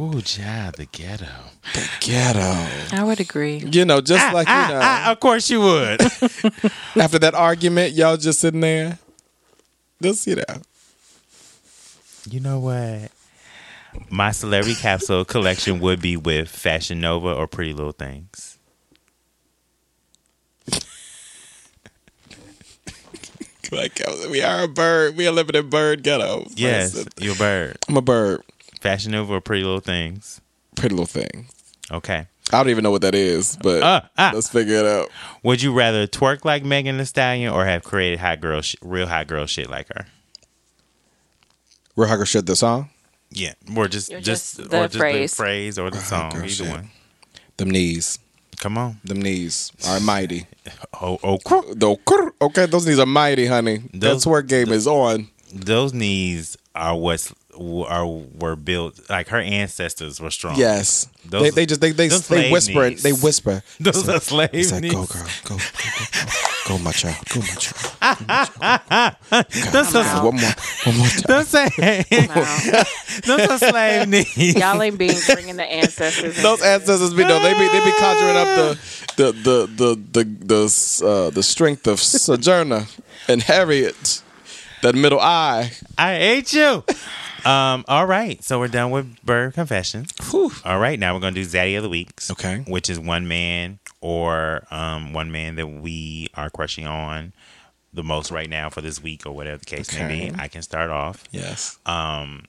[0.00, 1.26] Ooh, yeah, the ghetto.
[1.74, 2.96] The ghetto.
[2.96, 3.58] I would agree.
[3.58, 4.80] You know, just like you know.
[4.82, 6.00] Ah, ah, of course you would.
[6.96, 8.98] After that argument, y'all just sitting there.
[10.02, 10.62] Just see that.
[12.28, 13.12] you know what?
[14.08, 18.49] My celebrity capsule collection would be with Fashion Nova or Pretty Little Things.
[23.76, 25.16] Like we are a bird.
[25.16, 26.46] We are living in bird ghetto.
[26.56, 27.78] Yes, you're a bird.
[27.88, 28.42] I'm a bird.
[28.80, 30.40] Fashion Nova or Pretty Little Things.
[30.76, 31.46] Pretty little thing.
[31.90, 32.26] Okay.
[32.52, 34.32] I don't even know what that is, but Uh, ah.
[34.34, 35.08] let's figure it out.
[35.44, 39.06] Would you rather twerk like Megan Thee Stallion or have created hot girl, sh- real
[39.06, 40.06] hot girl shit like her?
[41.96, 42.88] Real Hugger shit the song.
[43.30, 45.30] Yeah, or just Or just, just the or just phrase.
[45.30, 46.68] the phrase or the Real song, hot either shit.
[46.68, 46.90] one.
[47.58, 48.18] Them knees.
[48.58, 49.00] Come on.
[49.04, 50.46] Them knees are mighty.
[51.02, 51.98] Oh, oh, cr- oh,
[52.42, 53.78] okay, those knees are mighty, honey.
[53.94, 55.28] Those- That's where game is on.
[55.52, 60.56] those knees are what's are were built like her ancestors were strong.
[60.56, 62.90] Yes, Those- they, they just they they, they whisper.
[62.90, 63.02] knees.
[63.02, 63.62] They whisper.
[63.80, 64.92] Those It's are like- slave It's like knees.
[64.92, 69.16] go girl, go, go, go, go, go, my child, go, my child.
[69.72, 70.50] Those are, One more,
[70.84, 71.22] one more time.
[71.26, 71.68] those are,
[72.10, 72.82] Wow.
[73.26, 74.54] those are slave knees.
[74.56, 76.40] Y'all ain't being bringing the ancestors.
[76.42, 78.78] Those ancestors be no, they be they be conjuring up the
[79.16, 82.86] the the the the the, uh, the strength of Sojourner
[83.28, 84.22] and Harriet,
[84.82, 85.72] that middle eye.
[85.98, 86.84] I hate you.
[87.46, 90.12] Um, all right, so we're done with bird confessions.
[90.30, 90.50] Whew.
[90.64, 92.30] All right, now we're gonna do Zaddy of the Weeks.
[92.30, 92.64] Okay.
[92.66, 97.32] Which is one man or um one man that we are crushing on
[97.92, 100.34] the most right now for this week or whatever the case may be.
[100.38, 101.24] I can start off.
[101.32, 101.78] Yes.
[101.86, 102.44] Um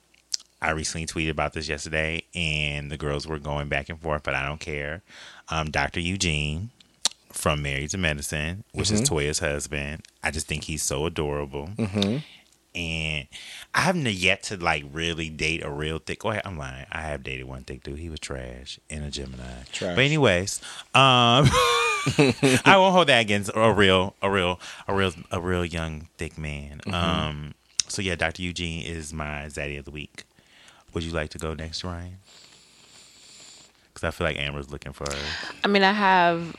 [0.61, 4.35] I recently tweeted about this yesterday and the girls were going back and forth, but
[4.35, 5.01] I don't care.
[5.49, 5.99] Um, Dr.
[5.99, 6.69] Eugene
[7.31, 10.03] from Married to Medicine, which is Toya's husband.
[10.23, 11.69] I just think he's so adorable.
[12.73, 13.27] And
[13.73, 16.19] I haven't yet to like really date a real thick.
[16.19, 16.85] Go ahead, I'm lying.
[16.91, 17.99] I have dated one thick dude.
[17.99, 19.43] He was trash in a Gemini.
[19.73, 19.95] Trash.
[19.95, 20.61] But anyways,
[20.95, 21.47] um,
[22.65, 26.37] I won't hold that against a real, a real, a real, a real young thick
[26.37, 26.79] man.
[26.93, 27.53] Um,
[27.89, 28.41] so yeah, Dr.
[28.41, 30.23] Eugene is my zaddy of the week.
[30.93, 32.17] Would you like to go next, Ryan?
[33.93, 35.19] Because I feel like Amber's looking for Her.
[35.63, 36.55] I mean, I have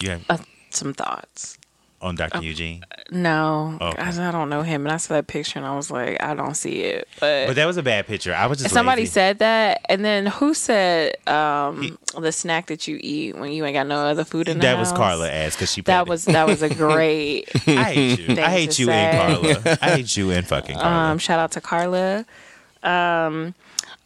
[0.00, 0.18] Yeah.
[0.28, 1.56] have uh, some thoughts.
[2.02, 2.42] On Dr.
[2.42, 2.84] Eugene.
[3.10, 4.00] No, Okay.
[4.00, 6.34] I, I don't know him, and I saw that picture, and I was like, I
[6.34, 7.08] don't see it.
[7.18, 8.32] But, But that was a bad picture.
[8.34, 9.10] I was just somebody lazy.
[9.12, 13.64] said that, and then who said um, He- the snack that you eat when you
[13.64, 14.92] ain't got no other food in the that was?
[14.92, 15.80] Carla asked because she.
[15.82, 17.48] That was that was a great.
[17.66, 18.36] I hate you.
[18.42, 19.42] I hate you and.
[19.62, 19.78] Carla.
[19.82, 21.12] I hate you and fucking Carla.
[21.12, 22.24] Um, shout out to Carla.
[22.82, 23.54] Um,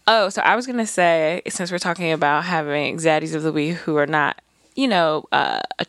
[0.06, 3.76] oh, so I was gonna say since we're talking about having zaddies of the week
[3.76, 4.40] who are not,
[4.74, 5.86] you know, uh, a-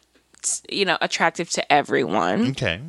[0.69, 2.51] you know, attractive to everyone.
[2.51, 2.81] okay.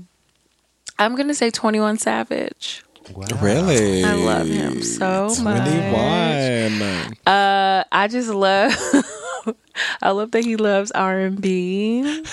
[0.98, 2.82] I'm gonna say Twenty One Savage.
[3.14, 3.26] Wow.
[3.40, 4.02] Really?
[4.02, 5.68] I love him so much.
[5.68, 7.16] Twenty-one.
[7.26, 8.74] Uh, I just love.
[10.02, 12.24] I love that he loves R and B.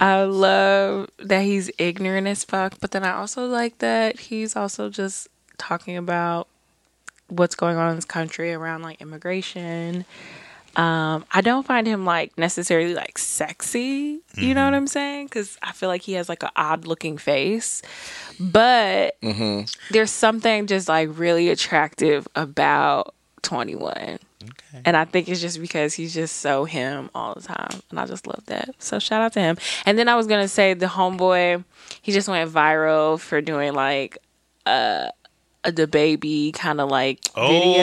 [0.00, 4.90] I love that he's ignorant as fuck, but then I also like that he's also
[4.90, 6.46] just talking about
[7.28, 10.04] what's going on in this country around like immigration.
[10.78, 15.26] Um, I don't find him like necessarily like sexy, you know what I'm saying?
[15.26, 17.82] Because I feel like he has like an odd looking face,
[18.38, 19.16] but
[19.90, 24.82] there's something just like really attractive about 21 Okay.
[24.84, 27.80] And I think it's just because he's just so him all the time.
[27.90, 28.70] And I just love that.
[28.78, 29.56] So shout out to him.
[29.84, 31.64] And then I was going to say the homeboy,
[32.02, 34.18] he just went viral for doing like
[34.66, 35.08] uh,
[35.76, 37.82] the baby kind of like video.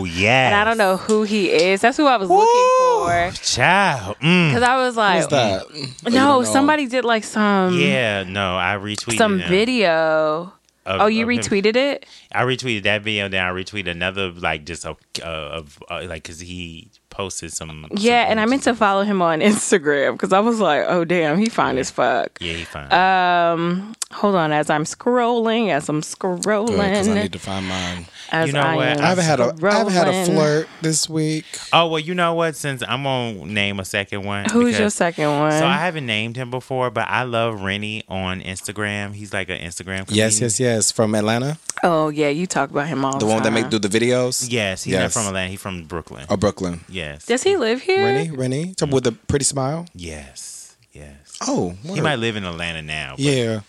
[0.00, 0.46] Oh yeah.
[0.46, 1.80] And I don't know who he is.
[1.80, 3.42] That's who I was looking for.
[3.42, 4.16] Child.
[4.20, 4.50] Mm.
[4.50, 5.62] Because I was like, Who's that?
[5.64, 10.52] Oh, you don't no, somebody did like some Yeah, no, I retweeted some him video.
[10.86, 11.38] of- oh, you of him.
[11.38, 12.06] retweeted it?
[12.32, 13.28] I retweeted that video.
[13.28, 17.86] Then I retweeted another like just a uh, of uh, like because he posted some.
[17.92, 21.04] Yeah, some and I meant to follow him on Instagram because I was like, oh
[21.04, 22.36] damn, he fine as fuck.
[22.40, 22.92] Yeah, he fine.
[22.92, 28.06] Um, hold on, as I'm scrolling, as I'm scrolling, Because I need to find mine.
[28.30, 29.00] as You know I what?
[29.00, 31.44] I haven't had a I haven't had a flirt this week.
[31.72, 32.56] oh well, you know what?
[32.56, 34.44] Since I'm gonna name a second one.
[34.50, 35.52] Who's your because- second one?
[35.52, 39.14] So I haven't named him before, but I love Rennie on Instagram.
[39.14, 40.06] He's like an Instagram.
[40.08, 40.42] Yes, comedian.
[40.44, 40.92] yes, yes.
[40.92, 43.88] From Atlanta, oh yeah, you talk about him all the one that make do the
[43.88, 44.46] videos.
[44.50, 45.14] Yes, he's Yes.
[45.16, 45.50] not from Atlanta.
[45.50, 46.24] He's from Brooklyn.
[46.30, 46.80] Oh, Brooklyn.
[46.88, 47.26] Yes.
[47.26, 48.04] Does he live here?
[48.04, 49.86] Rennie, Rennie, Talk with a pretty smile.
[49.94, 50.76] Yes.
[50.92, 51.36] Yes.
[51.46, 53.14] Oh, He might live in Atlanta now.
[53.16, 53.60] but- Yeah,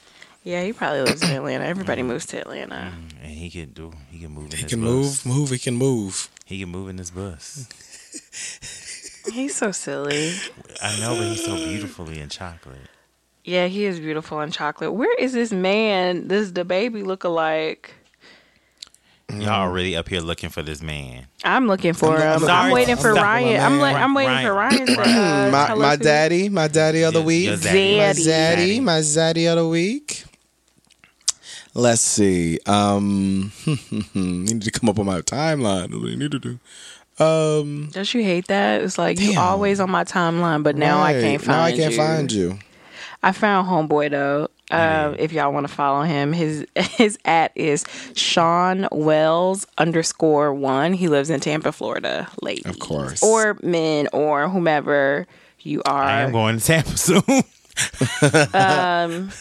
[0.45, 1.65] Yeah, he probably lives in Atlanta.
[1.65, 2.93] Everybody moves to Atlanta.
[3.23, 3.91] And he can do.
[4.11, 5.25] He can move in he his can bus.
[5.25, 5.49] move, move.
[5.49, 6.29] He can move.
[6.45, 7.67] He can move in this bus.
[9.33, 10.33] He's so silly.
[10.83, 12.77] I know, but he's so beautifully in chocolate.
[13.43, 14.93] Yeah, he is beautiful in chocolate.
[14.93, 16.27] Where is this man?
[16.27, 17.95] This the baby look alike.
[19.33, 21.25] Y'all already up here looking for this man.
[21.43, 22.47] I'm looking for I'm- him.
[22.49, 23.61] I'm I'm, waiting for looking for Ryan.
[23.63, 23.81] I'm, man.
[23.81, 27.01] like, I'm waiting for Ryan to uh, my tell my us who- daddy, my daddy
[27.01, 27.45] of the Your- week.
[27.47, 27.97] your zaddy.
[27.97, 28.25] My Zaddy.
[28.77, 30.23] zaddy, my zaddy of the week.
[31.75, 32.59] Let's see.
[32.65, 33.77] Um, you
[34.15, 35.89] need to come up on my timeline.
[35.89, 36.59] That's what you need to do.
[37.23, 38.81] Um, Don't you hate that?
[38.81, 39.41] It's like you Damn.
[39.43, 41.97] always on my timeline, but now I can't find Now I can't you.
[41.97, 42.59] find you.
[43.23, 44.47] I found homeboy though.
[44.71, 47.85] Um, if y'all want to follow him, his his at is
[48.15, 50.93] Sean Wells underscore one.
[50.93, 52.27] He lives in Tampa, Florida.
[52.41, 53.21] Ladies, Of course.
[53.23, 55.27] or men, or whomever
[55.59, 56.03] you are.
[56.03, 57.21] I am going to Tampa soon.
[58.53, 59.31] Um,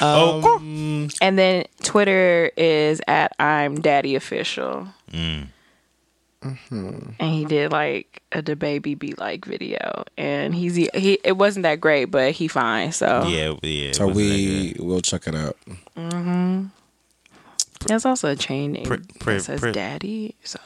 [0.00, 4.88] oh, and then Twitter is at I'm Daddy Official.
[5.12, 5.48] Mm.
[6.42, 11.18] And he did like a the baby be like video, and he's he.
[11.24, 12.92] It wasn't that great, but he fine.
[12.92, 13.92] So yeah, yeah.
[13.92, 15.56] So wasn't we'll check it out.
[17.86, 20.34] There's also a chain name Pri- pri- that says pri- Daddy.
[20.44, 20.58] So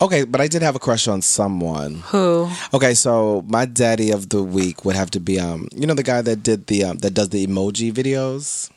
[0.00, 2.02] Okay, but I did have a crush on someone.
[2.06, 2.50] who?
[2.72, 6.02] Okay, so my daddy of the week would have to be um, you know the
[6.02, 8.70] guy that did the um, that does the emoji videos,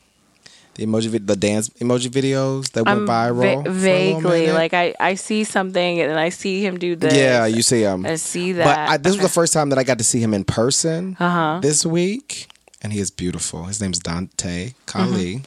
[0.74, 3.34] the emoji vid- the dance emoji videos that went I'm viral.
[3.34, 6.94] va- for a little vaguely like I I see something and I see him do
[6.96, 7.14] this.
[7.14, 8.06] yeah, you see him.
[8.06, 8.64] I see that.
[8.64, 8.90] But that.
[8.90, 11.58] I, this was the first time that I got to see him in person Uh-huh.
[11.62, 12.46] this week,
[12.82, 13.64] and he is beautiful.
[13.64, 15.42] His name's Dante Colley.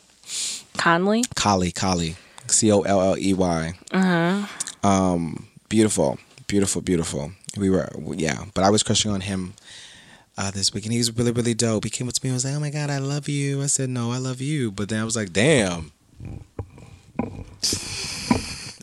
[0.78, 1.24] Conley.
[1.36, 2.16] Colley Colley
[2.48, 3.74] C O L L E Y.
[3.92, 4.88] Uh-huh.
[4.88, 7.32] Um, beautiful, beautiful, beautiful.
[7.58, 9.54] We were yeah, but I was crushing on him.
[10.38, 11.84] Uh, this week and he was really really dope.
[11.84, 13.66] He came up to me and was like, "Oh my god, I love you." I
[13.68, 15.92] said, "No, I love you," but then I was like, "Damn,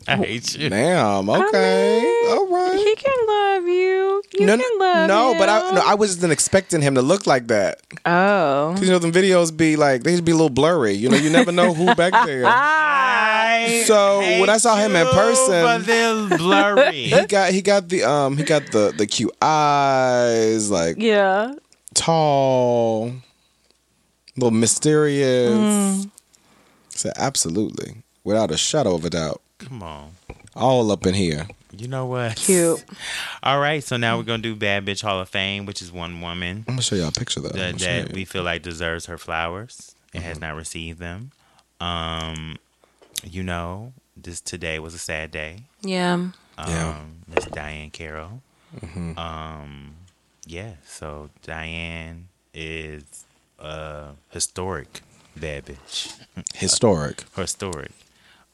[0.09, 0.69] I hate you.
[0.69, 1.99] damn, okay,
[2.29, 4.21] all right." He can love you.
[4.39, 7.47] You no, can love no, but I no, I wasn't expecting him to look like
[7.47, 7.81] that.
[8.05, 8.75] Oh.
[8.79, 10.93] You know, them videos be like they just be a little blurry.
[10.93, 12.43] You know, you never know who back there.
[12.45, 15.85] I So, when I saw him in hate you person- for
[16.31, 16.91] the blurry.
[17.03, 21.53] he got he got the um he got the the cute eyes, like Yeah.
[21.93, 23.11] tall, a
[24.39, 25.49] little mysterious.
[26.05, 26.09] Mm.
[26.89, 30.11] So absolutely, without a shadow of a doubt, Come on.
[30.55, 31.47] all up in here.
[31.77, 32.35] You know what?
[32.35, 32.83] Cute.
[33.43, 36.19] All right, so now we're gonna do Bad Bitch Hall of Fame, which is one
[36.19, 37.49] woman I'm gonna show y'all a picture though.
[37.49, 40.29] That, that we feel like deserves her flowers and Mm-hmm.
[40.29, 41.31] has not received them.
[41.79, 42.57] Um,
[43.23, 45.63] you know, this today was a sad day.
[45.81, 46.13] Yeah.
[46.13, 46.99] Um, Yeah.
[47.27, 48.41] Miss Diahann Carroll.
[48.81, 49.17] Mhm.
[49.17, 49.91] Um,
[50.47, 50.73] yeah.
[50.87, 52.23] So Diahann
[52.53, 53.03] is
[53.59, 55.01] a historic
[55.35, 56.17] bad bitch.
[56.55, 57.23] historic.
[57.35, 57.91] historic.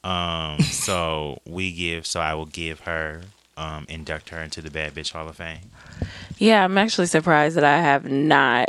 [0.06, 2.06] Um, so we give.
[2.06, 3.22] So I will give her.
[3.58, 5.70] Um, induct her into the Bad Bitch Hall of Fame.
[6.36, 8.68] Yeah, I'm actually surprised that I have not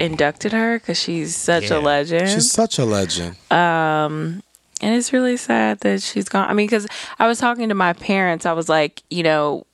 [0.00, 1.76] inducted her because she's such Yeah.
[1.76, 2.28] a legend.
[2.28, 3.36] She's such a legend.
[3.52, 4.42] Um,
[4.80, 6.48] and it's really sad that she's gone.
[6.50, 6.88] I mean, because
[7.20, 9.64] I was talking to my parents, I was like, you know,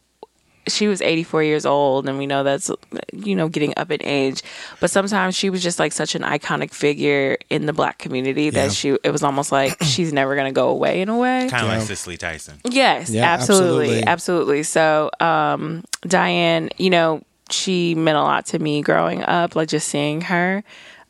[0.68, 2.70] she was 84 years old, and we know that's,
[3.12, 4.42] you know, getting up in age.
[4.80, 8.64] But sometimes she was just like such an iconic figure in the black community that
[8.64, 8.68] Yeah.
[8.70, 11.48] she, it was almost like she's never going to go away in a way.
[11.48, 11.78] Kind of Yeah.
[11.78, 12.60] like Cicely Tyson.
[12.64, 14.06] Yes, Yeah, absolutely, absolutely.
[14.06, 14.62] absolutely.
[14.64, 19.88] So, um, Diahann, you know, she meant a lot to me growing up, like just
[19.88, 20.64] seeing her.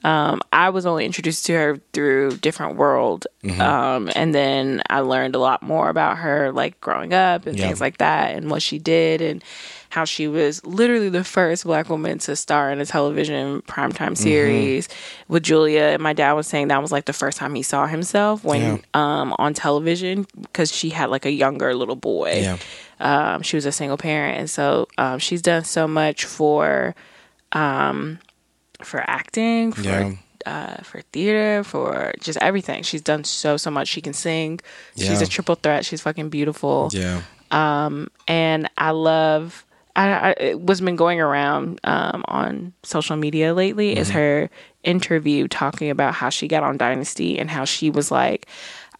[0.04, 3.60] Um, I was only introduced to her through Different World, Mm-hmm.
[3.60, 7.66] um, and then I learned a lot more about her, like growing up and Yeah.
[7.66, 9.42] things like that, and what she did, and
[9.88, 14.14] how she was literally the first black woman to star in a television primetime Mm-hmm.
[14.16, 14.88] series
[15.28, 15.82] with Julia.
[15.94, 18.60] And my dad was saying that was like the first time he saw himself when
[18.62, 18.78] Yeah.
[18.94, 22.40] um, on television because she had like a younger little boy.
[22.42, 22.58] Yeah.
[23.00, 26.94] Um, she was a single parent, and so um, she's done so much for
[27.52, 28.18] um,
[28.82, 30.12] for acting, for Yeah.
[30.44, 32.82] uh, for theater, for just everything.
[32.82, 33.88] She's done so so much.
[33.88, 34.60] She can sing.
[34.96, 35.84] She's a triple threat.
[35.84, 37.22] She's fucking beautiful Yeah.
[37.50, 39.64] Um, and I love.
[39.94, 44.50] I, I it what's been going around um, on social media lately is her
[44.84, 48.46] interview talking about how she got on Dynasty and how she was like,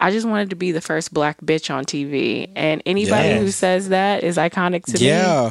[0.01, 3.91] "I just wanted to be the first black bitch on TV," and anybody who says
[3.91, 5.07] that is iconic to me.
[5.09, 5.51] Yeah.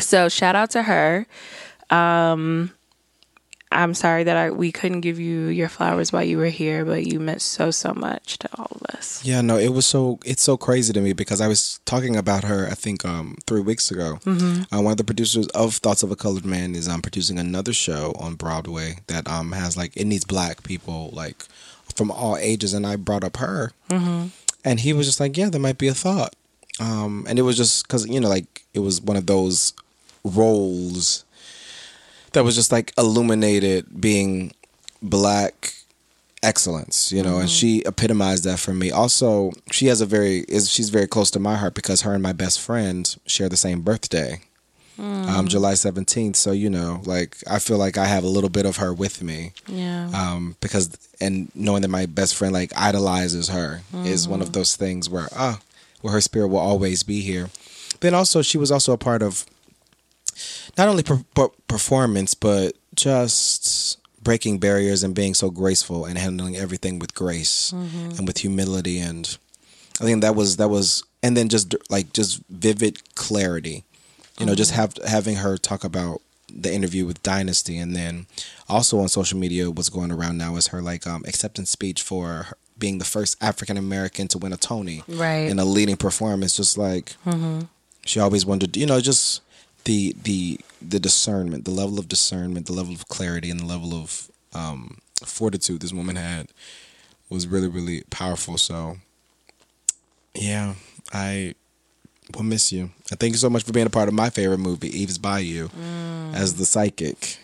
[0.00, 1.26] So shout out to her.
[1.90, 2.72] Um,
[3.72, 7.04] I'm sorry that I we couldn't give you your flowers while you were here, but
[7.04, 9.24] you meant so so much to all of us.
[9.24, 12.44] Yeah, no, it was so it's so crazy to me because I was talking about
[12.44, 12.68] her.
[12.70, 14.18] I think um three weeks ago.
[14.24, 14.74] Mm-hmm.
[14.74, 17.72] Uh, one of the producers of Thoughts of a Colored Man is um producing another
[17.72, 21.44] show on Broadway that um has like it needs black people like
[21.94, 24.28] from all ages, and I brought up her, mm-hmm.
[24.64, 26.34] and he was just like, yeah, there might be a thought,
[26.78, 29.72] um, and it was just because you know like it was one of those
[30.24, 31.25] roles
[32.36, 34.52] that was just like illuminated being
[35.02, 35.72] black
[36.42, 38.90] excellence you know and she epitomized that for me.
[38.90, 42.22] Also she has a very is she's very close to my heart because her and
[42.22, 44.40] my best friend share the same birthday
[44.98, 48.64] um july 17th so you know like i feel like i have a little bit
[48.64, 50.08] of her with me Yeah.
[50.14, 54.74] um because and knowing that my best friend like idolizes her is one of those
[54.76, 55.58] things where ah
[56.00, 57.48] where her spirit will always be here.
[58.00, 59.44] Then also she was also a part of
[60.76, 66.56] not only per- per- performance but just breaking barriers and being so graceful and handling
[66.56, 68.18] everything with grace mm-hmm.
[68.18, 68.98] and with humility.
[68.98, 69.38] And
[70.00, 73.84] i think that was that was and then just like just vivid clarity.
[74.38, 74.80] You know just mm-hmm.
[74.80, 76.20] have having her talk about
[76.52, 78.26] the interview with dynasty and then
[78.68, 82.26] also on social media what's going around now is her like um acceptance speech for
[82.26, 85.48] her being the first african american to win a tony Right.
[85.50, 86.54] in a leading performance.
[86.56, 87.62] Just like mm-hmm.
[88.04, 89.40] she always wanted, you know just
[89.86, 93.94] the the the discernment the level of discernment the level of clarity and the level
[93.94, 96.48] of um fortitude this woman had
[97.30, 98.58] was really really powerful.
[98.58, 98.98] So
[100.34, 100.74] yeah
[101.12, 101.54] i
[102.34, 102.90] will miss you.
[103.10, 105.68] And thank you so much for being a part of my favorite movie eve's bayou
[106.34, 107.38] as the psychic.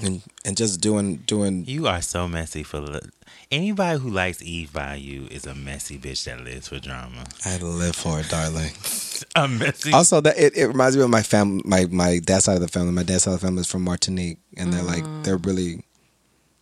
[0.00, 3.10] And and just doing doing You are so messy for the,
[3.50, 7.24] anybody who likes Eve Bayou is a messy bitch that lives for drama.
[7.44, 8.72] i live for it darling
[9.36, 9.92] A messy.
[9.92, 12.68] Also, that it, it reminds me of my family, my my dad's side of the
[12.68, 12.92] family.
[12.92, 15.22] My dad's side of the family is from Martinique, and they're like mm-hmm.
[15.22, 15.84] they're really,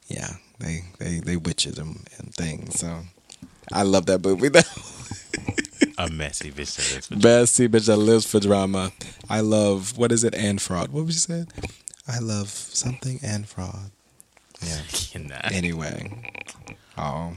[0.08, 2.78] yeah, they they they witches and, and things.
[2.78, 3.00] So
[3.72, 4.48] I love that movie.
[4.48, 4.60] though.
[5.98, 7.22] a messy bitch that lives for drama.
[7.22, 8.92] Best sea bitch that lives for drama.
[9.28, 10.90] I love what is it and fraud.
[10.90, 11.52] What was you said?
[12.08, 13.90] I love something and fraud.
[14.64, 14.78] Yeah.
[15.52, 16.10] Anyway,
[16.96, 17.34] oh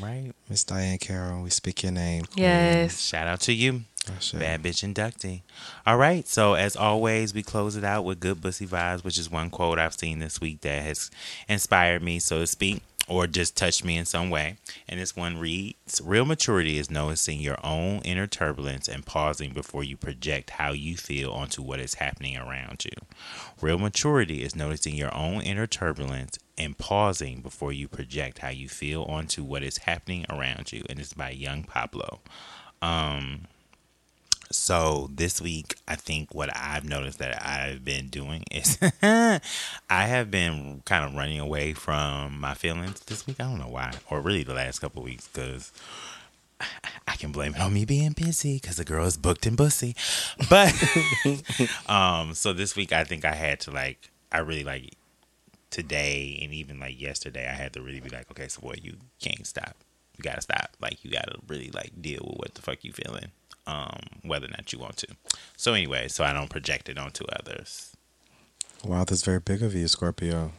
[0.00, 0.32] Right.
[0.48, 2.24] Miss Diahann Carroll, we speak your name.
[2.36, 3.00] Yes.
[3.00, 3.82] Shout out to you.
[4.08, 4.38] Oh.
[4.38, 5.42] Bad bitch inductee.
[5.86, 6.26] All right.
[6.26, 9.78] So as always, we close it out with good bussy vibes, which is one quote
[9.78, 11.10] I've seen this week that has
[11.48, 14.56] inspired me, so to speak, or just touched me in some way.
[14.88, 19.82] And this one reads Real maturity is noticing your own inner turbulence and pausing before
[19.82, 22.92] you project how you feel onto what is happening around you.
[23.60, 28.68] Real maturity is noticing your own inner turbulence and pausing before you project how you
[28.68, 30.84] feel onto what is happening around you.
[30.88, 32.20] And it's by Yung Pueblo.
[32.82, 33.46] Um,
[34.50, 39.40] so this week, I think what I've noticed that I've been doing is I
[39.88, 43.36] have been kind of running away from my feelings this week.
[43.40, 45.72] I don't know why, or really the last couple weeks, because
[47.06, 49.94] I can blame it on me being busy because the girl is booked and bussy.
[50.48, 50.74] But
[51.88, 54.94] um, so this week, I think I had to like, I really like
[55.70, 58.96] today and even like yesterday, I had to really be like, okay, so boy, you
[59.20, 59.76] can't stop.
[60.16, 60.76] You gotta stop.
[60.80, 63.30] Like you gotta really like deal with what the fuck you feeling,
[63.70, 65.06] um, whether or not you want to.
[65.56, 67.94] So anyway, so I don't project it onto others.
[68.84, 70.52] Wow, that's very big of you, Scorpio.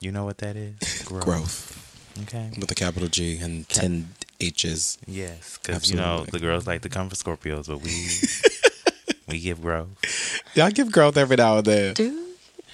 [0.00, 1.02] You know what that is?
[1.06, 1.74] Growth
[2.22, 2.50] Okay.
[2.58, 4.10] with a capital G and ten
[4.40, 4.98] H's.
[5.06, 7.92] Yes, because you know the girls like to come for Scorpios, but we
[9.28, 9.88] we give growth.
[10.54, 11.94] Y'all give growth every now and then.
[11.94, 12.24] Dude.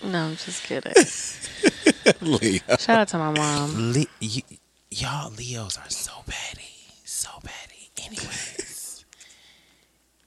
[0.03, 0.93] No, I'm just kidding.
[2.21, 2.61] Leah.
[2.79, 3.93] Shout out to my mom.
[3.93, 4.43] Le- y-
[4.91, 7.91] y'all Leos are so petty, so petty.
[8.05, 8.44] Anyways,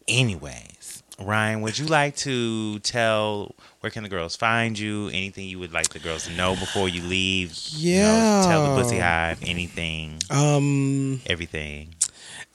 [0.08, 5.08] anyways, Ryan, would you like to tell where can the girls find you?
[5.10, 7.58] Anything you would like the girls to know before you leave?
[7.72, 8.46] You know, Yeah.
[8.48, 11.96] tell the Bussy Hive anything, Um, everything.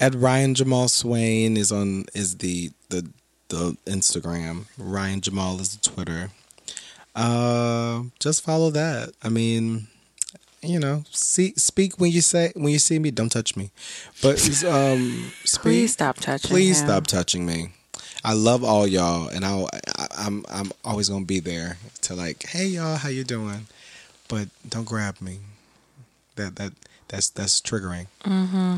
[0.01, 3.09] at Ryan Jamaal Swain is on is the the
[3.49, 4.66] the Instagram.
[4.79, 6.31] Ryan Jamaal is the Twitter.
[7.15, 9.12] Uh, just follow that.
[9.23, 9.89] I mean,
[10.62, 13.10] you know, see, speak when you say when you see me.
[13.10, 13.70] Don't touch me,
[14.22, 14.34] but
[14.64, 15.62] um, speak.
[15.62, 16.48] Please stop touching.
[16.48, 16.86] Please him.
[16.86, 17.70] stop touching me.
[18.24, 19.68] I love all y'all, and I'll,
[19.98, 23.66] I, I'm I'm always gonna be there to like, hey y'all, how you doing?
[24.28, 25.39] But don't grab me.
[26.36, 26.72] That that
[27.09, 28.06] that's that's triggering.
[28.24, 28.76] Mm-hmm.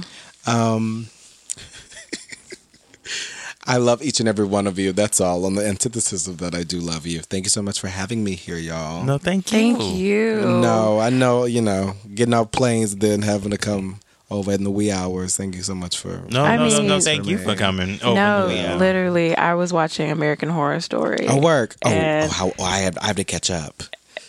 [0.50, 1.08] Um,
[3.66, 4.92] I love each and every one of you.
[4.92, 6.54] That's all on the antithesis of that.
[6.54, 7.20] I do love you.
[7.20, 9.04] Thank you so much for having me here, y'all.
[9.04, 9.58] No, thank you.
[9.58, 10.40] Thank you.
[10.40, 14.00] No, I know, you know, getting off planes and then having to come
[14.30, 15.36] over in the wee hours.
[15.36, 16.22] Thank you so much for.
[16.30, 16.94] No, I no, no, no.
[16.94, 18.02] mean- Thank you for coming.
[18.02, 21.26] over no, the, literally, I was watching American Horror Story.
[21.28, 21.76] Oh, work.
[21.84, 23.82] Oh, oh how oh, I have I have to catch up.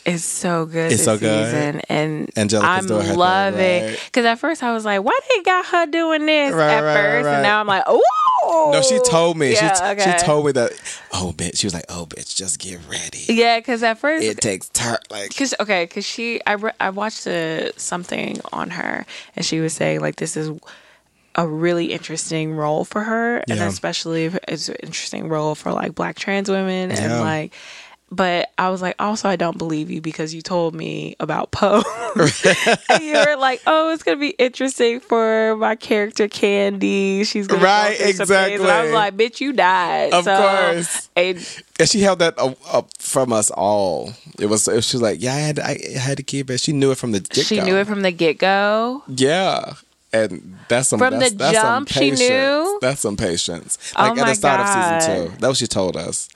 [0.05, 1.45] It's so good It's this so good.
[1.45, 3.85] season, and Angelica's I'm doing loving.
[3.85, 3.99] right?
[4.05, 6.93] Because at first I was like, "Why they got her doing this?" Right, at right,
[6.95, 7.33] first, right.
[7.35, 9.53] and now I'm like, "Oh." No, she told me.
[9.53, 10.17] Yeah, she okay.
[10.19, 10.71] she told me that.
[11.11, 11.57] Oh, bitch.
[11.57, 13.25] She was like, "Oh, bitch, just get ready.
[13.27, 16.91] Yeah, because at first, It takes time." Like, Cause okay, cause she, I, re- I
[16.91, 20.51] watched a, something on her, and she was saying like this is
[21.33, 25.95] a really interesting role for her, and especially if it's an interesting role for like
[25.95, 27.53] Black trans women, and like.
[28.11, 31.83] But I was like, also, I don't believe you because you told me about Pose.
[32.89, 37.23] and you were like, oh, it's going to be interesting for my character Candy.
[37.23, 38.55] She's going Right, to exactly.
[38.55, 40.13] And I was like, bitch, you died.
[40.13, 41.09] Of So, course.
[41.15, 44.13] And and she held that up, up from us all.
[44.39, 44.67] It was.
[44.67, 46.91] It was she was like, "Yeah, I had, I had to keep it." She knew
[46.91, 49.03] it from the get she knew it from the get go.
[49.07, 49.73] Yeah.
[50.13, 52.19] And that's some From that's, the that's some jump, she patience.
[52.21, 52.79] knew?
[52.81, 53.77] That's some patience.
[53.97, 54.67] Oh Like at my the start of
[55.01, 55.31] season two.
[55.39, 56.29] That was what she told us.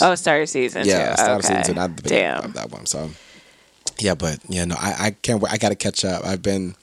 [0.00, 1.14] Oh, start of season yeah, two.
[1.22, 1.38] start okay.
[1.38, 1.80] of season two.
[1.80, 2.44] Not the beginning Damn.
[2.44, 2.86] of that one.
[2.86, 3.10] So
[3.98, 5.52] yeah, but yeah, no, I, I can't wait.
[5.52, 6.24] I got to catch up.
[6.24, 6.74] I've been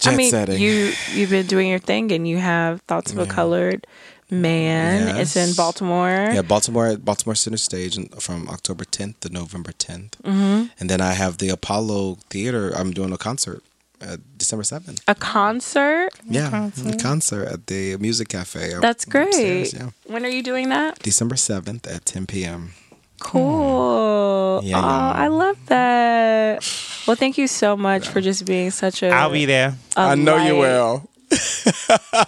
[0.00, 0.60] jet I mean, setting.
[0.60, 3.86] you you've been doing your thing, and you have thoughts of a colored
[4.30, 5.16] man.
[5.16, 6.30] It's in Baltimore.
[6.32, 10.66] yeah, Baltimore, Baltimore Center Stage from October 10th to November 10th, Mm-hmm.
[10.80, 12.70] and then I have the Apollo Theater.
[12.76, 13.62] I'm doing a concert
[14.00, 15.00] uh, December 7th.
[15.08, 16.10] A concert.
[16.28, 18.74] Yeah, a concert at the Music Cafe.
[18.80, 19.28] That's great.
[19.28, 20.98] upstairs, yeah, When are you doing that?
[21.00, 22.74] December 7th at 10 p.m.
[23.20, 24.60] Cool.
[24.64, 25.12] Yeah, oh, yeah.
[25.14, 26.62] I love that.
[27.06, 29.08] Well, thank you so much for just being such a.
[29.08, 29.74] I'll be there.
[29.96, 31.08] I know you will.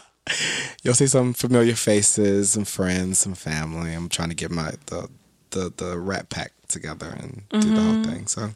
[0.82, 3.92] You'll see some familiar faces, some friends, some family.
[3.92, 5.08] I'm trying to get my the
[5.50, 8.26] the the rat pack together and do the whole thing.
[8.26, 8.50] So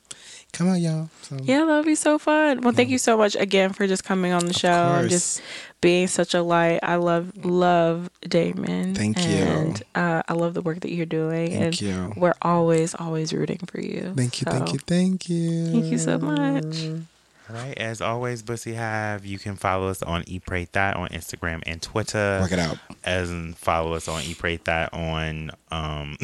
[0.52, 1.08] come on, y'all.
[1.22, 1.36] So.
[1.42, 2.60] Yeah, that'll be so fun.
[2.60, 5.40] Well, thank you so much again for just coming on the show and just
[5.80, 6.80] being such a light.
[6.82, 8.94] I love love Damon.
[8.94, 9.34] Thank you.
[9.34, 11.50] and, Uh, I love the work that you're doing.
[11.50, 12.12] Thank and you.
[12.16, 14.12] We're always, always rooting for you.
[14.16, 15.66] Thank you, thank you, thank you.
[15.72, 17.06] Thank you so much.
[17.50, 17.76] All right.
[17.78, 21.82] As always, Bussy Hive, you can follow us on E Pray Thot on Instagram and
[21.82, 22.38] Twitter.
[22.40, 22.78] Work it out.
[23.02, 26.16] As in follow us on E Pray Thot on um,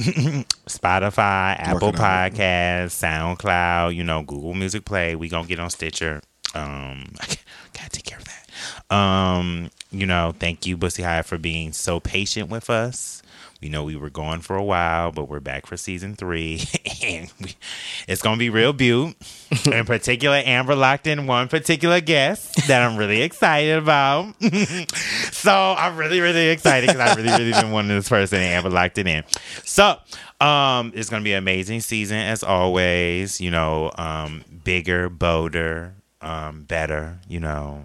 [0.68, 1.92] Spotify, Apple.
[1.92, 5.16] Podcasts, SoundCloud, you know, Google Music Play.
[5.16, 6.22] We gonna get on Stitcher.
[6.54, 7.26] Um, I
[7.72, 8.94] gotta take care of that.
[8.94, 13.22] Um, you know, thank you, Bussy Hive, for being so patient with us.
[13.62, 16.62] We know we were gone for a while, but we're back for season three,
[17.02, 17.54] and we,
[18.06, 19.16] it's gonna be real beaut.
[19.66, 24.34] in particular, Amber locked in one particular guest that I'm really excited about.
[25.32, 28.70] so I'm really, really excited because I really, really been wanting this person, and Amber
[28.70, 29.24] locked it in.
[29.64, 29.96] So
[30.40, 33.40] um, it's gonna be an amazing season as always.
[33.40, 37.18] You know, um, bigger, bolder, um, better.
[37.26, 37.84] You know,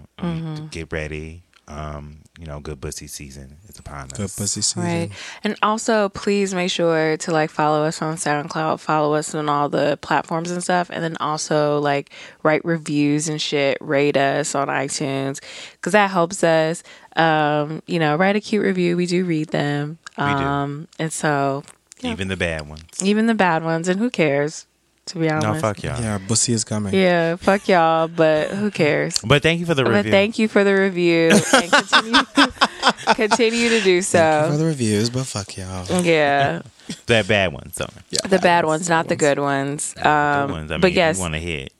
[0.70, 1.44] get ready.
[1.68, 4.18] Um, you know, good bussy season is upon us.
[4.18, 4.82] Good pussy season.
[4.82, 5.10] Right.
[5.44, 9.68] And also, please make sure to like follow us on SoundCloud, follow us on all
[9.68, 10.90] the platforms and stuff.
[10.90, 12.10] And then also, like,
[12.42, 15.40] write reviews and shit, rate us on iTunes
[15.74, 16.82] because that helps us.
[17.14, 18.96] Um, you know, write a cute review.
[18.96, 19.98] We do read them.
[20.18, 20.30] We do.
[20.30, 21.62] Um, and so,
[22.02, 22.82] Even the bad ones.
[23.04, 24.66] even the bad ones, and who cares,
[25.06, 25.46] to be honest.
[25.46, 26.00] No, fuck y'all.
[26.00, 26.94] Yeah, pussy is coming.
[26.94, 29.18] Yeah, fuck y'all, but who cares?
[29.24, 30.02] But thank you for the review.
[30.04, 32.22] But thank you for the review and continue,
[33.14, 36.02] continue to do Thank you for the reviews, but fuck y'all.
[36.02, 36.62] Yeah.
[37.06, 37.74] the bad ones.
[37.76, 39.94] So Yeah, The bad ones, not the good ones.
[39.94, 40.70] the Um, ones.
[40.70, 41.72] I mean, but if yes, you want to hit,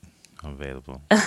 [0.43, 1.01] I'm available.
[1.11, 1.19] I'm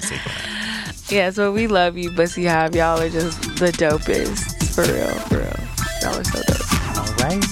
[0.00, 1.02] sick of that.
[1.10, 2.74] yes, but we love you, Bussy Hive.
[2.76, 4.74] Y'all are just the dopest.
[4.74, 5.60] For real, for real.
[6.02, 6.98] Y'all are so dope.
[6.98, 7.42] All right.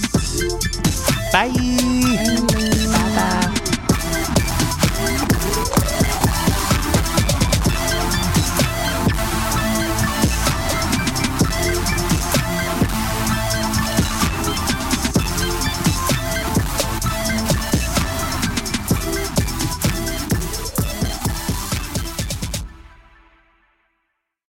[1.31, 1.49] Bye.
[1.49, 2.69] Bye
[3.13, 3.42] bye.